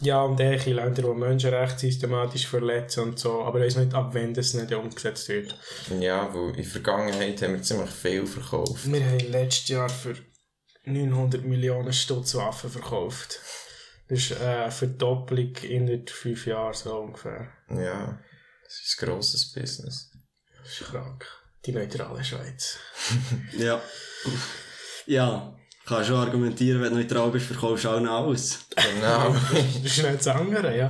Ja, 0.00 0.22
und 0.22 0.40
ähnliche 0.40 0.72
Länder, 0.72 1.02
die 1.02 1.14
Menschenrechte 1.14 1.78
systematisch 1.78 2.46
verletzen 2.46 3.04
und 3.04 3.18
so. 3.18 3.42
Aber 3.42 3.60
ich 3.60 3.66
weiß 3.66 3.84
nicht, 3.84 3.94
ab 3.94 4.10
wann 4.12 4.34
das 4.34 4.54
nicht 4.54 4.72
umgesetzt 4.72 5.28
wird. 5.28 5.56
Ja, 6.00 6.34
weil 6.34 6.50
in 6.50 6.56
der 6.56 6.64
Vergangenheit 6.64 7.40
haben 7.42 7.54
wir 7.54 7.62
ziemlich 7.62 7.90
viel 7.90 8.26
verkauft. 8.26 8.90
Wir 8.90 9.04
haben 9.04 9.30
letztes 9.30 9.68
Jahr 9.68 9.88
für 9.88 10.16
900 10.84 11.44
Millionen 11.44 11.92
Stutz 11.92 12.34
Waffen 12.34 12.70
verkauft. 12.70 13.38
Das 14.08 14.18
ist 14.18 14.32
äh, 14.32 14.44
eine 14.44 14.70
Verdoppelung 14.70 15.54
in 15.62 16.06
fünf 16.06 16.46
Jahren 16.46 16.74
so 16.74 16.98
ungefähr. 16.98 17.48
Ja, 17.70 18.20
das 18.64 18.80
ist 18.80 19.00
ein 19.00 19.08
grosses 19.08 19.52
Business. 19.52 20.10
Das 20.62 20.80
ist 20.80 20.88
krank. 20.90 21.24
Die 21.64 21.72
neutrale 21.72 22.22
Schweiz. 22.22 22.78
Ja. 23.58 23.80
Ja. 25.06 25.56
Kannst 25.86 26.08
schon 26.08 26.16
argumentieren, 26.16 26.80
wenn 26.80 26.94
du 26.94 27.00
neutral 27.00 27.30
bist, 27.30 27.46
verkaufst 27.46 27.84
du 27.84 27.90
auch 27.90 28.00
noch 28.00 28.26
alles. 28.26 28.66
Genau. 28.74 29.34
das 29.52 29.84
ist 29.84 30.02
nicht 30.02 30.18
das 30.18 30.28
andere, 30.28 30.76
ja. 30.76 30.88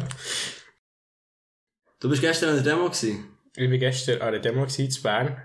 Du 1.98 2.08
bist 2.08 2.20
gestern 2.20 2.50
an 2.50 2.62
der 2.62 2.74
Demo 2.74 2.84
gewesen. 2.84 3.38
Ich 3.56 3.70
war 3.70 3.78
gestern 3.78 4.22
an 4.22 4.32
der 4.32 4.40
Demo 4.40 4.62
gewesen, 4.62 4.86
in 4.86 5.02
Bern. 5.02 5.42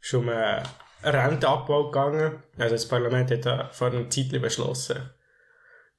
Schon 0.00 0.24
um 0.24 0.28
einen 0.28 0.66
Rentenabbau 1.02 1.90
gegangen. 1.90 2.42
Also 2.58 2.74
das 2.74 2.88
Parlament 2.88 3.30
hat 3.30 3.46
da 3.46 3.70
vor 3.70 3.88
einer 3.88 4.10
Zeit 4.10 4.30
beschlossen, 4.30 5.10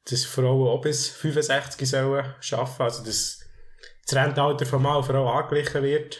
dass 0.06 0.26
Frauen 0.26 0.68
auch 0.68 0.82
bis 0.82 1.10
65 1.10 1.90
sollen 1.90 2.24
arbeiten. 2.52 2.84
Also 2.84 3.04
dass 3.04 3.40
das 4.06 4.16
Rentenalter 4.16 4.66
von 4.66 4.82
Mann 4.82 4.98
und 4.98 5.06
Frau 5.06 5.28
angeglichen 5.28 5.82
wird. 5.82 6.20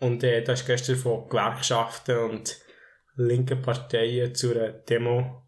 Und 0.00 0.24
äh, 0.24 0.42
da 0.42 0.54
ist 0.54 0.66
gestern 0.66 0.96
von 0.96 1.28
Gewerkschaften 1.28 2.18
und 2.18 2.56
linken 3.14 3.62
Parteien 3.62 4.34
zu 4.34 4.52
einer 4.52 4.70
Demo 4.70 5.46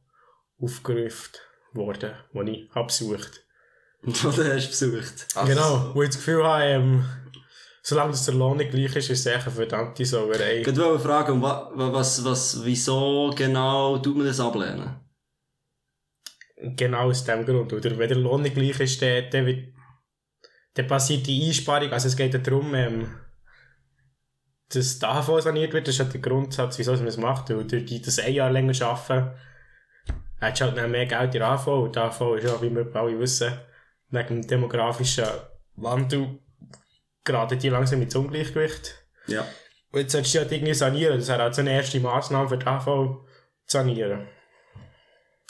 aufgerufen 0.63 1.33
worden, 1.73 2.13
die 2.33 2.51
ich 2.51 2.75
habe 2.75 2.87
besucht 2.87 3.45
Und 4.03 4.25
was 4.25 4.39
hast 4.39 4.83
du 4.83 4.91
besucht? 4.93 5.27
Also, 5.35 5.53
Genau, 5.53 5.95
wo 5.95 6.03
ich 6.03 6.09
das 6.11 6.19
Gefühl 6.19 6.45
habe, 6.45 6.65
ähm, 6.65 7.05
solange 7.83 8.13
das 8.13 8.25
der 8.27 8.35
Lohn 8.35 8.57
nicht 8.59 8.71
gleich 8.71 8.95
ist, 8.97 9.11
ist 9.11 9.21
es 9.21 9.27
echt 9.27 9.47
eine 9.47 9.55
verdammte 9.55 10.05
Sauerei. 10.05 10.61
Ich 10.61 10.67
wollte 10.67 10.99
fragen, 10.99 11.41
wa- 11.43 11.71
wa- 11.75 11.93
was, 11.93 12.25
was, 12.25 12.65
wieso 12.65 13.33
genau 13.37 13.99
tut 13.99 14.17
man 14.17 14.27
das 14.27 14.41
ablehnen? 14.41 14.99
Genau 16.77 17.09
aus 17.09 17.25
dem 17.25 17.45
Grund. 17.45 17.73
Oder 17.73 17.99
wenn 17.99 18.09
der 18.09 18.19
Lohn 18.19 18.43
nicht 18.43 18.55
gleich 18.55 18.79
ist, 18.81 19.03
dann, 19.03 19.29
dann, 19.31 19.47
wird, 19.47 19.73
dann 20.75 20.87
passiert 20.87 21.27
die 21.27 21.49
Einsparung. 21.49 21.91
Also 21.91 22.07
es 22.09 22.17
geht 22.17 22.35
darum, 22.47 22.73
ähm, 22.75 23.19
dass 24.69 24.99
die 25.01 25.05
AHV 25.07 25.41
saniert 25.43 25.73
wird. 25.73 25.89
Das 25.89 25.97
ist 25.97 26.01
halt 26.01 26.13
der 26.15 26.21
Grundsatz, 26.21 26.79
wieso 26.79 26.93
man 26.95 27.07
es 27.09 27.17
macht. 27.17 27.51
Weil 27.51 27.65
durch 27.67 27.85
die, 27.85 28.01
das 28.01 28.19
ein 28.21 28.33
Jahr 28.33 28.51
länger 28.51 28.81
arbeiten, 28.87 29.37
hättest 30.43 30.61
du 30.61 30.65
halt 30.67 30.77
dann 30.77 30.91
mehr 30.91 31.07
Geld 31.07 31.35
in 31.35 31.41
der 31.41 31.49
AHV. 31.49 31.67
Und 31.69 31.97
die 31.97 32.01
AHV 32.01 32.21
ist 32.37 32.45
ja, 32.45 32.61
wie 32.61 32.75
wir 32.75 32.95
alle 32.95 33.19
wissen, 33.19 33.53
wegen 34.11 34.43
dem 34.43 34.47
demografischen 34.47 35.27
Wandel 35.77 36.39
gerade 37.25 37.57
die 37.57 37.69
langsam 37.69 38.03
ins 38.03 38.15
Ungleichgewicht. 38.15 38.97
Ja. 39.27 39.47
Und 39.93 40.01
jetzt 40.01 40.13
solltest 40.13 40.35
du 40.35 40.39
halt 40.41 40.53
irgendwie 40.53 40.75
sanieren. 40.75 41.19
Das 41.19 41.29
wäre 41.29 41.43
halt 41.43 41.55
so 41.55 41.61
eine 41.61 41.73
erste 41.73 42.01
Massnahme 42.01 42.49
für 42.49 42.59
die 42.59 42.67
AV 42.67 42.85
zu 42.85 43.79
sanieren. 43.79 44.27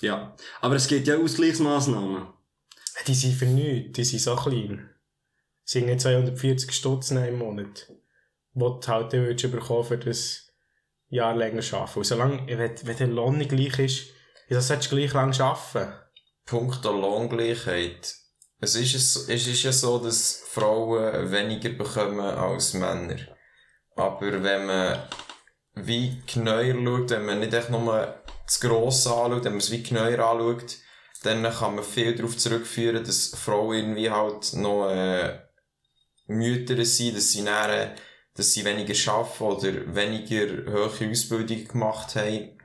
Ja. 0.01 0.37
Aber 0.61 0.75
es 0.75 0.89
gibt 0.89 1.07
ja 1.07 1.17
Ausgleichsmaßnahmen. 1.17 2.27
Die 3.07 3.15
sind 3.15 3.35
für 3.35 3.47
nichts, 3.47 3.93
die 3.93 4.05
sind 4.05 4.21
so 4.21 4.37
klein. 4.37 4.91
Sie 5.65 5.79
sind 5.79 5.87
nicht 5.87 6.01
240 6.01 6.71
Stutz 6.73 7.11
im 7.11 7.39
Monat. 7.39 7.89
Die 8.55 8.59
du 8.59 8.87
halt 8.87 9.13
dann 9.15 9.51
bekommen 9.51 9.85
für 9.85 9.97
das 9.97 10.53
Jahr 11.09 11.35
länger 11.35 11.63
arbeiten. 11.73 11.99
Und 11.99 12.05
solange, 12.05 12.47
wenn, 12.47 12.87
wenn 12.87 12.97
der 12.97 13.07
Lohn 13.07 13.39
nicht 13.39 13.51
gleich 13.51 13.79
ist, 13.79 14.13
wieso 14.49 14.61
solltest 14.61 14.93
du 14.93 14.97
gleich 14.97 15.13
lang 15.13 15.39
arbeiten? 15.41 15.93
Punkt 16.47 16.85
der 16.85 16.93
Lohngleichheit. 16.93 18.15
Es 18.61 18.75
ist, 18.77 18.95
es, 18.95 19.29
ist 19.29 19.63
ja 19.63 19.73
so, 19.73 19.99
dass 19.99 20.43
Frauen 20.49 21.31
weniger 21.31 21.71
bekommen 21.71 22.21
als 22.21 22.75
Männer. 22.75 23.17
Aber 23.97 24.43
wenn 24.43 24.67
man 24.67 25.03
wie 25.75 26.23
genauer 26.33 26.75
schaut, 26.75 27.11
wenn 27.11 27.27
man 27.27 27.41
nicht 27.41 27.55
echt 27.55 27.71
nur 27.71 28.23
das 28.47 28.61
Grosse 28.61 29.11
anschaut, 29.11 29.45
wenn 29.45 29.53
man 29.53 29.61
es 29.61 29.71
wie 29.71 29.83
genauer 29.83 30.19
anschaut, 30.19 30.77
dann 31.23 31.43
kann 31.43 31.75
man 31.75 31.85
viel 31.85 32.15
darauf 32.15 32.37
zurückführen, 32.37 33.05
dass 33.05 33.29
Frauen 33.29 33.77
irgendwie 33.77 34.11
halt 34.11 34.53
noch 34.55 34.91
äh, 34.91 35.41
Mütter 36.27 36.85
sind, 36.85 37.17
dass 37.17 37.33
sie 37.33 37.43
näher, 37.43 37.95
dass 38.35 38.53
sie 38.53 38.65
weniger 38.65 39.13
arbeiten 39.13 39.45
oder 39.45 39.95
weniger 39.95 40.73
hohe 40.73 41.11
Ausbildung 41.11 41.65
gemacht 41.67 42.17
haben. 42.17 42.59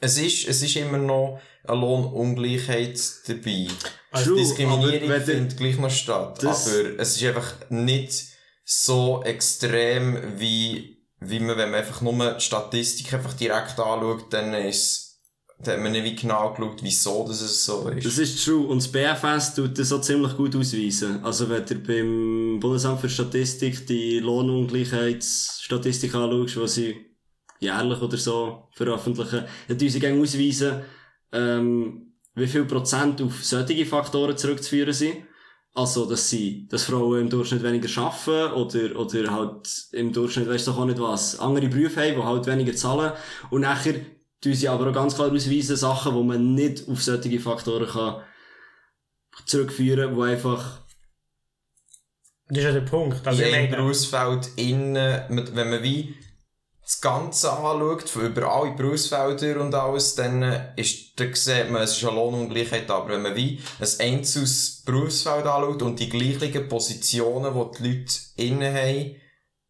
Es 0.00 0.18
ist, 0.18 0.48
es 0.48 0.62
ist 0.62 0.76
immer 0.76 0.98
noch 0.98 1.40
eine 1.64 1.80
Lohnungleichheit 1.80 2.98
dabei. 3.26 3.68
Die 3.68 4.34
Diskriminierung 4.34 5.20
findet 5.20 5.56
gleich 5.56 5.78
noch 5.78 5.90
statt. 5.90 6.44
Aber 6.44 6.98
es 6.98 7.16
ist 7.16 7.24
einfach 7.24 7.54
nicht 7.68 8.24
so 8.64 9.22
extrem, 9.24 10.38
wie, 10.38 11.04
wie 11.20 11.40
man, 11.40 11.56
wenn 11.56 11.70
man 11.70 11.80
einfach 11.80 12.00
nur 12.00 12.34
die 12.34 12.40
Statistik 12.40 13.12
einfach 13.12 13.34
direkt 13.34 13.78
anschaut, 13.78 14.32
dann 14.32 14.54
ist 14.54 15.10
dann 15.62 15.74
hat 15.74 15.82
man 15.82 15.92
nicht 15.92 16.04
wie 16.04 16.16
genau 16.16 16.54
geschaut, 16.54 16.78
wieso 16.82 17.26
das 17.28 17.42
es 17.42 17.64
so 17.64 17.86
ist. 17.88 18.06
Das 18.06 18.16
ist 18.16 18.42
true. 18.44 18.66
Und 18.66 18.78
das 18.78 18.88
BFS 18.88 19.54
tut 19.54 19.78
das 19.78 19.92
auch 19.92 20.00
ziemlich 20.00 20.34
gut 20.36 20.56
ausweisen. 20.56 21.22
Also 21.22 21.50
wenn 21.50 21.66
du 21.66 21.74
beim 21.74 22.58
Bundesamt 22.60 23.00
für 23.00 23.10
Statistik 23.10 23.86
die 23.86 24.20
Lohnungleichheitsstatistik 24.20 26.14
anschaust, 26.14 26.56
die 26.56 26.68
sie 26.68 27.09
jährlich 27.60 28.00
oder 28.00 28.16
so 28.16 28.68
veröffentlichen, 28.72 29.44
dann 29.68 29.78
tun 29.78 29.88
sie 29.88 30.00
gerne 30.00 30.20
ausweisen, 30.20 30.82
ähm, 31.32 32.14
wie 32.34 32.46
viel 32.46 32.64
Prozent 32.64 33.20
auf 33.22 33.44
solche 33.44 33.86
Faktoren 33.86 34.36
zurückzuführen 34.36 34.92
sind. 34.92 35.16
Also, 35.72 36.04
dass 36.04 36.28
sie, 36.28 36.66
dass 36.68 36.82
Frauen 36.82 37.20
im 37.20 37.30
Durchschnitt 37.30 37.62
weniger 37.62 37.88
arbeiten 38.02 38.54
oder, 38.54 38.98
oder 38.98 39.30
halt 39.30 39.68
im 39.92 40.12
Durchschnitt, 40.12 40.48
weißt 40.48 40.66
du 40.66 40.72
auch 40.72 40.84
nicht 40.84 40.98
was, 40.98 41.38
andere 41.38 41.68
Berufe 41.68 42.00
haben, 42.00 42.16
die 42.16 42.22
halt 42.22 42.46
weniger 42.46 42.74
zahlen. 42.74 43.12
Und 43.50 43.60
nachher 43.60 43.94
tun 44.40 44.54
sie 44.54 44.68
aber 44.68 44.88
auch 44.88 44.94
ganz 44.94 45.14
klar 45.14 45.30
ausweisen, 45.30 45.76
Sachen, 45.76 46.14
wo 46.14 46.24
man 46.24 46.54
nicht 46.54 46.88
auf 46.88 47.00
solche 47.00 47.38
Faktoren 47.38 47.86
kann 47.86 48.22
zurückführen, 49.46 50.16
wo 50.16 50.22
einfach, 50.22 50.80
Das 52.48 52.58
ist 52.58 52.64
ja 52.64 52.72
der 52.72 52.80
Punkt. 52.80 53.24
Also, 53.24 53.42
einem 53.42 53.52
meine, 53.52 53.76
Berufsfeld 53.76 54.50
innen, 54.56 55.22
wenn 55.28 55.70
man 55.70 55.82
wie 55.82 56.16
das 56.82 57.00
Ganze 57.00 57.52
anschaut, 57.52 58.08
von 58.08 58.26
über 58.26 58.52
alle 58.52 58.72
Berufsfelder 58.72 59.60
und 59.60 59.74
alles, 59.74 60.14
dann 60.16 60.42
äh, 60.42 60.72
ist, 60.76 61.18
dann 61.20 61.34
sieht 61.34 61.70
man, 61.70 61.82
es 61.82 61.96
ist 61.96 62.04
eine 62.04 62.16
Lohnungleichheit. 62.16 62.90
Aber 62.90 63.10
wenn 63.10 63.22
man 63.22 63.36
wie 63.36 63.60
ein 63.78 63.88
einzelnes 64.00 64.82
Berufsfeld 64.84 65.46
anschaut 65.46 65.82
und 65.82 66.00
die 66.00 66.08
gleichen 66.08 66.68
Positionen, 66.68 67.54
die 67.54 67.78
die 67.78 67.88
Leute 67.88 68.14
innen 68.36 68.74
haben, 68.74 69.16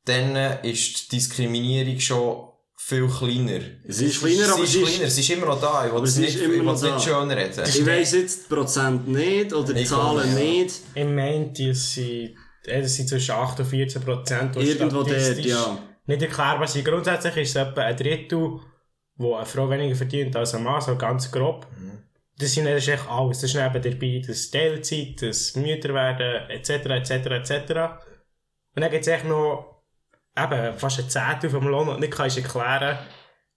dann 0.06 0.36
äh, 0.36 0.70
ist 0.70 1.12
die 1.12 1.16
Diskriminierung 1.16 2.00
schon 2.00 2.46
viel 2.76 3.06
kleiner. 3.06 3.60
Es 3.86 4.00
ist 4.00 4.20
kleiner, 4.20 4.54
aber 4.54 4.66
sie 4.66 4.80
ist 4.82 4.88
kleiner, 4.96 5.10
sie 5.10 5.20
ist 5.20 5.30
immer 5.30 5.46
noch 5.46 5.60
da. 5.60 5.86
Ich 5.86 5.92
will 5.92 6.02
es 6.02 6.16
nicht, 6.16 6.40
immer 6.40 6.72
ich 6.72 6.76
es 6.76 6.82
nicht 6.82 6.94
da. 6.94 7.00
schön 7.00 7.30
reden. 7.30 7.64
ich 7.68 7.86
weiss 7.86 8.12
jetzt 8.12 8.44
die 8.44 8.54
Prozent 8.54 9.06
nicht 9.08 9.52
oder 9.52 9.74
die 9.74 9.82
Ich 9.82 9.88
Zahlen 9.88 10.34
nicht. 10.34 10.74
ich 10.94 11.04
meine, 11.04 11.52
die 11.52 11.74
sind, 11.74 12.34
äh, 12.64 12.82
zwischen 12.86 13.32
8 13.32 13.60
und 13.60 13.66
14 13.66 14.02
Prozent. 14.02 14.56
Irgendwo 14.56 15.02
dort, 15.02 15.38
ja. 15.44 15.78
Nicht 16.10 16.22
erklärbar 16.22 16.66
sind. 16.66 16.84
Grundsätzlich 16.84 17.36
ist 17.36 17.50
es 17.50 17.56
etwa 17.56 17.82
ein 17.82 17.96
Drittel, 17.96 18.60
wo 19.16 19.34
eine 19.36 19.46
Frau 19.46 19.70
weniger 19.70 19.94
verdient 19.94 20.34
als 20.36 20.54
ein 20.54 20.64
Mann, 20.64 20.80
so 20.80 20.96
ganz 20.96 21.30
grob. 21.30 21.66
Das, 22.38 22.52
sind, 22.52 22.64
das 22.66 22.78
ist 22.82 22.88
echt 22.88 23.08
alles. 23.08 23.40
Das 23.40 23.54
ist 23.54 23.56
eben 23.56 23.82
dabei, 23.82 24.22
das 24.26 24.50
Teilzeit, 24.50 25.22
das 25.22 25.54
Mütter 25.56 25.94
werden, 25.94 26.48
etc., 26.50 26.70
etc., 26.86 27.10
etc. 27.10 27.50
Und 28.74 28.82
dann 28.82 28.90
gibt 28.90 29.02
es 29.02 29.08
echt 29.08 29.24
noch 29.26 29.82
eben 30.36 30.78
fast 30.78 30.98
ein 31.00 31.10
Zehntel 31.10 31.50
vom 31.50 31.68
Lohn 31.68 31.88
und 31.88 32.00
nicht 32.00 32.12
kannst 32.12 32.38
erklären, 32.38 32.98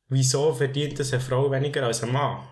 wieso 0.09 0.53
verdient 0.53 0.99
das 0.99 1.13
eine 1.13 1.21
Frau 1.21 1.49
weniger 1.49 1.85
als 1.85 2.03
ein 2.03 2.11
Mann. 2.11 2.47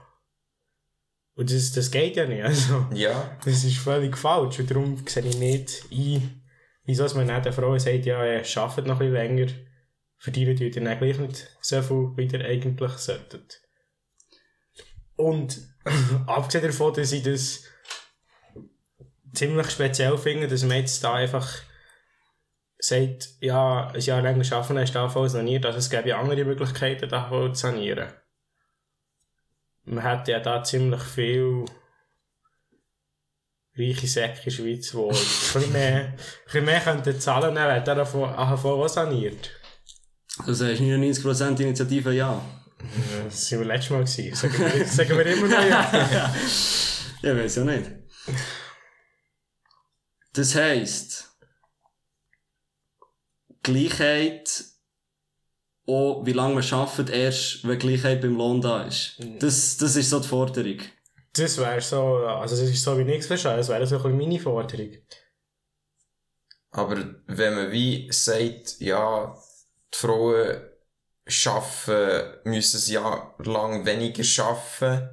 Und 1.35 1.51
das, 1.51 1.71
das 1.73 1.91
geht 1.91 2.15
ja 2.15 2.25
nicht. 2.25 2.43
Also, 2.43 2.85
Ja. 2.93 3.37
das 3.43 3.63
ist 3.63 3.77
völlig 3.77 4.17
falsch. 4.17 4.59
Und 4.59 4.71
darum 4.71 4.97
sehe 5.07 5.25
ich 5.25 5.37
nicht 5.37 5.83
ein, 5.91 6.41
wieso 6.85 7.03
man 7.15 7.27
nicht 7.27 7.45
der 7.45 7.53
Frau 7.53 7.77
sagt, 7.77 8.05
ja, 8.05 8.23
ihr 8.25 8.43
arbeitet 8.57 8.87
noch 8.87 8.99
ein 8.99 9.11
bisschen 9.11 9.13
länger, 9.13 9.51
verdienen 10.21 10.55
die 10.55 10.69
dann 10.69 10.99
gleich 10.99 11.17
nicht 11.17 11.47
so 11.61 11.81
viel, 11.81 12.11
wie 12.15 12.27
ihr 12.27 12.45
eigentlich 12.45 12.91
solltet. 12.91 13.59
Und 15.15 15.59
abgesehen 16.27 16.67
davon, 16.67 16.93
dass 16.93 17.11
ich 17.11 17.23
das 17.23 17.63
ziemlich 19.33 19.71
speziell 19.71 20.15
finde, 20.19 20.47
dass 20.47 20.63
man 20.63 20.77
jetzt 20.77 21.03
da 21.03 21.15
einfach 21.15 21.51
sagt, 22.77 23.29
ja, 23.39 23.87
ein 23.87 23.99
Jahr 23.99 24.21
länger 24.21 24.45
arbeiten, 24.51 24.77
ist 24.77 24.93
die 24.93 24.97
AV 24.99 25.27
saniert, 25.27 25.65
also 25.65 25.79
es 25.79 25.89
gäbe 25.89 26.09
ja 26.09 26.19
andere 26.19 26.45
Möglichkeiten, 26.45 27.09
die 27.09 27.15
AV 27.15 27.53
zu 27.53 27.61
sanieren. 27.61 28.13
Man 29.85 30.03
hat 30.03 30.27
ja 30.27 30.39
da 30.39 30.63
ziemlich 30.63 31.01
viel 31.01 31.65
reiche 33.75 34.05
Säcke 34.05 34.37
in 34.37 34.43
der 34.43 34.51
Schweiz, 34.51 34.91
die 34.91 34.97
ein 34.97 35.09
bisschen 35.09 35.71
mehr, 35.71 36.05
ein 36.05 36.15
bisschen 36.45 36.65
mehr 36.65 36.79
könnten 36.79 37.19
zahlen, 37.19 37.55
wäre 37.55 37.83
der 37.83 37.97
AHV 37.97 38.65
auch 38.65 38.87
saniert. 38.87 39.60
Du 40.45 40.53
sagst 40.53 40.81
99% 40.81 41.59
Initiative 41.61 42.13
ja. 42.13 42.41
Das 43.25 43.51
waren 43.51 43.59
wir 43.59 43.67
letztes 43.67 43.89
Mal. 43.91 44.03
Gewesen. 44.03 44.35
Sagen 44.35 44.57
wir, 44.59 44.85
sagen 44.87 45.17
wir 45.17 45.25
immer 45.25 45.47
noch 45.47 45.63
ja. 45.63 46.35
Ja, 47.21 47.37
weiß 47.37 47.57
ja 47.57 47.63
nicht. 47.63 47.91
Das 50.33 50.55
heisst, 50.55 51.29
Gleichheit, 53.63 54.63
auch 55.85 56.25
wie 56.25 56.33
lange 56.33 56.55
man 56.55 56.63
arbeitet, 56.63 57.09
erst 57.09 57.67
wenn 57.67 57.77
Gleichheit 57.77 58.21
beim 58.21 58.35
Lohn 58.35 58.61
da 58.61 58.83
ist. 58.83 59.17
Das, 59.39 59.77
das 59.77 59.95
ist 59.95 60.09
so 60.09 60.19
die 60.19 60.27
Forderung. 60.27 60.77
Das 61.33 61.57
wäre 61.57 61.81
so, 61.81 62.17
also 62.17 62.55
das 62.55 62.69
ist 62.69 62.83
so 62.83 62.97
wie 62.97 63.03
nichts 63.03 63.27
verstehen, 63.27 63.57
das 63.57 63.69
wäre 63.69 63.85
so 63.85 63.97
ein 63.97 64.01
bisschen 64.01 64.17
meine 64.17 64.39
Forderung. 64.39 64.91
Aber 66.71 66.97
wenn 67.27 67.55
man 67.55 67.71
wie 67.71 68.09
sagt, 68.11 68.79
ja, 68.79 69.35
die 69.93 69.97
Frauen 69.97 70.61
schaffen, 71.27 72.23
müssen 72.43 72.79
sie 72.79 72.93
jahrelang 72.93 73.85
weniger 73.85 74.23
schaffen, 74.23 75.09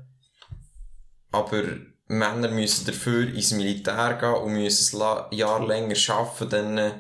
aber 1.31 1.63
Männer 2.09 2.49
müssen 2.49 2.87
dafür 2.87 3.29
ins 3.29 3.53
Militär 3.53 4.15
gehen 4.15 4.33
und 4.33 4.53
müssen 4.53 5.03
ein 5.03 5.27
Jahr 5.31 5.67
länger 5.67 5.95
schaffen, 5.95 6.49
dann, 6.49 6.79
äh, 6.79 6.93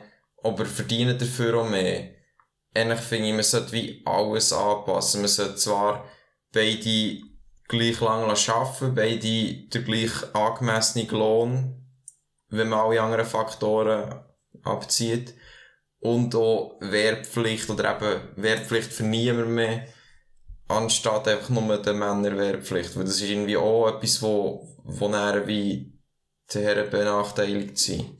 aber 0.42 0.66
verdienen 0.66 1.18
dafür 1.18 1.56
auch 1.56 1.68
mehr. 1.68 2.10
Eigentlich 2.74 3.00
finde 3.00 3.28
ich, 3.28 3.34
man 3.34 3.42
sollte 3.42 3.72
wie 3.72 4.02
alles 4.04 4.52
anpassen. 4.52 5.22
Man 5.22 5.28
sollte 5.28 5.56
zwar 5.56 6.04
beide 6.52 7.22
gleich 7.66 8.00
lang 8.00 8.30
arbeiten, 8.30 8.94
beide 8.94 9.18
den 9.18 9.84
gleich 9.84 10.34
angemessenen 10.34 11.08
Lohn, 11.08 11.86
wenn 12.50 12.68
man 12.68 12.80
alle 12.80 13.00
anderen 13.00 13.26
Faktoren 13.26 14.22
abzieht. 14.62 15.34
Und 16.00 16.34
auch 16.34 16.78
Wehrpflicht 16.80 17.68
oder 17.70 17.96
eben 17.96 18.20
Wehrpflicht 18.36 18.92
für 18.92 19.02
niemand 19.02 19.50
mehr, 19.50 19.86
anstatt 20.68 21.26
einfach 21.26 21.48
nur 21.48 21.76
der 21.82 21.94
Männer 21.94 22.36
Wehrpflicht. 22.36 22.96
Weil 22.96 23.04
das 23.04 23.16
ist 23.20 23.28
irgendwie 23.28 23.56
auch 23.56 23.88
etwas, 23.88 24.22
wo, 24.22 24.76
wo 24.84 25.08
dann 25.08 25.46
wie 25.46 25.98
die 26.52 26.58
Herren 26.58 26.88
benachteiligt 26.90 27.78
sind. 27.78 28.18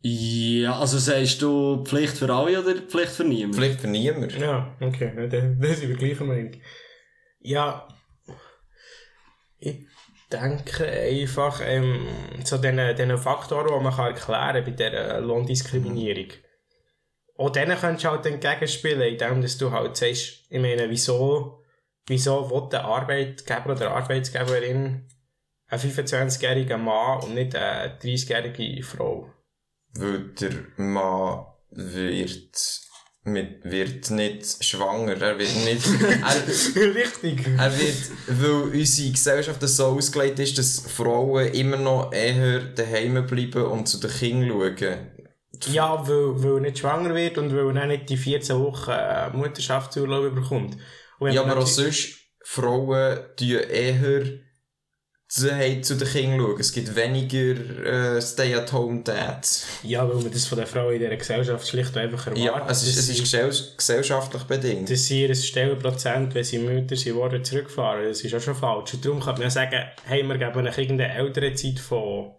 Ja, 0.00 0.78
also 0.78 0.98
sagst 0.98 1.42
du 1.42 1.82
Pflicht 1.84 2.18
für 2.18 2.32
alle 2.32 2.62
oder 2.62 2.80
Pflicht 2.82 3.10
für 3.10 3.24
niemanden? 3.24 3.54
Pflicht 3.54 3.80
für 3.80 3.88
niemand. 3.88 4.38
Ja, 4.38 4.76
okay, 4.80 5.12
dann 5.28 5.60
sind 5.60 5.88
wir 5.88 5.96
gleicher 5.96 6.24
Meinung. 6.24 6.52
Ja, 7.40 7.88
ich 9.58 9.86
denke 10.32 10.86
einfach, 10.86 11.60
ähm, 11.64 12.06
zu 12.44 12.58
diesen, 12.58 12.96
diesen 12.96 13.18
Faktoren, 13.18 13.68
die 13.68 13.84
man 13.84 13.94
kann 13.94 14.14
erklären 14.14 14.54
kann 14.54 14.64
bei 14.64 14.70
dieser 14.70 15.20
Lohndiskriminierung. 15.20 16.32
Auch 17.36 17.50
denen 17.50 17.78
könntest 17.78 18.04
du 18.04 18.10
halt 18.10 18.26
entgegenspielen, 18.26 19.00
indem 19.00 19.40
du 19.40 19.70
halt 19.70 19.96
sagst, 19.96 20.44
ich 20.50 20.60
meine, 20.60 20.90
wieso, 20.90 21.62
wieso 22.06 22.50
will 22.50 22.68
der 22.68 22.84
Arbeitgeber 22.84 23.72
oder 23.72 23.92
Arbeitsgeberin 23.92 25.08
ein 25.68 25.78
25-jähriger 25.78 26.78
Mann 26.78 27.22
und 27.22 27.34
nicht 27.34 27.54
eine 27.54 27.96
30-jährige 27.98 28.82
Frau? 28.82 29.30
Weil 29.94 30.30
der 30.40 30.52
Mann 30.76 31.46
wird, 31.70 32.56
mit, 33.32 33.64
wird 33.64 34.10
nicht 34.10 34.64
schwanger. 34.64 35.20
Er 35.20 35.38
wird 35.38 35.54
nicht, 35.64 35.86
er, 36.76 36.94
Richtig. 36.94 37.46
er 37.56 37.78
wird, 37.78 38.10
weil 38.28 38.78
unsere 38.80 39.10
Gesellschaft 39.10 39.60
so 39.62 39.86
ausgelegt 39.86 40.38
ist, 40.38 40.58
dass 40.58 40.80
Frauen 40.80 41.48
immer 41.48 41.76
noch 41.76 42.12
eher 42.12 42.60
daheim 42.60 43.26
bleiben 43.26 43.64
und 43.64 43.88
zu 43.88 43.98
den 43.98 44.10
Kindern 44.10 44.76
schauen. 44.78 45.18
Ja, 45.72 46.08
weil, 46.08 46.42
weil 46.42 46.54
er 46.54 46.60
nicht 46.60 46.78
schwanger 46.78 47.14
wird 47.14 47.38
und 47.38 47.50
weil 47.54 47.66
er 47.66 47.72
dann 47.72 47.88
nicht 47.88 48.08
die 48.08 48.16
14 48.16 48.58
Wochen 48.58 48.90
äh, 48.90 49.30
Mutterschaftsurlaub 49.30 50.34
bekommt. 50.34 50.76
Ja, 51.20 51.42
man 51.42 51.50
aber 51.50 51.62
auch 51.62 51.66
sonst, 51.66 52.16
Frauen 52.42 53.18
tun 53.36 53.48
eher 53.48 54.22
zu, 55.28 55.54
hey, 55.54 55.82
zu 55.82 55.94
den 55.94 56.08
Kindern 56.08 56.40
schauen. 56.40 56.60
Es 56.60 56.72
gibt 56.72 56.96
weniger 56.96 58.16
äh, 58.16 58.20
Stay-at-home-Dads. 58.20 59.66
Ja, 59.82 60.08
weil 60.08 60.16
man 60.16 60.32
das 60.32 60.46
von 60.46 60.58
den 60.58 60.66
Frauen 60.66 60.94
in 60.94 61.00
dieser 61.00 61.16
Gesellschaft 61.16 61.68
schlicht 61.68 61.94
und 61.94 62.02
einfach 62.02 62.26
erwartet. 62.26 62.44
Ja, 62.44 62.66
es 62.68 62.82
ist, 62.82 62.96
es 62.96 63.08
ist 63.10 63.20
gesell 63.20 63.52
gesellschaftlich 63.76 64.42
bedingt. 64.44 64.90
dass 64.90 65.04
sie 65.04 65.26
ihr 65.26 65.34
Stellenprozent, 65.34 66.34
wenn 66.34 66.44
sie 66.44 66.58
Mütter 66.58 66.96
sind, 66.96 67.14
worden 67.16 67.44
zurückfahren. 67.44 68.04
Das 68.04 68.22
ist 68.22 68.34
auch 68.34 68.40
schon 68.40 68.54
falsch. 68.54 68.94
Und 68.94 69.04
darum 69.04 69.20
kann 69.20 69.34
man 69.34 69.42
ja 69.42 69.50
sagen, 69.50 69.84
hey, 70.04 70.22
wir 70.22 70.38
geben 70.38 70.66
euch 70.66 70.78
irgendeine 70.78 71.14
ältere 71.14 71.52
Zeit 71.52 71.78
von 71.78 72.32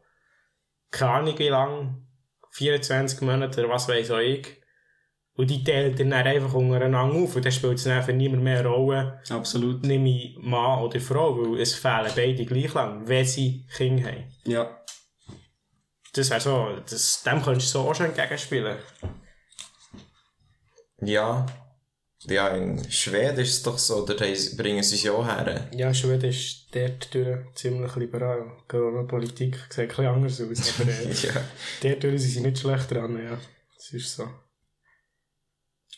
keine 0.91 1.12
Ahnung 1.12 1.38
wie 1.38 1.49
lang, 1.49 2.08
24 2.52 3.21
Monate 3.21 3.62
oder 3.62 3.69
was 3.69 3.88
weiß 3.88 4.10
auch 4.12 4.19
ich. 4.19 4.60
Und 5.39 5.49
die 5.49 5.63
teilen 5.63 5.95
dann 5.95 6.12
einfach 6.12 6.54
untereinander 6.54 7.15
auf 7.15 7.34
und 7.34 7.45
dann 7.45 7.52
spielt 7.54 7.75
es 7.78 7.86
dann 7.86 8.04
für 8.04 8.12
niemand 8.12 8.43
mehr 8.43 8.60
eine 8.60 8.67
Rolle, 8.67 9.21
Absolut. 9.30 9.84
nehme 9.84 10.10
ich 10.10 10.38
Mann 10.38 10.82
oder 10.82 10.99
Frau, 10.99 11.34
weil 11.38 11.62
es 11.62 11.75
fehlen 11.75 12.12
beide 12.13 12.45
gleich 12.45 12.73
lang, 12.73 13.08
wenn 13.08 13.23
sie 13.25 13.65
Kinder 13.73 14.10
haben. 14.12 14.25
Ja. 14.43 14.84
Das 16.12 16.30
wäre 16.30 16.41
so, 16.41 16.67
das, 16.89 17.23
dem 17.23 17.41
könntest 17.41 17.73
du 17.73 17.80
so 17.80 17.88
auch 17.89 17.95
schon 17.95 18.08
entgegenspielen. 18.08 18.80
Ja. 21.04 21.45
Ja, 22.25 22.49
in 22.49 22.91
Schweden 22.91 23.39
ist 23.39 23.54
es 23.54 23.63
doch 23.63 23.78
so, 23.78 24.06
da 24.06 24.15
bringen 24.15 24.84
sie 24.84 24.95
es 24.95 25.04
ja 25.04 25.13
auch 25.13 25.25
her. 25.25 25.69
Ja, 25.73 25.93
Schweden 25.93 26.32
ist 26.32 26.67
dort 26.75 27.13
durch 27.15 27.39
ziemlich 27.56 27.95
liberal. 27.95 28.58
Corona-Politik 28.67 29.56
sieht 29.69 29.80
ein 29.80 29.88
bisschen 29.88 30.06
anders 30.06 30.41
aus, 30.41 30.82
aber 30.82 30.91
äh, 30.91 31.13
Ja. 31.34 31.41
dort 31.82 32.04
durch 32.04 32.21
sind 32.23 32.32
sie 32.32 32.41
nicht 32.41 32.58
schlecht 32.60 32.91
dran, 32.91 33.17
ja. 33.23 33.38
Das 33.78 33.93
ist 33.93 34.17
so. 34.17 34.28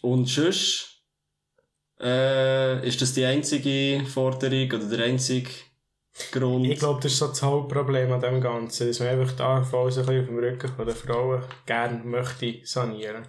Und 0.01 0.27
sonst, 0.27 1.03
äh, 1.99 2.87
ist 2.87 3.01
das 3.01 3.13
die 3.13 3.25
einzige 3.25 4.03
Forderung 4.05 4.71
oder 4.71 4.97
der 4.97 5.05
einzige 5.05 5.49
Grund? 6.31 6.65
Ich 6.65 6.79
glaube, 6.79 6.99
das 7.01 7.13
ist 7.13 7.19
so 7.19 7.27
das 7.27 7.41
Hauptproblem 7.41 8.11
an 8.11 8.21
dem 8.21 8.41
Ganzen, 8.41 8.87
dass 8.87 8.99
man 8.99 9.09
einfach 9.09 9.35
da 9.35 9.63
voll 9.63 9.91
so 9.91 10.01
ein 10.01 10.05
bisschen 10.07 10.21
auf 10.21 10.27
dem 10.27 10.39
Rücken 10.39 10.75
von 10.75 10.85
der 10.85 10.95
Frauen 10.95 11.43
gerne 11.65 12.03
möchte 12.03 12.61
sanieren. 12.63 13.27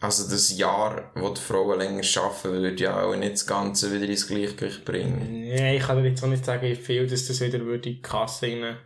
Also 0.00 0.28
das 0.30 0.56
Jahr, 0.56 1.12
wo 1.14 1.30
die 1.30 1.40
Frauen 1.40 1.78
länger 1.78 2.02
arbeiten, 2.16 2.52
würde 2.52 2.82
ja 2.82 3.02
auch 3.02 3.16
nicht 3.16 3.32
das 3.34 3.46
Ganze 3.46 3.92
wieder 3.92 4.06
ins 4.06 4.26
Gleichgewicht 4.26 4.84
bringen. 4.84 5.40
Nee, 5.40 5.76
ich 5.76 5.82
kann 5.82 6.02
dir 6.02 6.10
jetzt 6.10 6.22
auch 6.22 6.28
nicht 6.28 6.44
sagen, 6.44 6.62
wie 6.62 6.74
viel 6.74 7.06
dass 7.06 7.26
das 7.26 7.40
wieder 7.40 7.60
würde 7.60 7.88
in 7.88 7.96
die 7.96 8.02
Kasse 8.02 8.46
rein 8.46 8.76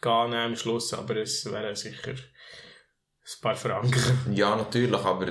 gehen 0.00 0.34
am 0.34 0.56
Schluss, 0.56 0.94
aber 0.94 1.16
es 1.16 1.44
wären 1.50 1.74
sicher 1.74 2.12
ein 2.12 3.40
paar 3.42 3.56
Franken. 3.56 4.32
Ja, 4.32 4.56
natürlich, 4.56 5.00
aber 5.00 5.26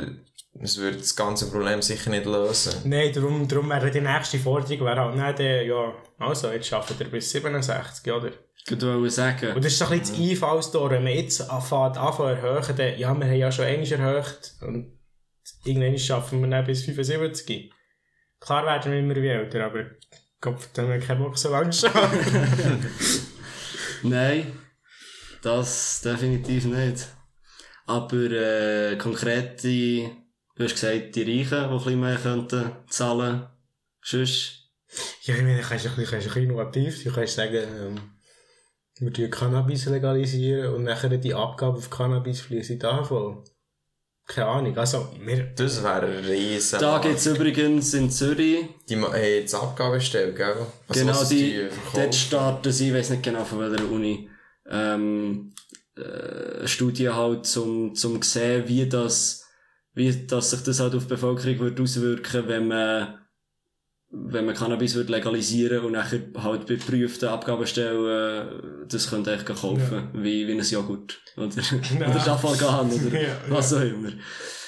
es 0.61 0.77
würde 0.77 0.97
das 0.97 1.15
ganze 1.15 1.49
Problem 1.49 1.81
sicher 1.81 2.09
nicht 2.09 2.25
lösen. 2.25 2.73
Nein, 2.85 3.11
darum, 3.13 3.47
darum 3.47 3.69
wäre 3.69 3.91
die 3.91 4.01
nächste 4.01 4.39
Forderung 4.39 4.85
wäre 4.85 5.01
halt, 5.01 5.15
nein, 5.15 5.35
der, 5.35 5.63
ja, 5.65 5.93
also, 6.19 6.51
jetzt 6.51 6.71
arbeitet 6.73 7.01
er 7.01 7.07
bis 7.07 7.29
67, 7.31 8.11
oder? 8.11 8.31
Ich 8.69 8.71
wollte 8.71 9.09
sagen. 9.09 9.55
Und 9.55 9.63
das 9.63 9.73
ist 9.73 9.81
doch 9.81 9.91
ein 9.91 9.99
bisschen 9.99 10.17
das 10.17 10.29
Einfallstor, 10.29 10.89
wenn 10.89 11.03
man 11.03 11.13
jetzt 11.13 11.41
anfängt, 11.49 11.97
anfängt 11.97 12.43
erhöhen, 12.43 12.75
dann, 12.75 12.97
ja, 12.97 12.97
wir 12.97 13.07
haben 13.07 13.33
ja 13.33 13.51
schon 13.51 13.65
einmal 13.65 13.91
erhöht 13.91 14.53
und 14.61 14.97
irgendwann 15.63 15.97
schaffen 15.97 16.41
wir 16.41 16.49
dann 16.49 16.65
bis 16.65 16.83
75. 16.83 17.71
Klar 18.39 18.65
werden 18.65 18.91
wir 18.91 18.99
immer 18.99 19.15
wie 19.15 19.27
älter, 19.27 19.65
aber 19.65 19.85
Gott, 20.41 20.69
dann 20.73 20.85
haben 20.85 20.99
wir 20.99 20.99
keinen 20.99 21.23
Bock 21.23 21.37
so 21.37 21.49
lange 21.49 21.71
arbeiten. 21.83 22.85
Nein, 24.03 24.59
das 25.41 26.01
definitiv 26.01 26.65
nicht. 26.65 27.07
Aber 27.85 28.31
äh, 28.31 28.97
konkrete, 28.97 30.11
du 30.57 30.63
hast 30.63 30.73
gesagt, 30.73 31.15
die 31.15 31.21
Reichen, 31.23 31.49
die 31.49 31.55
ein 31.55 31.77
bisschen 31.77 31.99
mehr 31.99 32.17
könnten 32.17 32.71
zahlen. 32.89 33.47
Sonst, 34.01 34.69
ja, 35.23 35.35
ich 35.35 35.41
meine, 35.41 35.61
du 35.61 35.67
kannst 35.67 35.85
ein 35.85 35.95
bisschen, 35.95 36.11
kannst 36.11 36.27
ein 36.27 36.33
bisschen 36.33 36.43
innovativ 36.43 36.95
sein. 36.95 37.03
Du 37.05 37.13
kannst 37.13 37.35
sagen, 37.35 37.55
ähm, 37.55 38.01
wir 38.99 39.13
tun 39.13 39.29
Cannabis 39.29 39.85
legalisieren 39.85 40.73
und 40.73 40.83
nachher 40.83 41.09
die 41.09 41.33
Abgabe 41.33 41.77
auf 41.77 41.89
Cannabis 41.89 42.41
fließt 42.41 42.81
davon. 42.81 43.43
Keine 44.25 44.47
Ahnung, 44.47 44.77
also, 44.77 45.07
wir, 45.21 45.53
Das 45.55 45.81
wäre 45.81 46.05
ein 46.05 46.25
riesen... 46.25 46.79
da 46.81 46.99
gibt's 46.99 47.25
übrigens 47.27 47.93
in 47.93 48.11
Zürich, 48.11 48.65
Die 48.89 48.97
haben 48.97 49.15
jetzt 49.15 49.55
Abgabestellung, 49.55 50.35
gell? 50.35 50.55
Also 50.89 50.99
genau 50.99 51.11
was 51.13 51.29
die, 51.29 51.53
verkaufen. 51.53 51.79
dort 51.93 52.15
starten 52.15 52.71
sie, 52.73 52.89
ich 52.89 52.93
weiß 52.93 53.11
nicht 53.11 53.23
genau 53.23 53.45
von 53.45 53.59
welcher 53.59 53.89
Uni, 53.89 54.29
ähm, 54.69 55.53
äh, 55.95 56.67
Studie 56.67 57.09
halt, 57.09 57.45
zum, 57.45 57.95
zum 57.95 58.21
sehen, 58.21 58.67
wie 58.67 58.89
das, 58.89 59.46
wie 59.97 60.27
das 60.27 60.51
sich 60.51 60.61
das 60.61 60.79
halt 60.79 60.93
auf 60.93 61.03
die 61.03 61.09
Bevölkerung 61.09 61.59
wird 61.59 61.81
auswirken, 61.81 62.47
wenn 62.47 62.67
man, 62.67 63.17
wenn 64.11 64.45
man 64.45 64.53
Cannabis 64.53 64.93
wird 64.93 65.09
legalisieren 65.09 65.83
und 65.83 65.93
nachher 65.93 66.21
halt 66.35 66.67
bei 66.67 66.75
geprüften 66.75 67.29
Abgabestellen, 67.29 68.05
äh, 68.05 68.85
das 68.87 69.09
könnt 69.09 69.27
ihr 69.27 69.33
echt 69.33 69.47
kaufen, 69.47 70.09
wie, 70.13 70.47
wie 70.47 70.51
ein 70.51 70.61
Joghurt. 70.61 71.19
Oder, 71.35 71.47
oder 71.97 72.19
Staffelgarn, 72.19 72.91
oder 72.91 73.21
Ja, 73.21 73.37
was 73.49 73.73
auch 73.73 73.81
immer. 73.81 74.11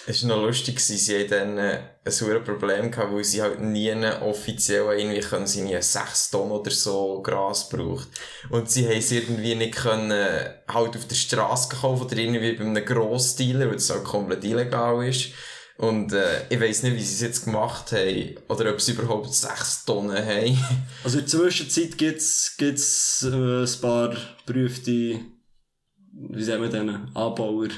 Es 0.10 0.28
war 0.28 0.38
noch 0.38 0.48
lustig, 0.48 0.80
sie 0.80 1.19
hatten 1.19 1.30
dann 1.30 1.58
äh, 1.60 1.82
ein 2.04 2.12
sauer 2.12 2.39
Problem 2.39 2.89
gehabt, 2.89 3.13
weil 3.13 3.24
sie 3.24 3.43
halt 3.43 3.62
nie 3.62 3.93
offiziell 4.22 4.86
irgendwie 4.98 5.19
können 5.19 5.45
sie 5.45 5.62
nie 5.62 5.80
6 5.80 6.32
Tonnen 6.32 6.52
oder 6.52 6.72
so 6.72 7.22
Gras 7.22 7.69
braucht. 7.69 8.08
Und 8.50 8.72
sie 8.72 8.88
haben 8.88 8.98
es 8.98 9.12
irgendwie 9.12 9.54
nicht 9.54 9.76
können, 9.76 10.10
äh, 10.10 10.50
halt 10.67 10.98
auf 10.98 11.06
der 11.06 11.15
Straße 11.15 11.69
kaufen 11.76 12.08
oder 12.08 12.17
irgendwie 12.17 12.54
bei 12.54 12.63
einem 12.65 12.84
Grossdealer, 12.84 13.67
weil 13.67 13.76
es 13.76 13.91
halt 13.91 14.04
komplett 14.04 14.43
illegal 14.43 15.08
ist. 15.08 15.30
Und 15.78 16.12
äh, 16.12 16.41
ich 16.50 16.60
weiss 16.60 16.82
nicht, 16.82 16.95
wie 16.95 17.04
sie 17.04 17.13
es 17.13 17.22
jetzt 17.22 17.45
gemacht 17.45 17.91
haben, 17.91 18.36
oder 18.48 18.72
ob 18.72 18.82
sie 18.82 18.93
überhaupt 18.93 19.32
6 19.32 19.86
Tonnen 19.86 20.17
haben. 20.17 20.58
Also 21.04 21.19
in 21.19 21.26
der 21.26 21.39
Zwischenzeit 21.39 22.00
gibt's, 22.00 22.56
gibt's, 22.58 23.22
äh, 23.32 23.63
ein 23.63 23.82
paar 23.82 24.17
berühmte, 24.48 25.19
wie 26.21 26.43
sagen 26.43 26.62
wir 26.62 26.69
denn, 26.69 26.89
Anbauer 27.13 27.69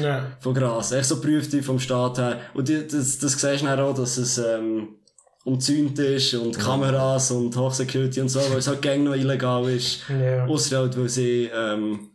ja. 0.00 0.36
von 0.40 0.54
Gras. 0.54 0.92
Echt 0.92 1.06
so 1.06 1.20
berühmte 1.20 1.62
vom 1.62 1.78
Staat 1.80 2.18
her. 2.18 2.40
Und 2.54 2.68
die, 2.68 2.86
das, 2.86 3.18
das 3.18 3.32
siehst 3.32 3.62
du 3.62 3.66
dann 3.66 3.80
auch, 3.80 3.94
dass 3.94 4.16
es, 4.16 4.38
ähm, 4.38 4.96
umzäunt 5.44 5.98
ist 5.98 6.34
und 6.34 6.56
Kameras 6.58 7.32
und 7.32 7.56
Hochsecurity 7.56 8.20
und 8.20 8.28
so, 8.28 8.38
weil 8.38 8.58
es 8.58 8.68
halt 8.68 8.80
gang 8.80 9.02
noch 9.02 9.14
illegal 9.14 9.68
ist. 9.68 10.08
Ja. 10.08 10.46
Ausser 10.46 10.78
halt, 10.78 10.96
weil 10.96 11.08
sie, 11.08 11.50
ähm, 11.52 12.10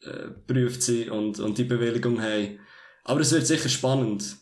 äh, 0.00 0.30
berühmt 0.46 0.82
sind 0.82 1.10
und, 1.10 1.38
und 1.38 1.56
die 1.56 1.64
Bewilligung 1.64 2.20
haben. 2.20 2.58
Aber 3.04 3.20
es 3.20 3.32
wird 3.32 3.46
sicher 3.46 3.68
spannend, 3.68 4.36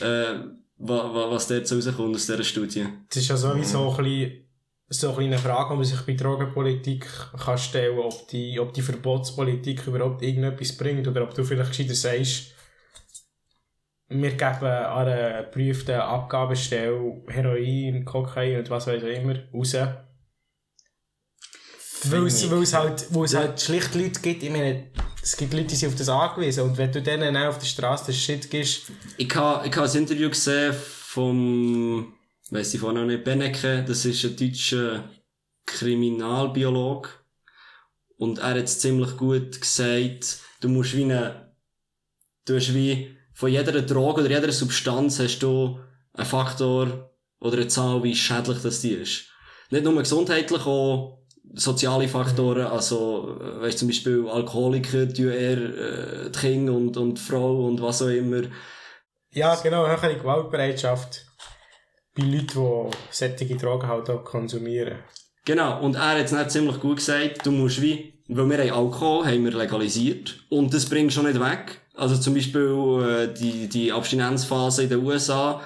äh, 0.00 0.34
wa, 0.76 1.14
wa, 1.14 1.30
was 1.30 1.48
dort 1.48 1.66
so 1.66 1.76
rauskommt 1.76 2.14
aus 2.14 2.26
dieser 2.26 2.44
Studie. 2.44 2.86
Das 3.08 3.22
ist 3.22 3.28
ja 3.28 3.36
sowieso 3.36 3.90
ein 3.90 3.96
bisschen, 3.96 4.49
so 4.92 5.16
eine 5.16 5.38
Frage, 5.38 5.70
die 5.70 5.76
man 5.76 5.84
sich 5.84 6.00
bei 6.00 6.14
Drogenpolitik 6.14 7.06
kann 7.38 7.56
stellen 7.56 7.96
kann, 7.96 8.06
ob 8.06 8.28
die, 8.28 8.58
ob 8.58 8.74
die 8.74 8.82
Verbotspolitik 8.82 9.86
überhaupt 9.86 10.20
irgendetwas 10.22 10.76
bringt 10.76 11.06
oder 11.06 11.22
ob 11.22 11.32
du 11.32 11.44
vielleicht 11.44 11.70
gescheiter 11.70 11.94
sagst, 11.94 12.54
wir 14.08 14.32
geben 14.32 14.64
an 14.64 15.06
einer 15.06 15.44
geprüften 15.44 15.94
Abgabestelle 15.94 17.22
Heroin, 17.28 18.04
Kokain 18.04 18.58
und 18.58 18.68
was 18.68 18.88
weiß 18.88 19.04
ich 19.04 19.18
immer 19.18 19.36
raus. 19.54 19.76
Weil 22.04 22.26
es, 22.26 22.50
weil 22.50 22.62
es 22.62 22.74
halt, 22.74 23.06
weil 23.14 23.24
es 23.24 23.36
halt 23.36 23.60
schlicht 23.60 23.94
Leute 23.94 24.20
gibt, 24.20 24.42
ich 24.42 24.50
meine, 24.50 24.90
es 25.22 25.36
gibt 25.36 25.52
Leute, 25.52 25.66
die 25.66 25.76
sind 25.76 25.90
auf 25.90 25.94
das 25.94 26.08
angewiesen 26.08 26.64
und 26.64 26.76
wenn 26.76 26.90
du 26.90 27.00
denen 27.00 27.36
auch 27.36 27.50
auf 27.50 27.58
der 27.58 27.66
Straße 27.66 28.06
das 28.06 28.16
Shit 28.16 28.50
gibst, 28.50 28.90
Ich 29.18 29.32
habe 29.36 29.68
ich 29.68 29.76
ha 29.76 29.84
ein 29.84 29.96
Interview 29.96 30.30
gesehen 30.30 30.72
vom, 30.72 32.14
weiss 32.50 32.74
ich 32.74 32.80
vorhin 32.80 33.00
noch 33.00 33.06
nicht, 33.06 33.24
Benecke, 33.24 33.84
das 33.86 34.04
ist 34.04 34.24
ein 34.24 34.36
deutscher 34.36 35.04
Kriminalbiologe. 35.66 37.08
Und 38.16 38.38
er 38.38 38.50
hat 38.50 38.64
es 38.64 38.80
ziemlich 38.80 39.16
gut 39.16 39.60
gesagt, 39.60 40.38
du 40.60 40.68
musst 40.68 40.94
wie 40.94 41.04
eine, 41.04 41.54
du 42.44 42.56
hast 42.56 42.74
wie, 42.74 43.16
von 43.32 43.50
jeder 43.50 43.80
Droge 43.80 44.20
oder 44.20 44.30
jeder 44.30 44.52
Substanz 44.52 45.18
hast 45.18 45.38
du 45.38 45.80
einen 46.12 46.26
Faktor 46.26 47.10
oder 47.40 47.56
eine 47.56 47.68
Zahl, 47.68 48.02
wie 48.02 48.14
schädlich 48.14 48.60
das 48.62 48.82
die 48.82 48.90
ist. 48.90 49.24
Nicht 49.70 49.84
nur 49.84 49.96
gesundheitlich, 49.96 50.66
auch 50.66 51.20
soziale 51.54 52.08
Faktoren, 52.08 52.66
also, 52.66 53.38
äh, 53.40 53.62
weißt 53.62 53.78
zum 53.78 53.88
Beispiel 53.88 54.28
Alkoholiker, 54.28 55.06
die 55.06 55.22
eher, 55.22 55.58
äh, 55.58 56.30
die 56.30 56.38
Kinder 56.38 56.74
und, 56.74 56.96
und 56.96 57.14
die 57.14 57.22
Frau 57.22 57.66
und 57.66 57.80
was 57.80 58.02
auch 58.02 58.08
immer. 58.08 58.42
Ja, 59.30 59.54
genau, 59.54 59.86
höhere 59.86 60.16
Gewaltbereitschaft 60.16 61.29
bei 62.20 62.26
Leuten, 62.26 62.90
die 62.90 62.96
solche 63.10 63.56
Drogen 63.56 63.88
halt 63.88 64.10
auch 64.10 64.24
konsumieren. 64.24 64.98
Genau, 65.44 65.80
und 65.80 65.94
er 65.96 66.18
hat 66.18 66.24
es 66.24 66.30
dann 66.30 66.48
ziemlich 66.50 66.78
gut 66.80 66.96
gesagt, 66.98 67.44
du 67.46 67.50
musst 67.50 67.80
wie, 67.80 68.12
weil 68.28 68.48
wir 68.48 68.58
haben 68.58 68.70
Alkohol, 68.70 69.26
haben 69.26 69.44
wir 69.44 69.52
legalisiert, 69.52 70.44
und 70.50 70.72
das 70.72 70.86
bringt 70.86 71.12
schon 71.12 71.26
nicht 71.26 71.40
weg. 71.40 71.80
Also 71.94 72.16
zum 72.16 72.34
Beispiel 72.34 72.60
äh, 73.02 73.34
die, 73.34 73.68
die 73.68 73.92
Abstinenzphase 73.92 74.84
in 74.84 74.88
den 74.88 75.04
USA, 75.04 75.60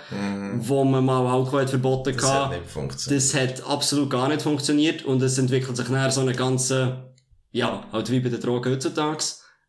wo 0.59 0.83
man 0.83 1.05
mal 1.05 1.27
Alkohol 1.27 1.63
hat 1.63 1.71
verboten 1.71 2.13
Mhm. 2.15 2.17
Das 2.17 2.33
hat 2.33 2.45
hatte. 2.47 2.59
nicht 2.59 2.71
funktioniert. 2.71 3.23
Das 3.23 3.35
hat 3.35 3.67
absolut 3.69 4.11
gar 4.11 4.29
nicht 4.29 4.43
funktioniert 4.43 5.05
und 5.05 5.23
es 5.23 5.39
entwickelt 5.39 5.77
sich 5.77 5.89
nachher 5.91 6.11
so 6.11 6.23
eine 6.23 6.33
ganze, 6.33 7.13
ja, 7.53 7.85
halt 7.93 8.11
wie 8.11 8.21
bei 8.21 8.31
den 8.31 8.41
Drogen 8.41 8.73
heutzutage, 8.73 9.25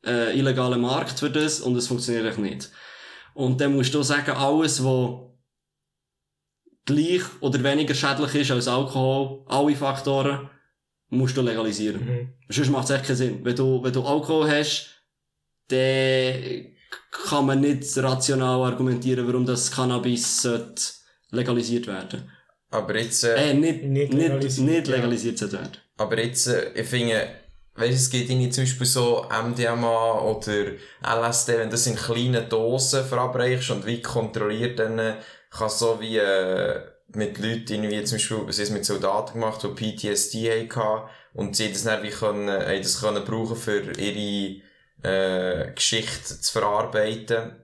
äh, 0.06 0.38
illegale 0.38 0.78
Markt 0.78 1.20
für 1.20 1.30
das 1.30 1.60
und 1.60 1.76
es 1.76 1.88
funktioniert 1.88 2.26
echt 2.26 2.40
nicht. 2.40 2.72
Und 3.34 3.60
dann 3.60 3.76
musst 3.76 3.94
du 3.94 4.02
sagen, 4.02 4.32
alles, 4.32 4.84
was 4.84 5.10
gleich 6.86 7.22
oder 7.42 7.64
weniger 7.64 7.94
schädlich 7.94 8.36
ist 8.36 8.52
als 8.52 8.68
Alkohol, 8.68 9.44
alle 9.48 9.76
Faktoren, 9.76 10.50
musst 11.10 11.38
du 11.38 11.42
legalisieren. 11.42 12.06
Mhm. 12.06 12.30
Sonst 12.50 12.70
macht 12.70 12.86
es 12.86 12.92
echt 12.92 13.06
keinen 13.06 13.16
Sinn. 13.16 13.40
Wenn 13.46 13.56
du, 13.56 13.82
wenn 13.84 13.94
du 13.94 14.04
Alkohol 14.04 14.50
hast, 14.50 14.90
dann 15.68 16.68
kann 17.12 17.46
man 17.46 17.62
nicht 17.62 17.98
rational 17.98 18.62
argumentieren, 18.64 19.28
warum 19.28 19.46
das 19.46 19.72
Cannabis 19.72 20.42
sollte 20.42 20.82
legalisiert 21.32 21.88
werden. 21.88 22.32
Aber 22.72 22.98
jetzt, 22.98 23.24
äh, 23.24 23.52
Äh, 23.52 23.54
nicht, 23.54 23.84
Nicht 23.84 24.14
nicht, 24.14 24.14
nicht 24.14 24.14
legalisiert, 24.14 24.88
legalisiert, 24.88 24.88
ja. 24.88 24.96
legalisiert 24.96 25.54
werden. 25.54 25.72
Aber 25.98 26.20
jetzt, 26.22 26.48
äh, 26.48 26.72
ich 26.74 26.88
finde, 26.88 27.28
weißt 27.76 27.92
du, 27.92 27.96
es 27.96 28.10
gibt 28.10 28.30
irgendwie 28.30 28.50
zum 28.50 28.64
Beispiel 28.64 28.88
so 28.88 29.26
MDMA 29.30 30.20
oder 30.22 30.72
LSD, 31.02 31.58
wenn 31.58 31.70
du 31.70 31.72
das 31.72 31.88
in 31.88 31.96
kleinen 31.96 32.48
Dosen 32.50 33.06
verabreichst 33.06 33.72
und 33.72 33.86
wie 33.86 34.02
kontrolliert, 34.02 34.80
dann 34.80 35.16
kann 35.58 35.70
so 35.70 36.00
wie 36.00 36.18
äh, 36.18 36.82
mit 37.10 37.38
Leuten 37.38 37.84
irgendwie 37.84 38.04
zum 38.04 38.18
Beispiel, 38.18 38.48
was 38.48 38.60
ist 38.60 38.72
mit 38.72 38.86
Soldaten 38.86 39.34
gemacht, 39.34 39.64
die 39.64 39.68
PTSD 39.96 40.70
hatten 40.70 41.10
und 41.34 41.56
sie 41.56 41.72
das 41.72 41.84
dann 41.84 42.04
wie 42.04 42.10
können, 42.10 42.48
das 42.48 43.00
können 43.00 43.24
brauchen 43.24 43.56
für 43.56 43.92
ihre 43.98 44.62
äh, 45.04 45.74
Geschichte 45.74 46.42
zu 46.42 46.52
verarbeiten, 46.52 47.56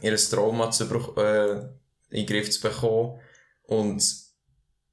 ihr 0.00 0.16
Trauma 0.16 0.70
zu 0.70 0.84
äh, 1.16 1.52
in 2.10 2.24
den 2.24 2.26
Griff 2.26 2.50
zu 2.50 2.60
bekommen 2.60 3.20
und 3.64 4.02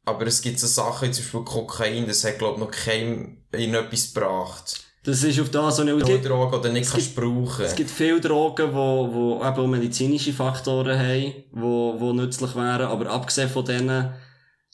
aber 0.05 0.27
es 0.27 0.41
gibt 0.41 0.59
so 0.59 0.67
Sachen, 0.67 1.07
wie 1.07 1.11
zum 1.11 1.23
Beispiel 1.23 1.43
Kokain, 1.45 2.07
das 2.07 2.23
hat, 2.25 2.39
glaub 2.39 2.57
noch 2.57 2.71
keinem 2.71 3.45
in 3.51 3.73
etwas 3.73 4.13
gebracht. 4.13 4.83
Das 5.03 5.21
ist 5.23 5.39
auf 5.41 5.49
das, 5.49 5.79
was 5.79 5.79
ich 5.85 5.93
Oder 5.93 6.01
es 6.03 6.07
gibt, 6.09 6.25
Drogen, 6.29 6.53
oder 6.59 6.69
nicht 6.71 6.85
es 6.85 6.91
kannst 6.91 7.15
brauchen. 7.15 7.65
es 7.65 7.75
gibt 7.75 7.89
viele 7.89 8.21
Drogen, 8.21 8.73
wo, 8.73 9.09
wo 9.13 9.45
eben 9.45 9.69
medizinische 9.69 10.31
Faktoren 10.31 10.97
haben, 10.97 11.33
wo, 11.51 11.95
wo 11.99 12.13
nützlich 12.13 12.55
wären, 12.55 12.87
aber 12.87 13.09
abgesehen 13.09 13.49
von 13.49 13.65
denen, 13.65 14.13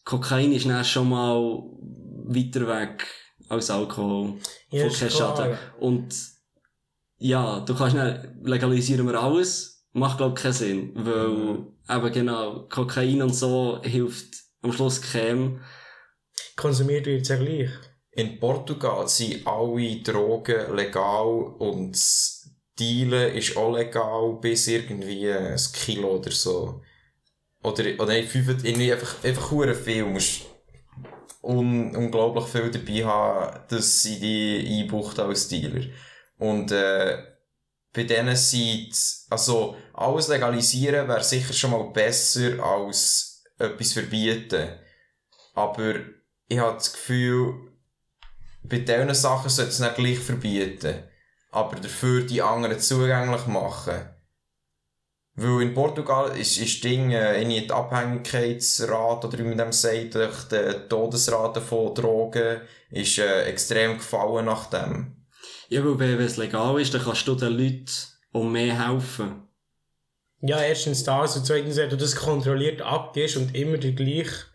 Kokain 0.06 0.52
ist 0.52 0.68
dann 0.68 0.86
schon 0.86 1.10
mal 1.10 1.63
weiter 2.28 2.68
weg 2.68 3.08
als 3.48 3.72
Alkohol. 3.72 4.36
Ja, 4.72 4.88
von. 4.89 5.10
Schaden. 5.10 5.58
Und, 5.80 6.13
ja, 7.18 7.60
du 7.62 7.74
kannst 7.76 7.96
dann, 7.98 8.39
legalisieren 8.44 9.08
wir 9.08 9.20
alles, 9.20 9.88
macht 9.94 10.18
glaub 10.20 10.36
keinen 10.36 10.54
Sinn, 10.54 10.92
weil, 10.96 11.28
Mhm. 11.28 11.68
eben 11.89 12.12
genau, 12.13 12.68
Kokain 12.70 13.22
und 13.24 13.34
so 13.34 13.80
hilft 13.84 14.36
am 14.62 14.72
Schluss 14.72 15.02
keinem. 15.02 15.60
Konsumiert 16.56 17.08
wird 17.08 17.24
es 17.24 17.30
ja 17.30 17.36
gleich. 17.38 17.70
In 18.12 18.39
Portugal 18.39 19.08
sind 19.08 19.45
alle 19.45 20.02
Drogen 20.02 20.76
legal 20.76 21.56
und 21.60 21.91
das 21.91 22.50
Dealen 22.80 23.36
ist 23.36 23.56
auch 23.58 23.76
legal 23.76 24.38
bis 24.41 24.67
irgendwie 24.67 25.32
ein 25.32 25.60
Kilo 25.74 26.17
oder 26.17 26.32
so. 26.32 26.82
Oder, 27.62 27.84
oder 28.00 28.13
nicht, 28.13 28.30
fünf, 28.30 28.63
irgendwie 28.63 28.91
einfach, 28.91 29.24
einfach 29.24 29.52
hure 29.52 29.76
viel. 29.76 30.04
Du 30.04 30.10
musst 30.10 30.41
un, 31.41 31.95
unglaublich 31.95 32.45
viel 32.45 32.72
dabei 32.72 33.06
haben, 33.06 33.60
dass 33.69 34.02
sie 34.02 34.19
die 34.19 34.82
einbuchten 34.82 35.26
als 35.26 35.48
Dealer. 35.50 35.86
Und, 36.38 36.72
äh, 36.72 37.17
bei 37.91 38.04
denen 38.04 38.36
sind, 38.36 38.95
also, 39.30 39.76
alles 39.93 40.28
legalisieren 40.28 41.08
wäre 41.08 41.24
sicher 41.24 41.54
schon 41.54 41.72
mal 41.72 41.89
besser 41.91 42.63
als 42.63 43.43
etwas 43.58 43.93
verbieten. 43.93 44.69
Aber 45.54 45.95
ich 46.48 46.60
habe 46.60 46.76
das 46.76 46.93
Gefühl, 46.93 47.68
bei 48.63 48.80
diesen 48.80 49.13
Sachen 49.13 49.50
sollte 49.50 49.72
es 49.72 49.80
nicht 49.80 49.95
gleich 49.95 50.19
verbieten. 50.19 51.04
Aber 51.52 51.76
dafür 51.78 52.22
die 52.22 52.41
anderen 52.41 52.80
zugänglich 52.80 53.48
machen. 53.48 54.10
Weil 55.36 55.62
in 55.62 55.74
Portugal 55.74 56.38
ist, 56.38 56.58
ist 56.58 56.84
Ding, 56.84 57.12
äh, 57.12 57.39
irgendwie 57.39 57.62
die 57.62 57.72
Abhängigkeitsrate, 57.72 59.28
oder 59.28 59.38
wie 59.38 59.43
man 59.43 59.58
dem 59.58 59.72
sagt, 59.72 60.15
durch 60.15 60.43
die 60.50 60.88
Todesrate 60.89 61.62
von 61.62 61.95
Drogen, 61.95 62.62
ist 62.91 63.17
äh, 63.19 63.43
extrem 63.43 63.98
gefallen 63.98 64.45
nach 64.45 64.69
dem. 64.69 65.15
Ja, 65.69 65.84
weil 65.86 65.98
wenn 65.98 66.17
wenn 66.17 66.26
es 66.26 66.38
legal 66.38 66.80
ist, 66.82 66.93
dann 66.93 67.04
kannst 67.04 67.28
du 67.28 67.36
den 67.36 67.54
Leuten 67.54 67.86
um 68.32 68.52
mehr 68.52 68.88
helfen. 68.88 69.48
Ja, 70.41 70.62
erstens 70.62 71.04
das 71.04 71.38
und 71.38 71.45
zweitens, 71.45 71.78
wenn 71.78 71.89
du 71.89 71.98
das 71.98 72.15
kontrolliert 72.15 72.82
abgibst 72.82 73.38
und 73.38 73.56
immer 73.56 73.78
die 73.78 73.95
gleiche, 73.95 74.45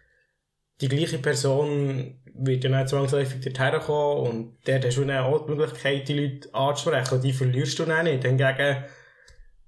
die 0.80 0.88
gleiche 0.88 1.18
Person 1.18 2.20
wird 2.36 2.64
dann 2.64 2.74
auch 2.74 2.86
zwangsläufig 2.86 3.40
dorthin 3.40 3.80
kommen 3.80 4.26
und 4.26 4.56
dort 4.66 4.84
hast 4.84 4.96
du 4.96 5.04
dann 5.04 5.24
auch 5.24 5.46
die 5.46 5.52
Möglichkeit, 5.52 6.08
die 6.08 6.18
Leute 6.18 6.54
anzusprechen 6.54 7.14
und 7.14 7.24
die 7.24 7.32
verlierst 7.32 7.78
du 7.78 7.84
dann 7.84 8.04
nicht. 8.04 8.24
Hingegen, 8.24 8.84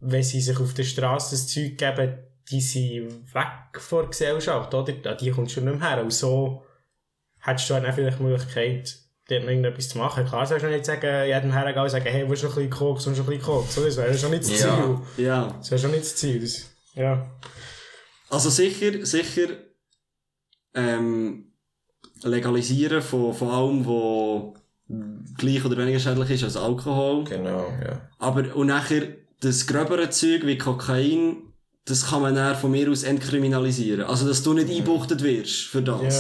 wenn 0.01 0.23
sie 0.23 0.41
sich 0.41 0.59
auf 0.59 0.75
der 0.75 0.83
Straße 0.85 1.31
das 1.37 1.47
Zeug 1.49 1.79
geben, 1.79 2.19
die 2.51 2.61
sind 2.61 3.35
weg 3.35 3.81
von 3.81 4.01
der 4.03 4.09
Gesellschaft, 4.11 4.73
oder? 4.75 4.93
An 5.11 5.17
die 5.19 5.31
kommst 5.31 5.57
du 5.57 5.61
nicht 5.61 5.79
mehr 5.81 5.89
her. 5.91 6.03
Und 6.03 6.13
so 6.13 6.65
hättest 7.41 7.71
du 7.71 7.75
dann 7.75 7.87
auch 7.87 7.95
vielleicht 7.95 8.19
die 8.19 8.23
Möglichkeit, 8.25 8.99
dort 9.29 9.43
noch 9.43 9.49
irgendetwas 9.49 9.89
zu 9.89 9.99
machen. 9.99 10.25
Klar, 10.27 10.47
sollst 10.47 10.65
du 10.65 10.69
nicht 10.71 10.85
sagen, 10.85 11.27
jedem 11.27 11.53
hergehen 11.53 11.83
und 11.83 11.91
sagen, 11.91 12.07
hey, 12.07 12.29
willst 12.29 12.43
du 12.43 12.47
noch 12.49 12.57
ein 12.57 12.69
bisschen 12.69 12.79
Koks, 12.79 13.07
willst 13.07 13.19
du 13.19 13.23
noch 13.23 13.31
ein 13.31 13.39
bisschen 13.39 13.53
Koks? 13.55 13.75
So, 13.75 13.85
Das 13.85 13.97
wäre 13.97 14.17
schon 14.19 14.31
nicht 14.31 14.43
das 14.45 14.61
Ja. 14.61 15.01
Ziel. 15.17 15.25
Ja. 15.25 15.47
Das 15.59 15.71
wäre 15.71 15.81
schon 15.81 15.91
nicht 15.93 16.03
das 16.05 16.17
Ziel. 16.17 16.41
Das, 16.41 16.71
ja. 16.95 17.31
Also 18.29 18.51
sicher, 18.51 19.05
sicher, 19.07 19.49
ähm, 20.75 21.53
legalisieren 22.23 23.03
von, 23.03 23.35
von 23.35 23.51
allem, 23.51 23.87
wo 23.87 24.55
gleich 25.37 25.65
oder 25.65 25.77
weniger 25.77 25.99
schädlich 25.99 26.31
ist 26.31 26.45
als 26.45 26.57
Alkohol. 26.57 27.25
Genau, 27.25 27.67
ja. 27.85 28.01
Aber, 28.19 28.55
und 28.55 28.69
nachher, 28.69 29.03
das 29.41 29.67
gröbere 29.67 30.11
Zeug 30.11 30.47
wie 30.47 30.59
Kokain, 30.59 31.39
das 31.85 32.07
kann 32.09 32.23
man 32.23 32.35
dann 32.35 32.57
von 32.57 32.71
mir 32.71 32.91
aus 32.91 33.03
entkriminalisieren. 33.03 34.03
Also, 34.07 34.27
dass 34.27 34.43
du 34.43 34.53
nicht 34.55 34.71
eingebuchtet 34.71 35.23
wirst 35.23 35.65
für 35.67 35.83
das. 35.83 36.15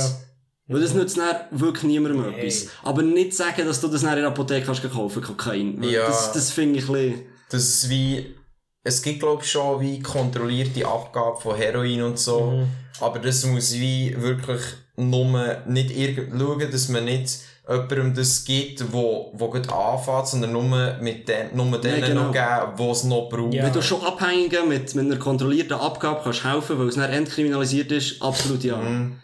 Ja. 0.68 0.74
Weil 0.74 0.80
das 0.82 0.94
nützt 0.94 1.16
dann 1.16 1.36
wirklich 1.52 1.84
niemandem 1.84 2.22
Nee. 2.30 2.40
etwas. 2.40 2.68
Aber 2.82 3.02
nicht 3.02 3.34
sagen, 3.34 3.64
dass 3.66 3.80
du 3.80 3.86
das 3.88 4.02
dann 4.02 4.14
in 4.14 4.18
der 4.22 4.28
Apotheke 4.28 4.66
kannst 4.66 4.82
kaufen, 4.90 5.22
Kokain. 5.22 5.80
Weil 5.80 5.90
Ja. 5.90 6.06
Das, 6.08 6.32
das 6.32 6.50
finde 6.50 6.80
ich 6.80 6.88
ein 6.88 6.92
bisschen... 6.92 7.22
Das 7.50 7.62
ist 7.62 7.88
wie, 7.88 8.34
es 8.82 9.00
gibt 9.02 9.20
glaub 9.20 9.42
ich 9.42 9.50
schon 9.50 9.80
wie 9.80 10.00
kontrollierte 10.00 10.84
Abgabe 10.86 11.40
von 11.40 11.54
Heroin 11.56 12.02
und 12.02 12.18
so, 12.18 12.40
Mhm. 12.50 12.66
aber 13.00 13.20
das 13.20 13.46
muss 13.46 13.72
wie 13.74 14.14
wirklich 14.20 14.60
nur 14.96 15.62
nicht 15.66 15.90
irgend 15.90 16.40
schauen, 16.40 16.70
dass 16.70 16.88
man 16.88 17.04
nicht 17.04 17.40
jemandem 17.68 18.14
das 18.14 18.44
gibt, 18.44 18.92
wo, 18.92 19.32
wo 19.34 19.50
gut 19.50 19.70
anfängt, 19.70 20.28
sondern 20.28 20.52
nur 20.52 20.98
mit 21.00 21.28
den, 21.28 21.56
nur 21.56 21.80
denen 21.80 22.00
genau. 22.00 22.24
noch 22.24 22.32
geben, 22.32 22.76
die 22.78 22.90
es 22.90 23.04
noch 23.04 23.28
brauchen. 23.28 23.52
Ja. 23.52 23.64
Wenn 23.64 23.72
du 23.72 23.82
schon 23.82 24.02
Abhängigen 24.02 24.68
mit, 24.68 24.94
mit 24.94 25.04
einer 25.04 25.18
kontrollierten 25.18 25.76
Abgabe 25.76 26.20
kannst 26.22 26.44
helfen, 26.44 26.78
weil 26.78 26.88
es 26.88 26.94
dann 26.94 27.10
entkriminalisiert 27.10 27.90
ist, 27.92 28.22
absolut 28.22 28.62
ja. 28.62 28.76
Mhm. 28.76 29.18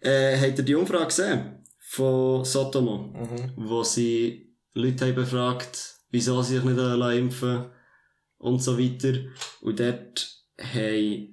Äh, 0.00 0.36
habt 0.36 0.58
ihr 0.58 0.64
die 0.64 0.74
Umfrage 0.74 1.06
gesehen? 1.06 1.64
Von 1.78 2.44
Sotomo? 2.44 3.12
Mhm. 3.14 3.52
Wo 3.56 3.84
sie 3.84 4.56
Leute 4.74 5.06
haben 5.06 5.14
befragt, 5.14 5.98
wieso 6.10 6.42
sie 6.42 6.56
sich 6.56 6.64
nicht 6.64 6.76
lassen 6.76 7.18
impfen 7.18 7.66
und 8.38 8.60
so 8.60 8.76
weiter. 8.76 9.18
Und 9.60 9.78
dort 9.78 10.44
haben 10.58 11.31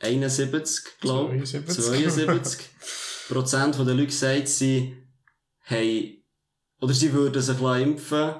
71, 0.00 0.84
glaube 1.00 1.36
ich, 1.36 1.50
72. 1.50 1.84
72 1.84 2.68
Prozent 3.28 3.78
der 3.78 3.84
Leute 3.86 4.06
gesagt, 4.06 4.48
sie 4.48 4.96
haben, 5.64 6.24
oder 6.80 6.92
sie 6.92 7.12
würden 7.12 7.42
sich 7.42 7.60
impfen. 7.60 8.34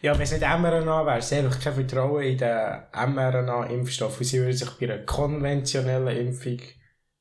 Ja, 0.00 0.14
wenn 0.14 0.22
es 0.22 0.32
nicht 0.32 0.42
mRNA 0.42 1.06
wäre, 1.06 1.22
sie 1.22 1.36
einfach 1.36 1.60
kein 1.60 1.74
Vertrauen 1.74 2.22
in 2.22 2.38
den 2.38 2.82
mRNA-Impfstoff 2.92 4.18
und 4.18 4.24
sie 4.24 4.38
würden 4.38 4.56
sich 4.56 4.70
bei 4.70 4.90
einer 4.90 5.04
konventionellen 5.04 6.16
Impfung 6.16 6.60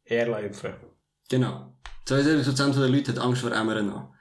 eher 0.03 0.39
impfen. 0.39 0.73
Genau. 1.29 1.73
72% 2.07 2.79
der 2.79 2.89
Leute 2.89 3.11
hat 3.11 3.19
Angst 3.19 3.41
vor 3.41 3.49
mRNA. 3.49 4.13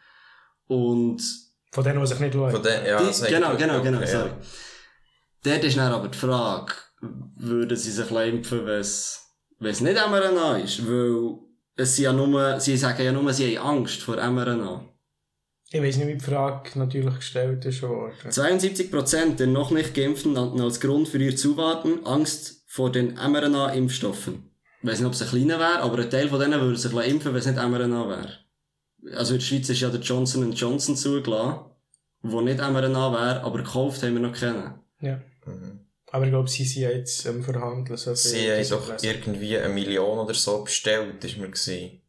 Und 0.67 1.23
Von 1.71 1.85
denen, 1.85 2.01
die 2.01 2.07
sich 2.07 2.21
nicht 2.21 2.35
schauen. 2.35 2.51
Von 2.51 2.63
den, 2.63 2.87
ja, 2.87 2.99
die, 3.03 3.27
genau, 3.27 3.57
genau, 3.57 3.83
genau, 3.83 3.99
okay, 3.99 4.07
sorry. 4.07 4.31
Dort 5.43 5.65
ist 5.65 5.77
dann 5.77 5.93
aber 5.93 6.09
die 6.09 6.19
Frage, 6.19 6.75
würden 7.37 7.77
sie 7.77 7.91
sich 7.91 8.11
impfen, 8.11 8.67
wenn 8.67 8.81
es 8.81 9.30
wenn 9.61 9.71
es 9.71 9.81
nicht 9.81 9.95
mRNA 9.95 10.57
ist? 10.59 10.87
Weil 10.87 11.39
es 11.77 11.97
ja 11.99 12.13
nur, 12.13 12.59
sie 12.61 12.77
sagen 12.77 13.05
ja 13.05 13.13
nur, 13.13 13.33
sie 13.33 13.59
haben 13.59 13.79
Angst 13.79 14.03
vor 14.03 14.17
mRNA. 14.17 14.85
Ich 15.73 15.81
weiß 15.81 15.99
nicht, 15.99 16.09
wie 16.09 16.15
die 16.15 16.25
Frage 16.25 16.77
natürlich 16.77 17.15
gestellt 17.15 17.65
ist 17.65 17.83
worden. 17.83 18.13
72% 18.29 19.37
der 19.37 19.47
noch 19.47 19.71
nicht 19.71 19.95
Geimpften 19.95 20.33
nannten 20.33 20.61
als 20.61 20.81
Grund 20.81 21.07
für 21.07 21.19
ihr 21.19 21.37
Zuwarten 21.37 22.05
Angst 22.05 22.65
vor 22.67 22.91
den 22.91 23.15
mRNA-Impfstoffen. 23.17 24.51
ich 24.83 24.89
weiss 24.89 24.99
nicht, 24.99 25.07
ob 25.07 25.13
es 25.13 25.23
ein 25.23 25.29
kleiner 25.29 25.61
wäre, 25.61 25.81
aber 25.81 25.99
ein 25.99 26.11
Teil 26.11 26.29
von 26.29 26.41
denen 26.41 26.61
würde 26.61 26.77
sich 26.77 26.93
impfen, 26.93 27.33
wenn 27.33 27.39
es 27.39 27.47
nicht 27.47 27.57
mRNA 27.57 28.09
wäre. 28.09 28.39
Also 29.17 29.35
in 29.35 29.41
der 29.41 29.47
Schweiz 29.47 29.69
ist 29.69 29.81
ja 29.81 29.91
der 29.91 30.01
Johnson 30.01 30.53
Johnson 30.53 30.97
zugelassen, 30.97 31.61
wo 32.23 32.41
nicht 32.41 32.59
mRNA 32.59 33.13
wäre, 33.13 33.45
aber 33.45 33.59
gekauft 33.59 34.03
haben 34.03 34.15
wir 34.15 34.21
noch 34.21 34.35
keinen. 34.35 34.75
Ja. 35.01 35.21
Aber 36.13 36.25
ich 36.25 36.31
glaube, 36.31 36.49
sie 36.49 36.65
sind 36.65 36.83
jetzt 36.83 37.27
am 37.27 37.43
Verhandeln. 37.43 37.97
So 37.97 38.15
Sie 38.15 38.51
haben 38.51 38.69
doch 38.69 38.87
gelesen. 38.87 39.07
irgendwie 39.07 39.59
eine 39.59 39.73
Million 39.73 40.19
oder 40.19 40.35
so 40.35 40.65
bestellt, 40.65 41.23
ist 41.25 41.37
mir 41.39 41.49
gewesen. 41.49 42.01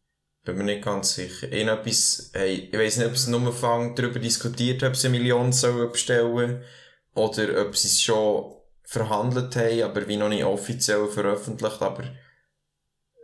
Bin 0.43 0.57
mir 0.57 0.63
nicht 0.63 0.83
ganz 0.83 1.13
sicher. 1.13 1.51
Irgendetwas, 1.51 2.31
hey, 2.33 2.69
ich 2.71 2.77
weiss 2.77 2.97
nicht, 2.97 3.07
ob 3.07 3.17
sie 3.17 3.29
nur 3.29 3.45
Anfang 3.45 3.95
darüber 3.95 4.19
diskutiert 4.19 4.81
haben, 4.81 4.89
ob 4.89 4.95
sie 4.95 5.07
eine 5.07 5.19
Million 5.19 5.53
sollen 5.53 5.91
bestellen 5.91 6.63
oder 7.13 7.67
ob 7.67 7.77
sie 7.77 7.89
es 7.89 8.01
schon 8.01 8.55
verhandelt 8.83 9.55
haben, 9.55 9.83
aber 9.83 10.07
wie 10.07 10.17
noch 10.17 10.29
nicht 10.29 10.43
offiziell 10.43 11.07
veröffentlicht, 11.07 11.81
aber 11.81 12.05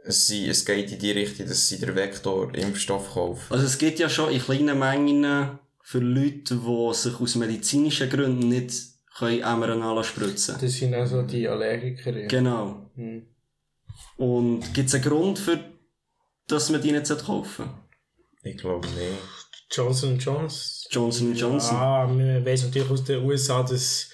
sie, 0.04 0.48
es 0.48 0.64
geht 0.64 0.92
in 0.92 1.00
die 1.00 1.12
Richtung, 1.12 1.48
dass 1.48 1.68
sie 1.68 1.80
den 1.80 1.96
Vektor 1.96 2.54
Impfstoff 2.54 3.14
kaufen. 3.14 3.52
Also 3.52 3.66
es 3.66 3.78
gibt 3.78 4.00
ja 4.00 4.10
schon 4.10 4.32
in 4.32 4.42
kleinen 4.42 4.78
Mengen 4.78 5.60
für 5.82 6.00
Leute, 6.00 6.56
die 6.56 6.94
sich 6.94 7.20
aus 7.20 7.36
medizinischen 7.36 8.10
Gründen 8.10 8.48
nicht 8.48 8.74
können 9.18 9.60
mRNA 9.60 10.04
spritzen. 10.04 10.58
Das 10.60 10.74
sind 10.74 10.94
also 10.94 11.24
die 11.24 11.48
Allergiker. 11.48 12.12
Ja. 12.16 12.28
Genau. 12.28 12.90
Hm. 12.96 13.26
Und 14.18 14.74
gibt 14.74 14.90
es 14.90 14.96
einen 14.96 15.04
Grund 15.04 15.40
für, 15.40 15.60
dass 16.48 16.70
man 16.70 16.82
die 16.82 16.92
nicht 16.92 17.08
kaufen 17.26 17.66
sollte? 17.66 17.72
Ich 18.44 18.58
glaube 18.58 18.88
nicht. 18.88 19.18
Johnson 19.72 20.18
Johnson. 20.18 20.88
Johnson 20.92 21.36
Johnson. 21.36 21.76
Ah, 21.76 22.08
man 22.08 22.46
weiss 22.46 22.64
natürlich 22.64 22.90
aus 22.90 23.04
den 23.04 23.24
USA, 23.24 23.64
dass 23.64 24.10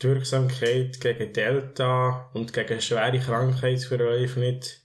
die 0.00 0.06
Wirksamkeit 0.06 1.00
gegen 1.00 1.32
Delta 1.32 2.30
und 2.32 2.52
gegen 2.52 2.80
schwere 2.80 3.18
Krankheitsverläufe 3.18 4.40
nicht, 4.40 4.82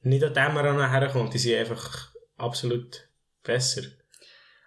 nicht 0.00 0.24
an 0.24 0.32
dem 0.32 0.56
ran 0.56 0.90
herkommt. 0.90 1.34
Die 1.34 1.38
sind 1.38 1.58
einfach 1.58 2.10
absolut 2.36 3.08
besser. 3.42 3.82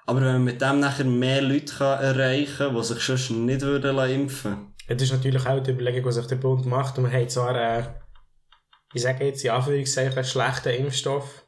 Aber 0.05 0.21
wenn 0.21 0.33
man 0.33 0.43
mit 0.43 0.61
dem 0.61 0.79
nachher 0.79 1.05
mehr 1.05 1.41
Leute 1.41 1.73
kann 1.73 2.03
erreichen 2.03 2.57
kann, 2.57 2.75
die 2.75 2.83
sich 2.83 2.99
sonst 2.99 3.29
nicht 3.31 3.61
würden 3.61 3.97
impfen 4.09 4.73
Ja, 4.87 4.95
Das 4.95 5.03
ist 5.03 5.11
natürlich 5.11 5.45
auch 5.45 5.61
die 5.61 5.71
Überlegung, 5.71 6.03
die 6.03 6.11
sich 6.11 6.25
der 6.27 6.35
Bund 6.37 6.65
macht. 6.65 6.97
Und 6.97 7.03
man 7.03 7.13
hat 7.13 7.31
zwar, 7.31 7.55
äh, 7.55 7.83
ich 8.93 9.01
sage 9.01 9.25
jetzt 9.25 9.43
in 9.43 9.51
Anführungszeichen, 9.51 10.15
einen 10.15 10.25
schlechten 10.25 10.69
Impfstoff. 10.69 11.45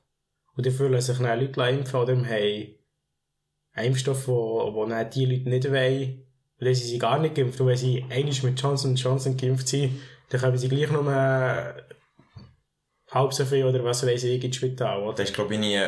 Und 0.55 0.65
dafür 0.65 0.89
lassen 0.89 1.13
sich 1.13 1.25
dann 1.25 1.39
Leute 1.39 1.61
impfen 1.61 1.99
oder 1.99 2.15
wir 2.15 2.25
haben 2.25 2.75
einen 3.73 3.87
Impfstoff, 3.87 4.27
wo, 4.27 4.73
wo 4.73 4.85
dann 4.85 5.09
die 5.09 5.25
Leute 5.25 5.49
nicht 5.49 5.71
wollen. 5.71 6.27
Und 6.59 6.65
dann 6.65 6.75
sind 6.75 6.87
sie 6.87 6.99
gar 6.99 7.19
nicht 7.19 7.35
geimpft. 7.35 7.59
Und 7.59 7.67
wenn 7.67 7.77
sie 7.77 8.05
einmal 8.09 8.35
mit 8.43 8.61
Johnson 8.61 8.95
Johnson 8.95 9.35
geimpft 9.35 9.67
sind, 9.67 9.99
dann 10.29 10.39
können 10.39 10.57
sie 10.57 10.69
gleich 10.69 10.91
nur 10.91 11.11
äh, 11.11 11.73
halb 13.11 13.33
so 13.33 13.45
viel 13.45 13.65
oder 13.65 13.83
was 13.83 14.05
weiß 14.05 14.23
ich 14.23 14.43
ins 14.43 14.55
Spital. 14.55 15.01
Oder? 15.01 15.15
Das 15.15 15.29
ist, 15.29 15.35
glaube 15.35 15.55
ich, 15.55 15.59
nie, 15.59 15.79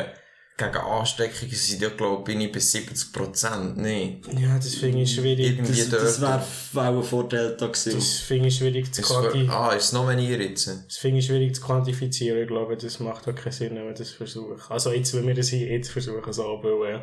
gegen 0.58 0.76
Ansteckungen 0.76 1.54
sind 1.54 1.82
ja, 1.82 1.90
glaube 1.90 2.32
ich, 2.32 2.52
bei 2.52 2.58
70%, 2.58 3.74
nee. 3.74 4.22
Ja, 4.38 4.56
das 4.56 4.74
finde 4.74 5.02
ich 5.02 5.14
schwierig. 5.14 5.50
Irgendwie 5.50 5.90
Das, 5.90 6.18
das 6.18 6.20
wäre 6.74 6.88
auch 6.88 6.96
ein 6.96 7.02
Vorteil 7.02 7.56
da 7.58 7.66
gewesen. 7.66 7.94
Das 7.94 8.20
finde 8.20 8.48
ich 8.48 8.56
schwierig 8.56 8.92
zu 8.92 9.02
quantifizieren. 9.02 9.50
ah, 9.50 9.72
ist 9.72 9.84
es 9.84 9.92
noch 9.92 10.08
weniger 10.08 10.38
jetzt? 10.40 10.66
Das 10.66 10.96
finde 10.96 11.18
ich 11.18 11.26
schwierig 11.26 11.54
zu 11.54 11.60
quantifizieren. 11.60 12.40
Ich 12.40 12.48
glaube, 12.48 12.76
das 12.76 13.00
macht 13.00 13.28
auch 13.28 13.34
keinen 13.34 13.52
Sinn, 13.52 13.74
wenn 13.74 13.84
man 13.84 13.94
das 13.94 14.12
versucht. 14.12 14.70
Also 14.70 14.92
jetzt, 14.92 15.14
wenn 15.14 15.26
wir 15.26 15.34
das 15.34 15.48
hier 15.48 15.66
jetzt 15.66 15.90
versuchen, 15.90 16.32
so, 16.32 16.42
weil 16.62 16.94
äh, 16.94 17.00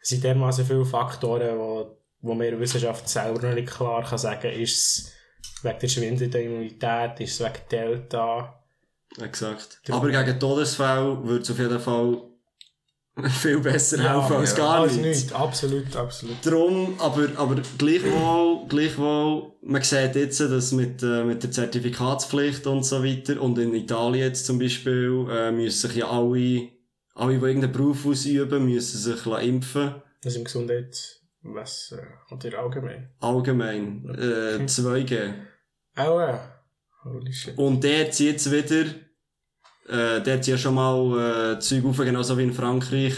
es 0.00 0.08
sind 0.08 0.24
dermaßen 0.24 0.64
viele 0.64 0.86
Faktoren, 0.86 1.58
wo, 1.58 1.98
wo 2.22 2.34
mir 2.34 2.52
die 2.52 2.60
Wissenschaft 2.60 3.06
selber 3.06 3.48
noch 3.48 3.54
nicht 3.54 3.68
klar 3.68 4.02
kann 4.02 4.16
sagen, 4.16 4.50
ist 4.50 4.78
es 4.78 5.12
wegen 5.62 5.78
der 5.78 5.88
schwindenden 5.88 6.42
Immunität, 6.42 7.20
ist 7.20 7.38
es 7.38 7.40
wegen 7.40 7.68
Delta. 7.70 8.64
Exakt. 9.20 9.82
Aber 9.90 10.08
gegen 10.10 10.40
Todesfälle 10.40 11.22
würde 11.22 11.42
es 11.42 11.50
auf 11.50 11.58
jeden 11.58 11.80
Fall 11.80 12.22
viel 13.40 13.60
besser 13.60 13.98
Ja, 13.98 14.20
helfen 14.20 14.36
als 14.36 14.52
ja. 14.52 14.56
gar 14.58 14.86
nichts. 14.86 14.98
nichts. 14.98 15.32
Absolut, 15.32 15.96
absolut. 15.96 16.36
Drum, 16.44 16.94
aber, 16.98 17.28
aber 17.36 17.56
gleichwohl, 17.76 18.66
gleichwohl, 18.68 19.52
man 19.62 19.82
sieht 19.82 20.14
jetzt, 20.14 20.40
dass 20.40 20.72
mit, 20.72 21.02
äh, 21.02 21.24
mit 21.24 21.42
der 21.42 21.50
Zertifikatspflicht 21.50 22.66
und 22.66 22.84
so 22.84 23.02
weiter, 23.04 23.40
und 23.40 23.58
in 23.58 23.74
Italien 23.74 24.26
jetzt 24.28 24.46
zum 24.46 24.58
Beispiel, 24.58 25.26
äh, 25.30 25.50
müssen 25.50 25.88
sich 25.88 25.96
ja 25.98 26.08
alle, 26.10 26.68
alle, 27.14 27.38
die 27.38 27.44
irgendeinen 27.44 27.72
Beruf 27.72 28.06
ausüben, 28.06 28.64
müssen 28.66 28.98
sich 28.98 29.26
impfen. 29.26 29.94
Also 30.24 30.38
im 30.38 30.44
Gesundheit, 30.44 31.20
was, 31.42 31.92
äh, 31.96 32.34
oder 32.34 32.58
allgemein. 32.58 33.10
Allgemein. 33.20 34.04
Äh, 34.16 34.64
2G. 34.64 35.34
Auch, 35.96 36.20
äh, 36.20 36.38
holy 37.04 37.32
shit. 37.32 37.58
Und 37.58 37.82
der 37.82 38.10
zieht 38.10 38.32
jetzt 38.32 38.52
wieder, 38.52 38.90
äh, 39.88 40.22
der 40.22 40.34
hat 40.34 40.46
ja 40.46 40.58
schon 40.58 40.74
mal, 40.74 41.54
äh, 41.56 41.58
Zeug 41.60 41.84
auf, 41.84 41.96
genauso 41.98 42.36
wie 42.36 42.44
in 42.44 42.52
Frankreich, 42.52 43.14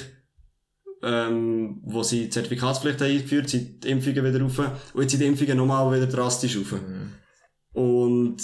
ähm, 1.03 1.81
wo 1.83 2.03
sie 2.03 2.25
die 2.25 2.31
Zertifikatspflicht 2.31 3.01
haben 3.01 3.11
eingeführt, 3.11 3.49
sind 3.49 3.83
die 3.83 3.89
Impfungen 3.89 4.25
wieder 4.25 4.41
rauf, 4.41 4.59
und 4.93 5.03
jetzt 5.03 5.11
sind 5.13 5.21
die 5.21 5.27
Impfungen 5.27 5.57
nochmal 5.57 5.95
wieder 5.97 6.07
drastisch 6.07 6.57
rauf. 6.57 6.73
Mhm. 6.73 7.13
Und 7.73 8.43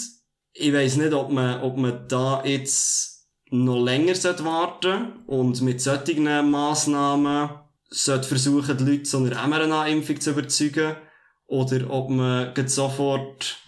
ich 0.52 0.72
weiss 0.72 0.96
nicht, 0.96 1.12
ob 1.12 1.30
man, 1.30 1.60
ob 1.62 1.76
man 1.76 2.08
da 2.08 2.42
jetzt 2.44 3.28
noch 3.50 3.82
länger 3.82 4.14
sollte 4.14 4.44
warten 4.44 5.20
und 5.26 5.60
mit 5.62 5.80
solchen 5.80 6.50
Massnahmen 6.50 7.50
sollte 7.88 8.26
versuchen, 8.26 8.76
die 8.76 8.84
Leute 8.84 9.02
zu 9.04 9.18
einer 9.18 9.46
mRNA-Impfung 9.46 10.20
zu 10.20 10.30
überzeugen 10.30 10.96
oder 11.46 11.90
ob 11.90 12.10
man 12.10 12.52
sofort 12.66 13.58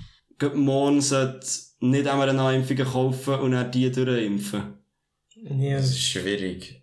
morgen 0.54 1.00
sollte 1.00 1.46
nicht 1.80 2.04
mRNA-Impfungen 2.04 2.84
kaufen 2.86 3.34
und 3.34 3.52
dann 3.52 3.70
die 3.70 3.90
durchimpfen. 3.90 4.74
Ja, 5.34 5.76
Das 5.76 5.90
ist 5.90 6.00
schwierig. 6.02 6.82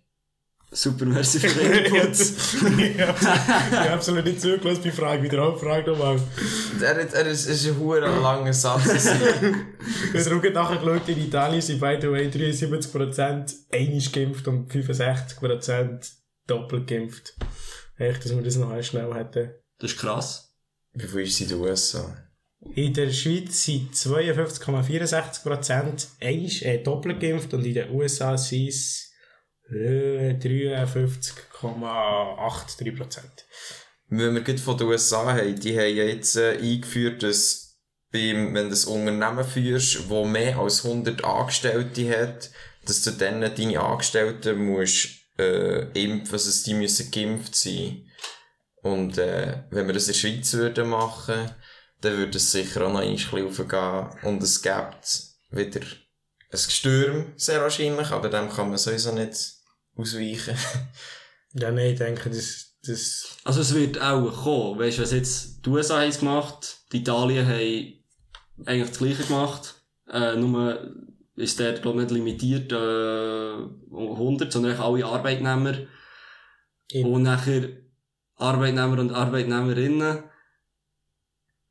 Super, 0.72 1.04
merci 1.06 1.38
für 1.38 1.48
den 1.60 1.84
Input. 1.94 2.18
ich 2.18 3.00
habe 3.00 3.90
absolut 3.92 4.24
nicht 4.24 4.40
zugelassen 4.40 4.82
bei 4.82 4.90
Frage, 4.90 5.22
wieder 5.22 5.40
Hauptfrage 5.42 5.90
nochmal. 5.92 6.18
Er, 6.80 6.96
hat- 7.02 7.14
er 7.14 7.26
ist, 7.28 7.46
ist 7.46 7.66
ein 7.68 7.78
hoher 7.78 8.00
langer 8.00 8.52
Satz. 8.52 8.84
Ich 10.12 10.26
habe 10.28 10.50
nachher 10.50 10.76
geschaut, 10.78 11.08
in 11.08 11.18
Italien 11.24 11.62
sind 11.62 11.80
by 11.80 11.96
the 12.00 12.10
way 12.10 12.26
73% 12.28 13.54
einig 13.72 14.12
geimpft 14.12 14.48
und 14.48 14.70
65% 14.70 16.10
doppelt 16.46 16.86
geimpft. 16.88 17.34
Echt, 17.98 18.24
dass 18.24 18.34
wir 18.34 18.42
das 18.42 18.56
noch 18.56 18.82
schnell 18.82 19.12
hätten. 19.14 19.50
Das 19.78 19.92
ist 19.92 19.98
krass. 20.00 20.52
Wie 20.94 21.06
viel 21.06 21.20
ist 21.20 21.34
es 21.34 21.40
in 21.42 21.48
den 21.48 21.58
USA? 21.60 22.16
In 22.74 22.92
der 22.92 23.10
Schweiz 23.10 23.64
sind 23.64 23.94
52,64% 23.94 26.08
einig, 26.20 26.62
äh, 26.64 26.82
doppelt 26.82 27.20
geimpft 27.20 27.54
und 27.54 27.64
in 27.64 27.74
den 27.74 27.90
USA 27.90 28.36
sind 28.36 28.68
es 28.68 29.12
äh, 29.70 30.34
53,83%. 30.34 33.20
Wenn 34.08 34.34
wir 34.34 34.42
gerade 34.42 34.58
von 34.58 34.78
den 34.78 34.88
USA 34.88 35.32
haben, 35.32 35.58
die 35.58 35.78
haben 35.78 35.96
jetzt 35.96 36.36
äh, 36.36 36.58
eingeführt, 36.58 37.22
dass 37.22 37.78
beim, 38.12 38.54
wenn 38.54 38.70
du 38.70 38.76
ein 38.76 39.08
Unternehmen 39.08 39.44
führst, 39.44 40.08
das 40.08 40.26
mehr 40.26 40.58
als 40.58 40.84
100 40.84 41.24
Angestellte 41.24 42.18
hat, 42.18 42.50
dass 42.84 43.02
du 43.02 43.10
dann 43.10 43.40
deine 43.40 43.80
Angestellten 43.80 44.64
musst, 44.64 45.08
äh, 45.38 45.82
impfen, 45.92 46.32
also 46.32 46.64
die 46.64 46.74
müssen 46.74 47.10
geimpft 47.10 47.54
sein. 47.54 48.06
Und 48.82 49.18
äh, 49.18 49.64
wenn 49.70 49.86
wir 49.86 49.94
das 49.94 50.06
in 50.06 50.12
der 50.12 50.20
Schweiz 50.20 50.52
würden 50.54 50.88
machen, 50.88 51.50
dann 52.00 52.16
würde 52.16 52.36
es 52.36 52.52
sicher 52.52 52.86
auch 52.86 52.92
noch 52.92 53.00
ein 53.00 53.12
bisschen 53.12 53.44
raufgehen. 53.44 54.08
Und 54.22 54.42
es 54.42 54.62
gibt 54.62 55.22
wieder 55.50 55.80
ein 55.80 56.50
Gestürm, 56.50 57.32
sehr 57.36 57.60
wahrscheinlich, 57.60 58.10
aber 58.10 58.28
dem 58.28 58.50
kann 58.50 58.68
man 58.68 58.78
sowieso 58.78 59.12
nicht 59.12 59.54
ausweichen. 59.96 60.56
Ja, 61.58 61.70
nein, 61.70 61.92
ich 61.92 61.98
denke, 61.98 62.28
das, 62.28 62.74
das, 62.84 63.38
Also 63.44 63.62
es 63.62 63.74
wird 63.74 63.98
auch 63.98 64.30
kommen. 64.44 64.78
Weißt 64.78 64.98
du, 64.98 65.02
was 65.02 65.12
jetzt 65.12 65.64
die 65.64 65.70
USA 65.70 66.00
haben 66.00 66.10
es 66.10 66.18
gemacht, 66.18 66.80
die 66.92 66.98
Italien 66.98 67.46
haben 67.46 68.04
eigentlich 68.66 68.88
das 68.90 68.98
Gleiche 68.98 69.24
gemacht. 69.24 69.74
Äh, 70.12 70.36
nur 70.36 70.94
ist 71.34 71.58
der, 71.58 71.72
glaube 71.74 72.02
ich, 72.02 72.10
nicht 72.10 72.14
limitiert 72.14 72.72
äh, 72.72 73.54
um 73.90 74.12
100, 74.12 74.52
sondern 74.52 74.72
eigentlich 74.72 74.84
alle 74.84 75.06
Arbeitnehmer. 75.06 75.74
in, 76.90 77.06
Und 77.06 77.22
nachher 77.22 77.68
Arbeitnehmer 78.36 78.98
und 78.98 79.12
Arbeitnehmerinnen. 79.12 80.24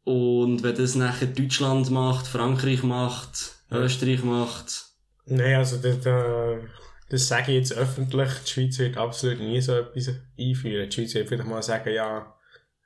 Und 0.06 0.64
wenn 0.64 0.76
das 0.76 0.96
nachher 0.96 1.28
Deutschland 1.28 1.90
macht, 1.92 2.28
Frankreich 2.28 2.84
macht, 2.84 3.56
Österreich 3.70 4.24
macht, 4.24 4.86
Nein, 5.26 5.56
also 5.56 5.78
das, 5.78 6.02
das, 6.02 6.64
das 7.10 7.28
sage 7.28 7.52
ich 7.52 7.58
jetzt 7.58 7.74
öffentlich. 7.74 8.30
Die 8.46 8.50
Schweiz 8.50 8.80
wird 8.80 8.98
absolut 8.98 9.40
nie 9.40 9.60
so 9.60 9.76
etwas 9.76 10.10
einführen. 10.40 10.90
Die 10.90 10.96
Schweiz 10.96 11.16
wird 11.16 11.28
vielleicht 11.28 11.50
mal 11.50 11.64
sagen, 11.64 11.94
ja, 11.94 12.36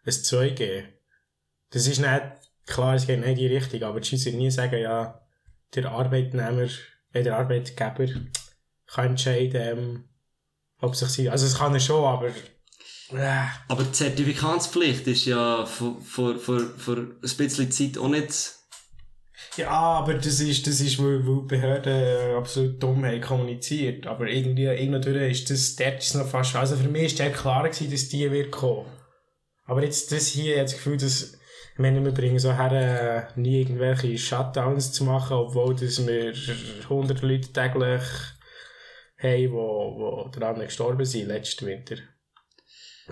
ein 0.05 0.11
2G. 0.11 0.85
Das 1.71 1.85
ist 1.85 1.99
nicht, 1.99 2.21
klar, 2.65 2.95
es 2.95 3.07
geht 3.07 3.19
nicht 3.19 3.29
in 3.29 3.35
die 3.35 3.47
Richtung, 3.47 3.83
aber 3.83 3.99
die 3.99 4.07
Schweiz 4.07 4.25
wird 4.25 4.35
nie 4.35 4.51
sagen, 4.51 4.79
ja, 4.79 5.21
der 5.75 5.91
Arbeitnehmer, 5.91 6.67
äh, 7.13 7.23
der 7.23 7.37
Arbeitgeber 7.37 8.07
kann 8.87 9.05
entscheiden, 9.05 9.61
ähm, 9.61 10.09
ob 10.79 10.95
sich 10.95 11.09
sie, 11.09 11.29
also 11.29 11.45
es 11.45 11.57
kann 11.57 11.73
er 11.73 11.79
schon, 11.79 12.03
aber, 12.05 12.31
Aber 13.67 13.83
die 13.83 13.91
Zertifikatspflicht 13.91 15.07
ist 15.07 15.25
ja 15.25 15.65
vor, 15.65 15.99
vor, 16.01 16.37
vor, 16.37 16.59
vor 16.77 16.97
ein 16.97 17.19
bisschen 17.21 17.71
Zeit 17.71 17.97
auch 17.97 18.07
nicht 18.07 18.53
Ja, 19.57 19.69
aber 19.69 20.13
das 20.13 20.39
ist, 20.39 20.67
das 20.67 20.79
ist, 20.79 20.99
weil, 20.99 21.25
weil 21.25 21.41
die 21.41 21.47
Behörden 21.47 21.93
äh, 21.93 22.35
absolut 22.35 22.81
dumm 22.81 23.03
haben 23.05 23.21
kommuniziert. 23.21 24.05
Aber 24.05 24.27
irgendwie, 24.27 24.65
irgendwann 24.65 25.15
ist 25.15 25.49
das, 25.49 25.75
dort 25.75 25.97
ist 25.97 26.15
noch 26.15 26.27
fast, 26.27 26.55
also 26.55 26.75
für 26.75 26.89
mich 26.89 27.05
ist 27.05 27.19
der 27.19 27.31
klar 27.31 27.67
gewesen, 27.67 27.91
dass 27.91 28.09
die 28.09 28.29
wird 28.31 28.51
kommen. 28.51 28.85
Aber 29.65 29.83
jetzt, 29.83 30.11
das 30.11 30.27
hier, 30.27 30.55
ich 30.55 30.61
das 30.61 30.73
Gefühl, 30.73 30.97
dass, 30.97 31.33
ich 31.73 31.79
meine, 31.79 32.03
wir 32.03 32.11
bringen 32.11 32.39
so 32.39 32.53
her, 32.53 32.71
äh, 33.35 33.39
nie 33.39 33.61
irgendwelche 33.61 34.17
Shutdowns 34.17 34.91
zu 34.91 35.03
machen, 35.03 35.37
obwohl, 35.37 35.75
dass 35.75 36.05
wir 36.05 36.33
100 36.83 37.21
Leute 37.21 37.53
täglich 37.53 38.03
haben, 39.17 39.51
wo, 39.51 39.95
wo 39.97 40.29
daran 40.29 40.59
gestorben 40.59 41.05
sind, 41.05 41.27
letzten 41.27 41.65
Winter. 41.65 41.95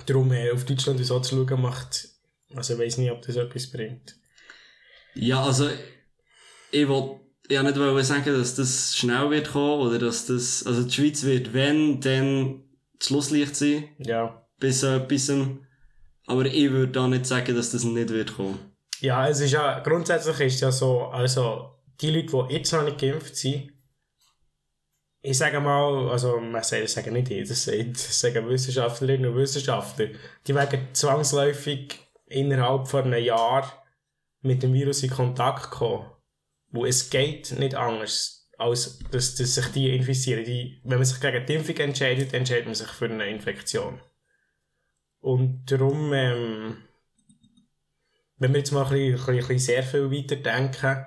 Darum, 0.05 0.31
äh, 0.31 0.51
auf 0.51 0.65
Deutschland 0.65 1.03
so 1.05 1.19
zu 1.19 1.45
schauen, 1.47 1.61
macht, 1.61 2.09
also 2.55 2.73
ich 2.73 2.79
weiss 2.79 2.97
nicht, 2.97 3.11
ob 3.11 3.21
das 3.21 3.35
etwas 3.35 3.67
bringt. 3.71 4.15
Ja, 5.15 5.43
also, 5.43 5.69
ich 6.71 6.87
wollte 6.87 7.21
ja 7.49 7.63
nicht 7.63 7.77
wollen 7.77 8.03
sagen, 8.03 8.33
dass 8.37 8.55
das 8.55 8.95
schnell 8.95 9.29
wird 9.29 9.51
kommen, 9.51 9.81
oder 9.87 9.99
dass 9.99 10.25
das, 10.27 10.65
also 10.65 10.83
die 10.83 10.91
Schweiz 10.91 11.23
wird, 11.23 11.53
wenn, 11.53 11.99
dann 12.01 12.63
das 12.99 13.07
Schlusslicht 13.07 13.55
sein, 13.55 13.89
Ja. 13.99 14.45
bis 14.59 14.81
so 14.81 14.87
etwas. 14.87 15.31
Aber 16.27 16.45
ich 16.45 16.71
würde 16.71 16.91
da 16.91 17.07
nicht 17.07 17.25
sagen, 17.25 17.55
dass 17.55 17.71
das 17.71 17.83
nicht 17.83 18.09
wird 18.09 18.35
kommen. 18.35 18.59
Ja, 18.99 19.27
es 19.29 19.39
ist 19.39 19.51
ja, 19.51 19.79
grundsätzlich 19.79 20.39
ist 20.41 20.61
ja 20.61 20.71
so, 20.71 21.03
also, 21.05 21.71
die 22.01 22.09
Leute, 22.11 22.45
die 22.49 22.53
jetzt 22.55 22.73
noch 22.73 22.83
nicht 22.83 22.99
geimpft 22.99 23.35
sind, 23.35 23.71
ich 25.21 25.37
sage 25.37 25.59
mal, 25.59 26.09
also, 26.09 26.39
man 26.39 26.63
sagt, 26.63 26.89
sagen 26.89 27.13
nicht 27.13 27.31
ich, 27.31 27.47
das 27.47 27.65
sagen, 27.65 28.47
Wissenschaftlerinnen 28.47 29.31
und 29.31 29.37
Wissenschaftler, 29.37 30.09
die 30.45 30.55
werden 30.55 30.87
zwangsläufig 30.93 31.99
innerhalb 32.27 32.87
von 32.87 33.05
einem 33.05 33.23
Jahr 33.23 33.85
mit 34.41 34.63
dem 34.63 34.73
Virus 34.73 35.03
in 35.03 35.09
Kontakt 35.09 35.71
kommen. 35.71 36.09
Wo 36.69 36.85
es 36.85 37.09
geht 37.09 37.57
nicht 37.57 37.75
anders, 37.75 38.49
als 38.57 38.99
dass, 39.11 39.35
dass 39.35 39.55
sich 39.55 39.67
die 39.67 39.95
infizieren. 39.95 40.43
Die, 40.43 40.81
wenn 40.83 40.97
man 40.97 41.05
sich 41.05 41.19
gegen 41.19 41.45
die 41.45 41.53
Impfung 41.55 41.77
entscheidet, 41.77 42.33
entscheidet 42.33 42.65
man 42.65 42.75
sich 42.75 42.89
für 42.89 43.05
eine 43.05 43.27
Infektion. 43.27 44.01
Und 45.19 45.65
darum, 45.71 46.13
ähm, 46.13 46.83
wenn 48.37 48.53
wir 48.53 48.59
jetzt 48.59 48.71
mal 48.71 48.85
ein 48.85 48.91
bisschen, 48.91 49.29
ein 49.29 49.37
bisschen, 49.37 49.59
sehr 49.59 49.83
viel 49.83 50.11
weiter 50.11 50.35
denken, 50.35 51.05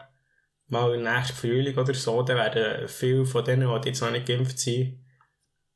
mal 0.71 0.95
im 0.95 1.03
nächsten 1.03 1.37
Frühling 1.37 1.77
oder 1.77 1.95
so, 1.95 2.23
dann 2.23 2.37
werden 2.37 2.89
viele 2.89 3.27
von 3.27 3.45
denen, 3.45 3.69
die 3.83 3.89
jetzt 3.89 4.01
noch 4.01 4.11
nicht 4.11 4.27
geimpft 4.27 4.59
sind, 4.59 5.05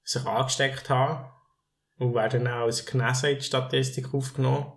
sich 0.03 0.25
angesteckt 0.25 0.89
haben 0.91 1.31
und 1.99 2.15
werden 2.15 2.47
auch 2.47 2.65
als 2.65 2.85
genesen 2.85 3.31
in 3.31 3.39
die 3.39 3.45
Statistik 3.45 4.13
aufgenommen. 4.15 4.73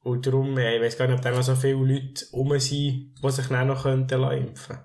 Und 0.00 0.26
darum, 0.26 0.56
äh, 0.58 0.76
ich 0.76 0.82
weiss 0.82 0.98
gar 0.98 1.06
nicht, 1.06 1.16
ob 1.16 1.22
da 1.22 1.30
noch 1.30 1.42
so 1.42 1.56
viele 1.56 1.74
Leute 1.74 2.26
rum 2.32 2.58
sind, 2.58 3.14
die 3.22 3.30
sich 3.30 3.46
dann 3.46 3.68
noch 3.68 3.84
könnten 3.84 4.22
impfen 4.22 4.78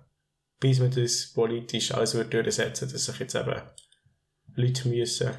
Bis 0.60 0.80
man 0.80 0.92
das 0.92 1.34
politisch 1.34 1.94
alles 1.94 2.16
wird 2.16 2.34
durchsetzen 2.34 2.90
dass 2.90 3.06
sich 3.06 3.20
jetzt 3.20 3.36
eben 3.36 3.62
Leute 4.56 4.88
müssen 4.88 5.32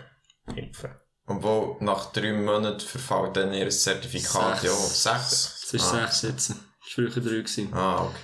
impfen 0.54 0.90
Obwohl, 1.26 1.76
nach 1.80 2.12
drei 2.12 2.34
Monaten 2.34 2.80
verfällt 2.80 3.36
dann 3.36 3.54
ihr 3.54 3.70
Zertifikat, 3.70 4.60
Sechs. 4.60 4.64
ja. 4.64 5.14
Sechs? 5.14 5.62
Es 5.64 5.74
ist 5.74 5.94
ah. 5.94 6.06
sechs 6.06 6.22
jetzt. 6.22 6.69
Es 6.90 6.98
war 6.98 7.04
früher 7.10 7.22
drei. 7.22 7.36
Gewesen. 7.38 7.72
Ah, 7.72 8.04
okay. 8.04 8.16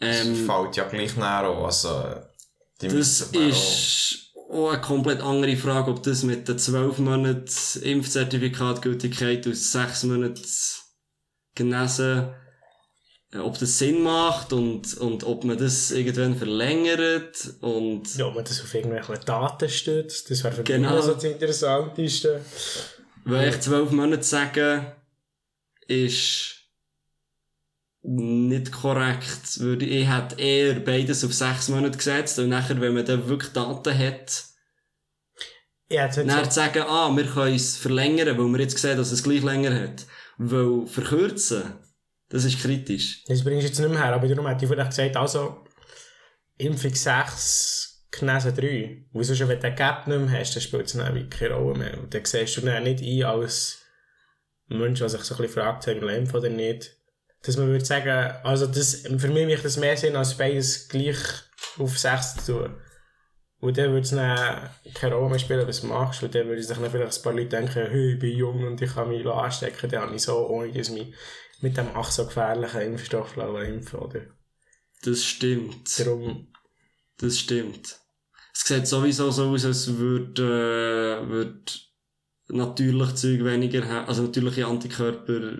Ähm, 0.00 0.46
verfällt 0.46 0.76
ja 0.76 0.84
gleich 0.88 1.16
näher 1.16 1.48
auch, 1.48 1.64
also, 1.64 2.16
die 2.82 2.88
das 2.88 3.22
ist 3.32 4.32
auch 4.50 4.70
eine 4.70 4.80
komplett 4.80 5.22
andere 5.22 5.56
Frage, 5.56 5.90
ob 5.90 6.02
das 6.02 6.22
mit 6.22 6.46
den 6.46 6.58
12 6.58 6.98
Monaten 6.98 7.48
Impfzertifikatgültigkeit 7.82 9.48
aus 9.48 9.72
6 9.72 10.04
Monaten 10.04 10.44
genesen, 11.54 12.34
äh, 13.32 13.38
ob 13.38 13.58
das 13.58 13.78
Sinn 13.78 14.02
macht 14.02 14.52
und, 14.52 14.98
und 14.98 15.24
ob 15.24 15.44
man 15.44 15.56
das 15.56 15.90
irgendwann 15.92 16.36
verlängert 16.36 17.54
und 17.62 18.14
Ja, 18.16 18.26
ob 18.26 18.34
man 18.34 18.44
das 18.44 18.60
auf 18.62 18.74
irgendwelche 18.74 19.14
Daten 19.14 19.68
stützt, 19.70 20.30
das 20.30 20.44
wäre 20.44 20.54
für 20.54 20.62
Genau. 20.62 20.90
mich 20.90 20.98
also 20.98 21.14
das 21.14 21.24
Interessanteste. 21.24 22.44
Weil 23.24 23.48
ich 23.48 23.60
zwölf 23.60 23.90
Monate 23.90 24.22
sagen, 24.22 24.92
ist 25.88 26.55
nicht 28.06 28.72
korrekt. 28.72 29.58
Würde 29.58 29.84
ich 29.84 30.08
hätte 30.08 30.40
eher 30.40 30.80
beides 30.80 31.24
auf 31.24 31.34
sechs 31.34 31.68
Monate 31.68 31.98
gesetzt 31.98 32.38
und 32.38 32.48
nachher, 32.48 32.80
wenn 32.80 32.94
man 32.94 33.04
dann 33.04 33.28
wirklich 33.28 33.52
Daten 33.52 33.98
hat, 33.98 34.44
Ja, 35.88 36.08
dann 36.08 36.30
so, 36.30 36.42
zu 36.42 36.50
sagen, 36.50 36.84
ah, 36.86 37.14
wir 37.14 37.24
können 37.24 37.56
es 37.56 37.76
verlängern, 37.76 38.38
weil 38.38 38.46
wir 38.46 38.60
jetzt 38.60 38.78
sehen, 38.78 38.96
dass 38.96 39.12
es 39.12 39.22
gleich 39.22 39.42
länger 39.42 39.74
hat. 39.74 40.06
Weil 40.38 40.86
verkürzen, 40.86 41.74
das 42.28 42.44
ist 42.44 42.60
kritisch. 42.60 43.24
das 43.26 43.42
bringst 43.42 43.62
du 43.62 43.68
jetzt 43.68 43.78
nicht 43.78 43.90
mehr 43.90 44.02
her, 44.02 44.14
aber 44.14 44.28
darum 44.28 44.46
hätte 44.46 44.64
ich 44.64 44.70
vielleicht 44.70 44.90
gesagt, 44.90 45.16
also, 45.16 45.64
Impfung 46.58 46.94
6, 46.94 48.08
Genesen 48.10 48.54
3. 48.54 49.06
Weil 49.12 49.24
sonst, 49.24 49.40
wenn 49.40 49.48
du 49.48 49.58
den 49.58 49.76
Gap 49.76 50.06
nicht 50.06 50.18
mehr 50.18 50.40
hast, 50.40 50.54
dann 50.54 50.62
spielt 50.62 50.86
es 50.86 50.92
dann 50.92 51.14
wirklich 51.14 51.30
keine 51.30 51.54
Rolle 51.54 51.78
mehr. 51.78 51.98
Und 51.98 52.14
dann 52.14 52.24
siehst 52.24 52.56
du 52.56 52.60
dann 52.62 52.84
nicht 52.84 53.02
ein 53.02 53.24
als 53.24 53.82
Mensch, 54.68 54.98
der 54.98 55.08
sich 55.08 55.22
so 55.22 55.34
ein 55.34 55.42
bisschen 55.42 55.62
fragt, 55.62 55.82
soll 55.82 55.96
ich 55.96 56.02
impfen 56.02 56.36
oder 56.36 56.48
nicht. 56.48 56.96
Dass 57.46 57.56
man 57.56 57.68
würde 57.68 57.84
sagen, 57.84 58.34
also 58.42 58.66
das, 58.66 59.04
für 59.06 59.28
mich 59.28 59.46
macht 59.46 59.64
das 59.64 59.76
mehr 59.76 59.96
Sinn, 59.96 60.16
als 60.16 60.36
beides 60.36 60.88
gleich 60.88 61.16
auf 61.78 61.96
6 61.96 62.44
zu 62.44 62.52
tun. 62.52 62.74
Und 63.58 63.78
dann 63.78 63.90
würde 63.90 64.02
es 64.02 64.10
dann 64.10 64.68
keine 64.94 65.14
Rolle 65.14 65.30
mehr 65.30 65.38
spielen, 65.38 65.66
was 65.66 65.80
du 65.80 65.86
machst. 65.86 66.22
Und 66.22 66.34
dann 66.34 66.48
würde 66.48 66.62
sich 66.62 66.76
dann 66.76 66.90
vielleicht 66.90 67.16
ein 67.16 67.22
paar 67.22 67.32
Leute 67.32 67.48
denken, 67.48 67.86
hey, 67.90 68.12
ich 68.14 68.18
bin 68.18 68.36
jung 68.36 68.64
und 68.64 68.82
ich 68.82 68.92
kann 68.92 69.08
mich 69.08 69.26
anstecken. 69.26 69.90
Dann 69.90 70.02
habe 70.02 70.16
ich 70.16 70.22
so, 70.22 70.46
ohne 70.48 70.72
dass 70.72 70.88
ich 70.88 70.94
mich 70.94 71.14
mit 71.60 71.76
dem 71.76 71.86
ach 71.94 72.10
so 72.10 72.26
gefährlichen 72.26 72.80
Impfstoff 72.80 73.36
impfen 73.36 73.98
oder? 73.98 74.20
Das 75.02 75.24
stimmt. 75.24 75.98
Darum, 75.98 76.48
Das 77.18 77.38
stimmt. 77.38 77.96
Es 78.52 78.60
sieht 78.64 78.86
sowieso 78.86 79.30
so 79.30 79.50
aus, 79.50 79.64
als 79.64 79.96
würde, 79.96 81.22
äh, 81.22 81.28
würd 81.28 81.86
natürlich 82.48 83.14
Zeug 83.14 83.44
weniger 83.44 83.86
haben, 83.86 84.08
also 84.08 84.22
natürliche 84.22 84.66
Antikörper 84.66 85.52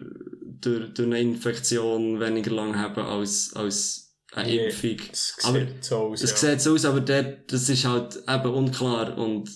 durch, 0.61 0.95
durch 0.95 1.07
eine 1.07 1.21
Infektion 1.21 2.21
weniger 2.21 2.51
lang 2.53 2.77
haben 2.79 3.03
als, 3.03 3.53
als 3.55 4.17
eine 4.33 4.49
Nee, 4.49 4.67
Impfung. 4.67 4.97
es 5.13 5.35
sieht 5.37 5.45
Aber 5.45 5.67
so 5.81 5.97
aus, 5.99 6.23
Es 6.23 6.31
ja. 6.43 6.51
sieht 6.51 6.61
so 6.61 6.75
aus, 6.75 6.85
aber 6.85 7.01
dort, 7.01 7.53
das 7.53 7.69
ist 7.69 7.85
halt 7.85 8.17
eben 8.29 8.55
unklar 8.55 9.17
und 9.17 9.49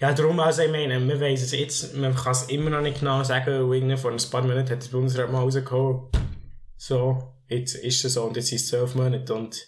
Ja, 0.00 0.12
darum, 0.12 0.38
also 0.40 0.62
ich 0.62 0.70
meine, 0.70 0.98
man 1.00 1.20
weiss 1.20 1.42
es 1.42 1.52
jetzt, 1.52 1.94
man 1.96 2.14
kann 2.14 2.32
es 2.32 2.44
immer 2.44 2.70
noch 2.70 2.80
nicht 2.82 3.00
genau 3.00 3.22
sagen, 3.24 3.68
weil 3.68 3.96
vor 3.96 4.12
ein 4.12 4.30
paar 4.30 4.42
Monaten 4.42 4.70
hat 4.70 4.84
der 4.84 4.88
Bundesrat 4.90 5.30
mal 5.32 5.40
rausgehauen, 5.40 6.10
so, 6.76 7.34
jetzt 7.48 7.74
ist 7.74 8.04
es 8.04 8.14
so 8.14 8.24
und 8.24 8.36
jetzt 8.36 8.48
sind 8.48 8.56
es 8.60 8.68
zwölf 8.68 8.94
Monate 8.94 9.34
und 9.34 9.66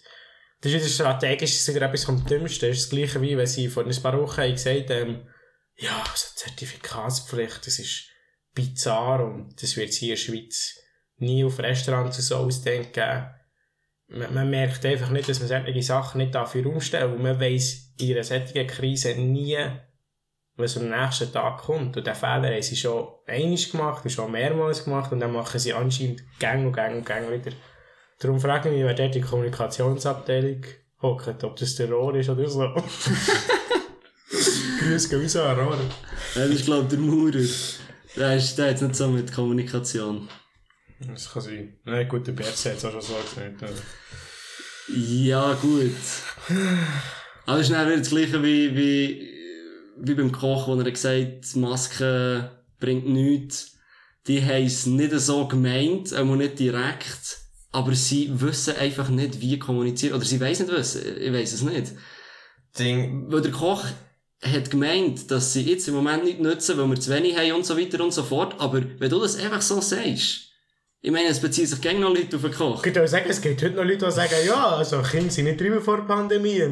das 0.61 0.71
ist 0.71 0.77
wieder 0.79 0.87
strategisch 0.89 1.51
das 1.51 1.67
ist 1.67 1.75
wieder 1.75 1.85
etwas 1.87 2.05
vom 2.05 2.25
Dümmsten. 2.25 2.69
Das 2.69 2.77
ist 2.77 2.85
das 2.85 2.89
gleiche 2.97 3.21
wie, 3.21 3.37
wenn 3.37 3.45
sie 3.45 3.67
vor 3.67 3.85
ein 3.85 4.01
paar 4.01 4.19
Wochen 4.19 4.37
haben 4.41 4.51
gesagt 4.53 4.89
ähm, 4.89 5.27
ja, 5.75 6.01
also 6.09 6.27
Zertifikatspflicht, 6.35 7.67
das 7.67 7.79
ist 7.79 8.05
bizarr 8.53 9.25
und 9.25 9.61
das 9.61 9.75
wird 9.77 9.89
es 9.89 9.97
hier 9.97 10.09
in 10.09 10.15
der 10.15 10.21
Schweiz 10.21 10.79
nie 11.17 11.43
auf 11.43 11.59
Restaurants 11.59 12.17
und 12.17 12.23
so 12.23 12.35
ausdenken 12.37 12.91
geben. 12.91 13.27
Man, 14.07 14.33
man 14.33 14.49
merkt 14.49 14.85
einfach 14.85 15.09
nicht, 15.09 15.29
dass 15.29 15.39
man 15.39 15.47
solche 15.47 15.81
Sachen 15.81 16.19
nicht 16.19 16.35
dafür 16.35 16.65
umstellen 16.65 17.13
und 17.13 17.23
man 17.23 17.39
weiss 17.39 17.93
in 17.99 18.13
einer 18.13 18.23
solchen 18.23 18.67
Krise 18.67 19.15
nie, 19.15 19.57
was 20.55 20.77
am 20.77 20.89
nächsten 20.89 21.31
Tag 21.31 21.59
kommt. 21.59 21.97
Und 21.97 22.05
den 22.05 22.15
Fehler 22.15 22.51
haben 22.51 22.61
sie 22.61 22.75
schon 22.75 23.07
einmal 23.25 23.57
gemacht 23.57 24.03
und 24.03 24.11
schon 24.11 24.31
mehrmals 24.31 24.83
gemacht 24.83 25.11
und 25.11 25.19
dann 25.19 25.31
machen 25.31 25.59
sie 25.59 25.73
anscheinend 25.73 26.23
gang 26.39 26.65
und 26.65 26.73
gang 26.73 26.97
und 26.97 27.05
gang 27.05 27.31
wieder. 27.31 27.55
Darum 28.19 28.39
frage 28.39 28.69
ich 28.69 28.75
mich, 28.75 28.85
wer 28.85 28.93
dort 28.93 29.15
die 29.15 29.21
Kommunikationsabteilung 29.21 30.63
hockt, 31.01 31.43
ob 31.43 31.55
das 31.55 31.75
der 31.75 31.89
Rohr 31.91 32.15
ist 32.15 32.29
oder 32.29 32.47
so. 32.47 32.61
Grüß 34.79 35.09
gehen 35.09 35.21
raus 35.21 35.35
an 35.35 35.59
Rohr. 35.59 35.77
ja, 36.35 36.41
das 36.41 36.49
ist 36.49 36.65
glaube 36.65 36.83
ich 36.83 36.89
der 36.89 36.99
Maurer. 36.99 37.82
Der 38.15 38.35
ist, 38.35 38.55
der 38.57 38.69
hat 38.69 38.81
nicht 38.81 38.95
so 38.95 39.07
mit 39.07 39.31
Kommunikation. 39.31 40.29
Das 41.11 41.31
kann 41.31 41.41
sein. 41.41 41.79
Nein, 41.83 42.07
gut, 42.07 42.27
der 42.27 42.33
Berz 42.33 42.65
hat 42.65 42.77
es 42.77 42.85
auch 42.85 42.91
schon 42.91 43.01
so 43.01 43.13
gesagt. 43.15 43.61
ja. 43.61 43.69
Ja, 44.95 45.53
gut. 45.53 45.91
Aber 47.45 47.59
es 47.59 47.69
ist 47.69 47.73
dann 47.73 47.87
wieder 47.87 47.97
das 47.97 48.09
gleiche 48.09 48.43
wie, 48.43 48.75
wie, 48.75 49.29
wie 49.97 50.13
beim 50.13 50.31
Koch, 50.31 50.67
wo 50.67 50.79
er 50.79 50.91
gesagt 50.91 51.45
hat, 51.45 51.55
Maske 51.55 52.51
bringt 52.79 53.07
nichts. 53.07 53.77
Die 54.27 54.41
haben 54.41 54.65
es 54.65 54.85
nicht 54.85 55.11
so 55.19 55.47
gemeint, 55.47 56.13
auch 56.13 56.23
nicht 56.35 56.59
direkt. 56.59 57.39
Aber 57.71 57.95
sie 57.95 58.29
wissen 58.39 58.75
einfach 58.75 59.09
nicht, 59.09 59.41
wie 59.41 59.57
kommunizieren. 59.57 60.15
Oder 60.15 60.25
sie 60.25 60.39
weiss 60.39 60.59
nicht 60.59 60.71
wissen. 60.71 61.01
Ich 61.19 61.33
weiss 61.33 61.53
es 61.53 61.63
nicht. 61.63 61.93
Ding, 62.77 63.31
Weil 63.31 63.41
der 63.41 63.51
Koch 63.51 63.85
hat 64.43 64.69
gemeint, 64.69 65.29
dass 65.31 65.53
sie 65.53 65.61
jetzt 65.61 65.87
im 65.87 65.95
Moment 65.95 66.23
nicht 66.25 66.39
nutzen, 66.39 66.77
weil 66.77 66.89
wir 66.89 66.99
zu 66.99 67.11
wenig 67.11 67.37
haben 67.37 67.53
und 67.53 67.65
so 67.65 67.77
weiter 67.77 68.03
und 68.03 68.13
so 68.13 68.23
fort. 68.23 68.55
Aber 68.59 68.81
wenn 68.99 69.09
du 69.09 69.19
das 69.19 69.37
einfach 69.37 69.61
so 69.61 69.79
sagst, 69.81 70.49
ich 71.05 71.11
meine, 71.11 71.27
es 71.27 71.41
beziehen 71.41 71.67
sich 71.67 71.81
gerne 71.81 71.99
noch 71.99 72.15
Leute 72.15 72.37
auf 72.37 72.43
den 72.43 72.53
Koch. 72.53 72.79
Ich 72.79 72.85
würde 72.85 73.03
auch 73.03 73.07
sagen, 73.07 73.25
es 73.27 73.41
gibt 73.41 73.61
heute 73.61 73.75
noch 73.75 73.83
Leute, 73.83 74.05
die 74.05 74.11
sagen, 74.11 74.35
ja, 74.47 74.77
also 74.77 75.01
Kinder 75.01 75.31
sind 75.31 75.45
nicht 75.45 75.59
drüber 75.59 75.81
vor 75.81 75.97
der 75.97 76.03
Pandemie, 76.03 76.63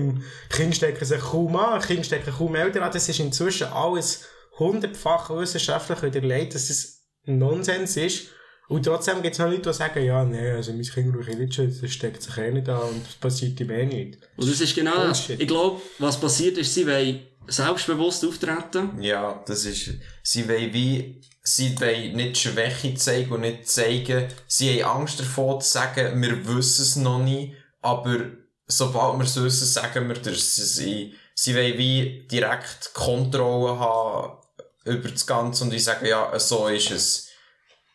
Kinder 0.49 0.73
stecken 0.73 1.03
sich 1.03 1.19
kaum 1.19 1.53
an, 1.57 1.81
Kinder 1.81 2.03
stecken 2.05 2.33
kaum 2.37 2.55
Eltern 2.55 2.83
an. 2.83 2.91
Das 2.93 3.09
ist 3.09 3.19
inzwischen 3.19 3.67
alles 3.67 4.25
hundertfach 4.57 5.29
wissenschaftlich 5.31 6.01
widerlegt, 6.01 6.55
dass 6.55 6.69
es 6.69 7.03
Nonsens 7.25 7.97
ist. 7.97 8.27
Und 8.69 8.83
trotzdem 8.83 9.21
gibt 9.21 9.33
es 9.33 9.39
noch 9.39 9.49
Leute, 9.49 9.69
die 9.69 9.73
sagen, 9.73 10.05
ja, 10.05 10.23
nee, 10.23 10.51
also 10.51 10.71
mein 10.71 10.83
Kind 10.83 11.11
brauche 11.11 11.31
ich 11.31 11.37
nicht 11.37 11.53
schützen, 11.53 11.81
das 11.81 11.91
steckt 11.91 12.21
sich 12.23 12.37
eh 12.37 12.51
nicht 12.51 12.69
an 12.69 12.83
und 12.83 13.05
das 13.05 13.15
passiert 13.15 13.59
ihm 13.59 13.69
eh 13.69 13.85
nicht. 13.85 14.19
Und 14.37 14.49
das 14.49 14.61
ist 14.61 14.73
genau. 14.73 14.95
Bullshit. 14.95 15.41
Ich 15.41 15.47
glaube, 15.47 15.81
was 15.99 16.17
passiert 16.17 16.57
ist, 16.57 16.73
sie 16.73 16.87
wollen 16.87 17.19
selbstbewusst 17.47 18.23
auftreten. 18.25 19.01
Ja, 19.01 19.43
das 19.45 19.65
ist, 19.65 19.91
sie 20.23 20.47
wollen 20.47 20.73
wie, 20.73 21.21
sie 21.43 21.79
wollen 21.79 22.15
nicht 22.15 22.37
Schwäche 22.37 22.93
zeigen 22.95 23.31
und 23.31 23.41
nicht 23.41 23.67
zeigen, 23.67 24.27
sie 24.47 24.83
haben 24.83 25.01
Angst 25.01 25.19
davor 25.19 25.59
zu 25.59 25.69
sagen, 25.71 26.21
wir 26.21 26.47
wissen 26.47 26.81
es 26.83 26.95
noch 26.95 27.19
nicht, 27.19 27.53
aber 27.81 28.19
sobald 28.67 29.19
wir 29.19 29.25
es 29.25 29.41
wissen, 29.41 29.65
sagen 29.65 30.07
wir 30.07 30.15
das. 30.15 30.55
Sie, 30.55 31.15
sie 31.33 31.55
wollen 31.55 31.77
wie 31.77 32.27
direkt 32.29 32.93
Kontrolle 32.93 33.79
haben 33.79 34.37
über 34.85 35.09
das 35.09 35.27
Ganze 35.27 35.63
und 35.63 35.73
ich 35.73 35.83
sage, 35.83 36.09
ja, 36.09 36.37
so 36.39 36.67
ist 36.67 36.91
es. 36.91 37.29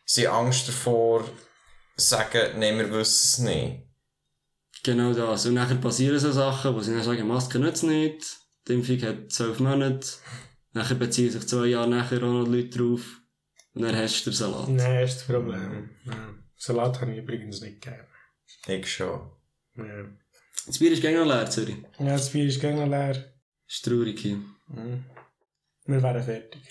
Sie 0.05 0.27
haben 0.27 0.47
Angst 0.47 0.67
davor, 0.67 1.25
sagen, 1.95 2.59
nein, 2.59 2.77
wir 2.77 2.91
wissen 2.91 3.27
es 3.27 3.37
nicht. 3.39 3.83
Genau 4.83 5.13
das. 5.13 5.45
Und 5.45 5.55
nachher 5.55 5.75
passieren 5.75 6.19
so 6.19 6.31
Sachen, 6.31 6.73
wo 6.73 6.79
sie 6.79 6.93
dann 6.93 7.03
sagen, 7.03 7.27
Maske 7.27 7.59
nützt 7.59 7.83
nicht, 7.83 8.37
die 8.67 8.73
Impfung 8.73 9.01
hat 9.01 9.31
zwölf 9.31 9.59
Monate, 9.59 10.07
nachher 10.73 10.95
beziehen 10.95 11.29
sich 11.31 11.47
zwei 11.47 11.67
Jahre 11.67 11.89
nachher 11.89 12.17
auch 12.23 12.33
noch 12.43 12.47
Leute 12.47 12.77
drauf, 12.77 13.21
und 13.73 13.83
dann 13.83 13.95
hast 13.95 14.25
du 14.25 14.29
den 14.31 14.35
Salat. 14.35 14.69
Nein, 14.69 15.01
das 15.01 15.11
ist 15.11 15.19
das 15.21 15.27
Problem. 15.35 15.89
Ja. 16.05 16.33
Salat 16.55 16.99
habe 17.01 17.11
ich 17.11 17.19
übrigens 17.19 17.61
nicht 17.61 17.81
gegeben. 17.81 18.03
Ich 18.67 18.91
schon. 18.91 19.29
Ja, 19.75 20.05
Das 20.65 20.79
Bier 20.79 20.91
ist 20.91 21.01
gegen 21.01 21.17
noch 21.17 21.25
leer, 21.27 21.49
Zürich. 21.49 21.75
ja 21.99 22.05
das 22.07 22.31
Bier 22.31 22.45
ist 22.47 22.59
gerne 22.59 22.85
leer. 22.85 23.33
Ist 23.67 23.85
traurig 23.85 24.19
hier. 24.19 24.37
Mhm. 24.67 25.05
Wir 25.85 26.01
wären 26.03 26.23
fertig. 26.23 26.61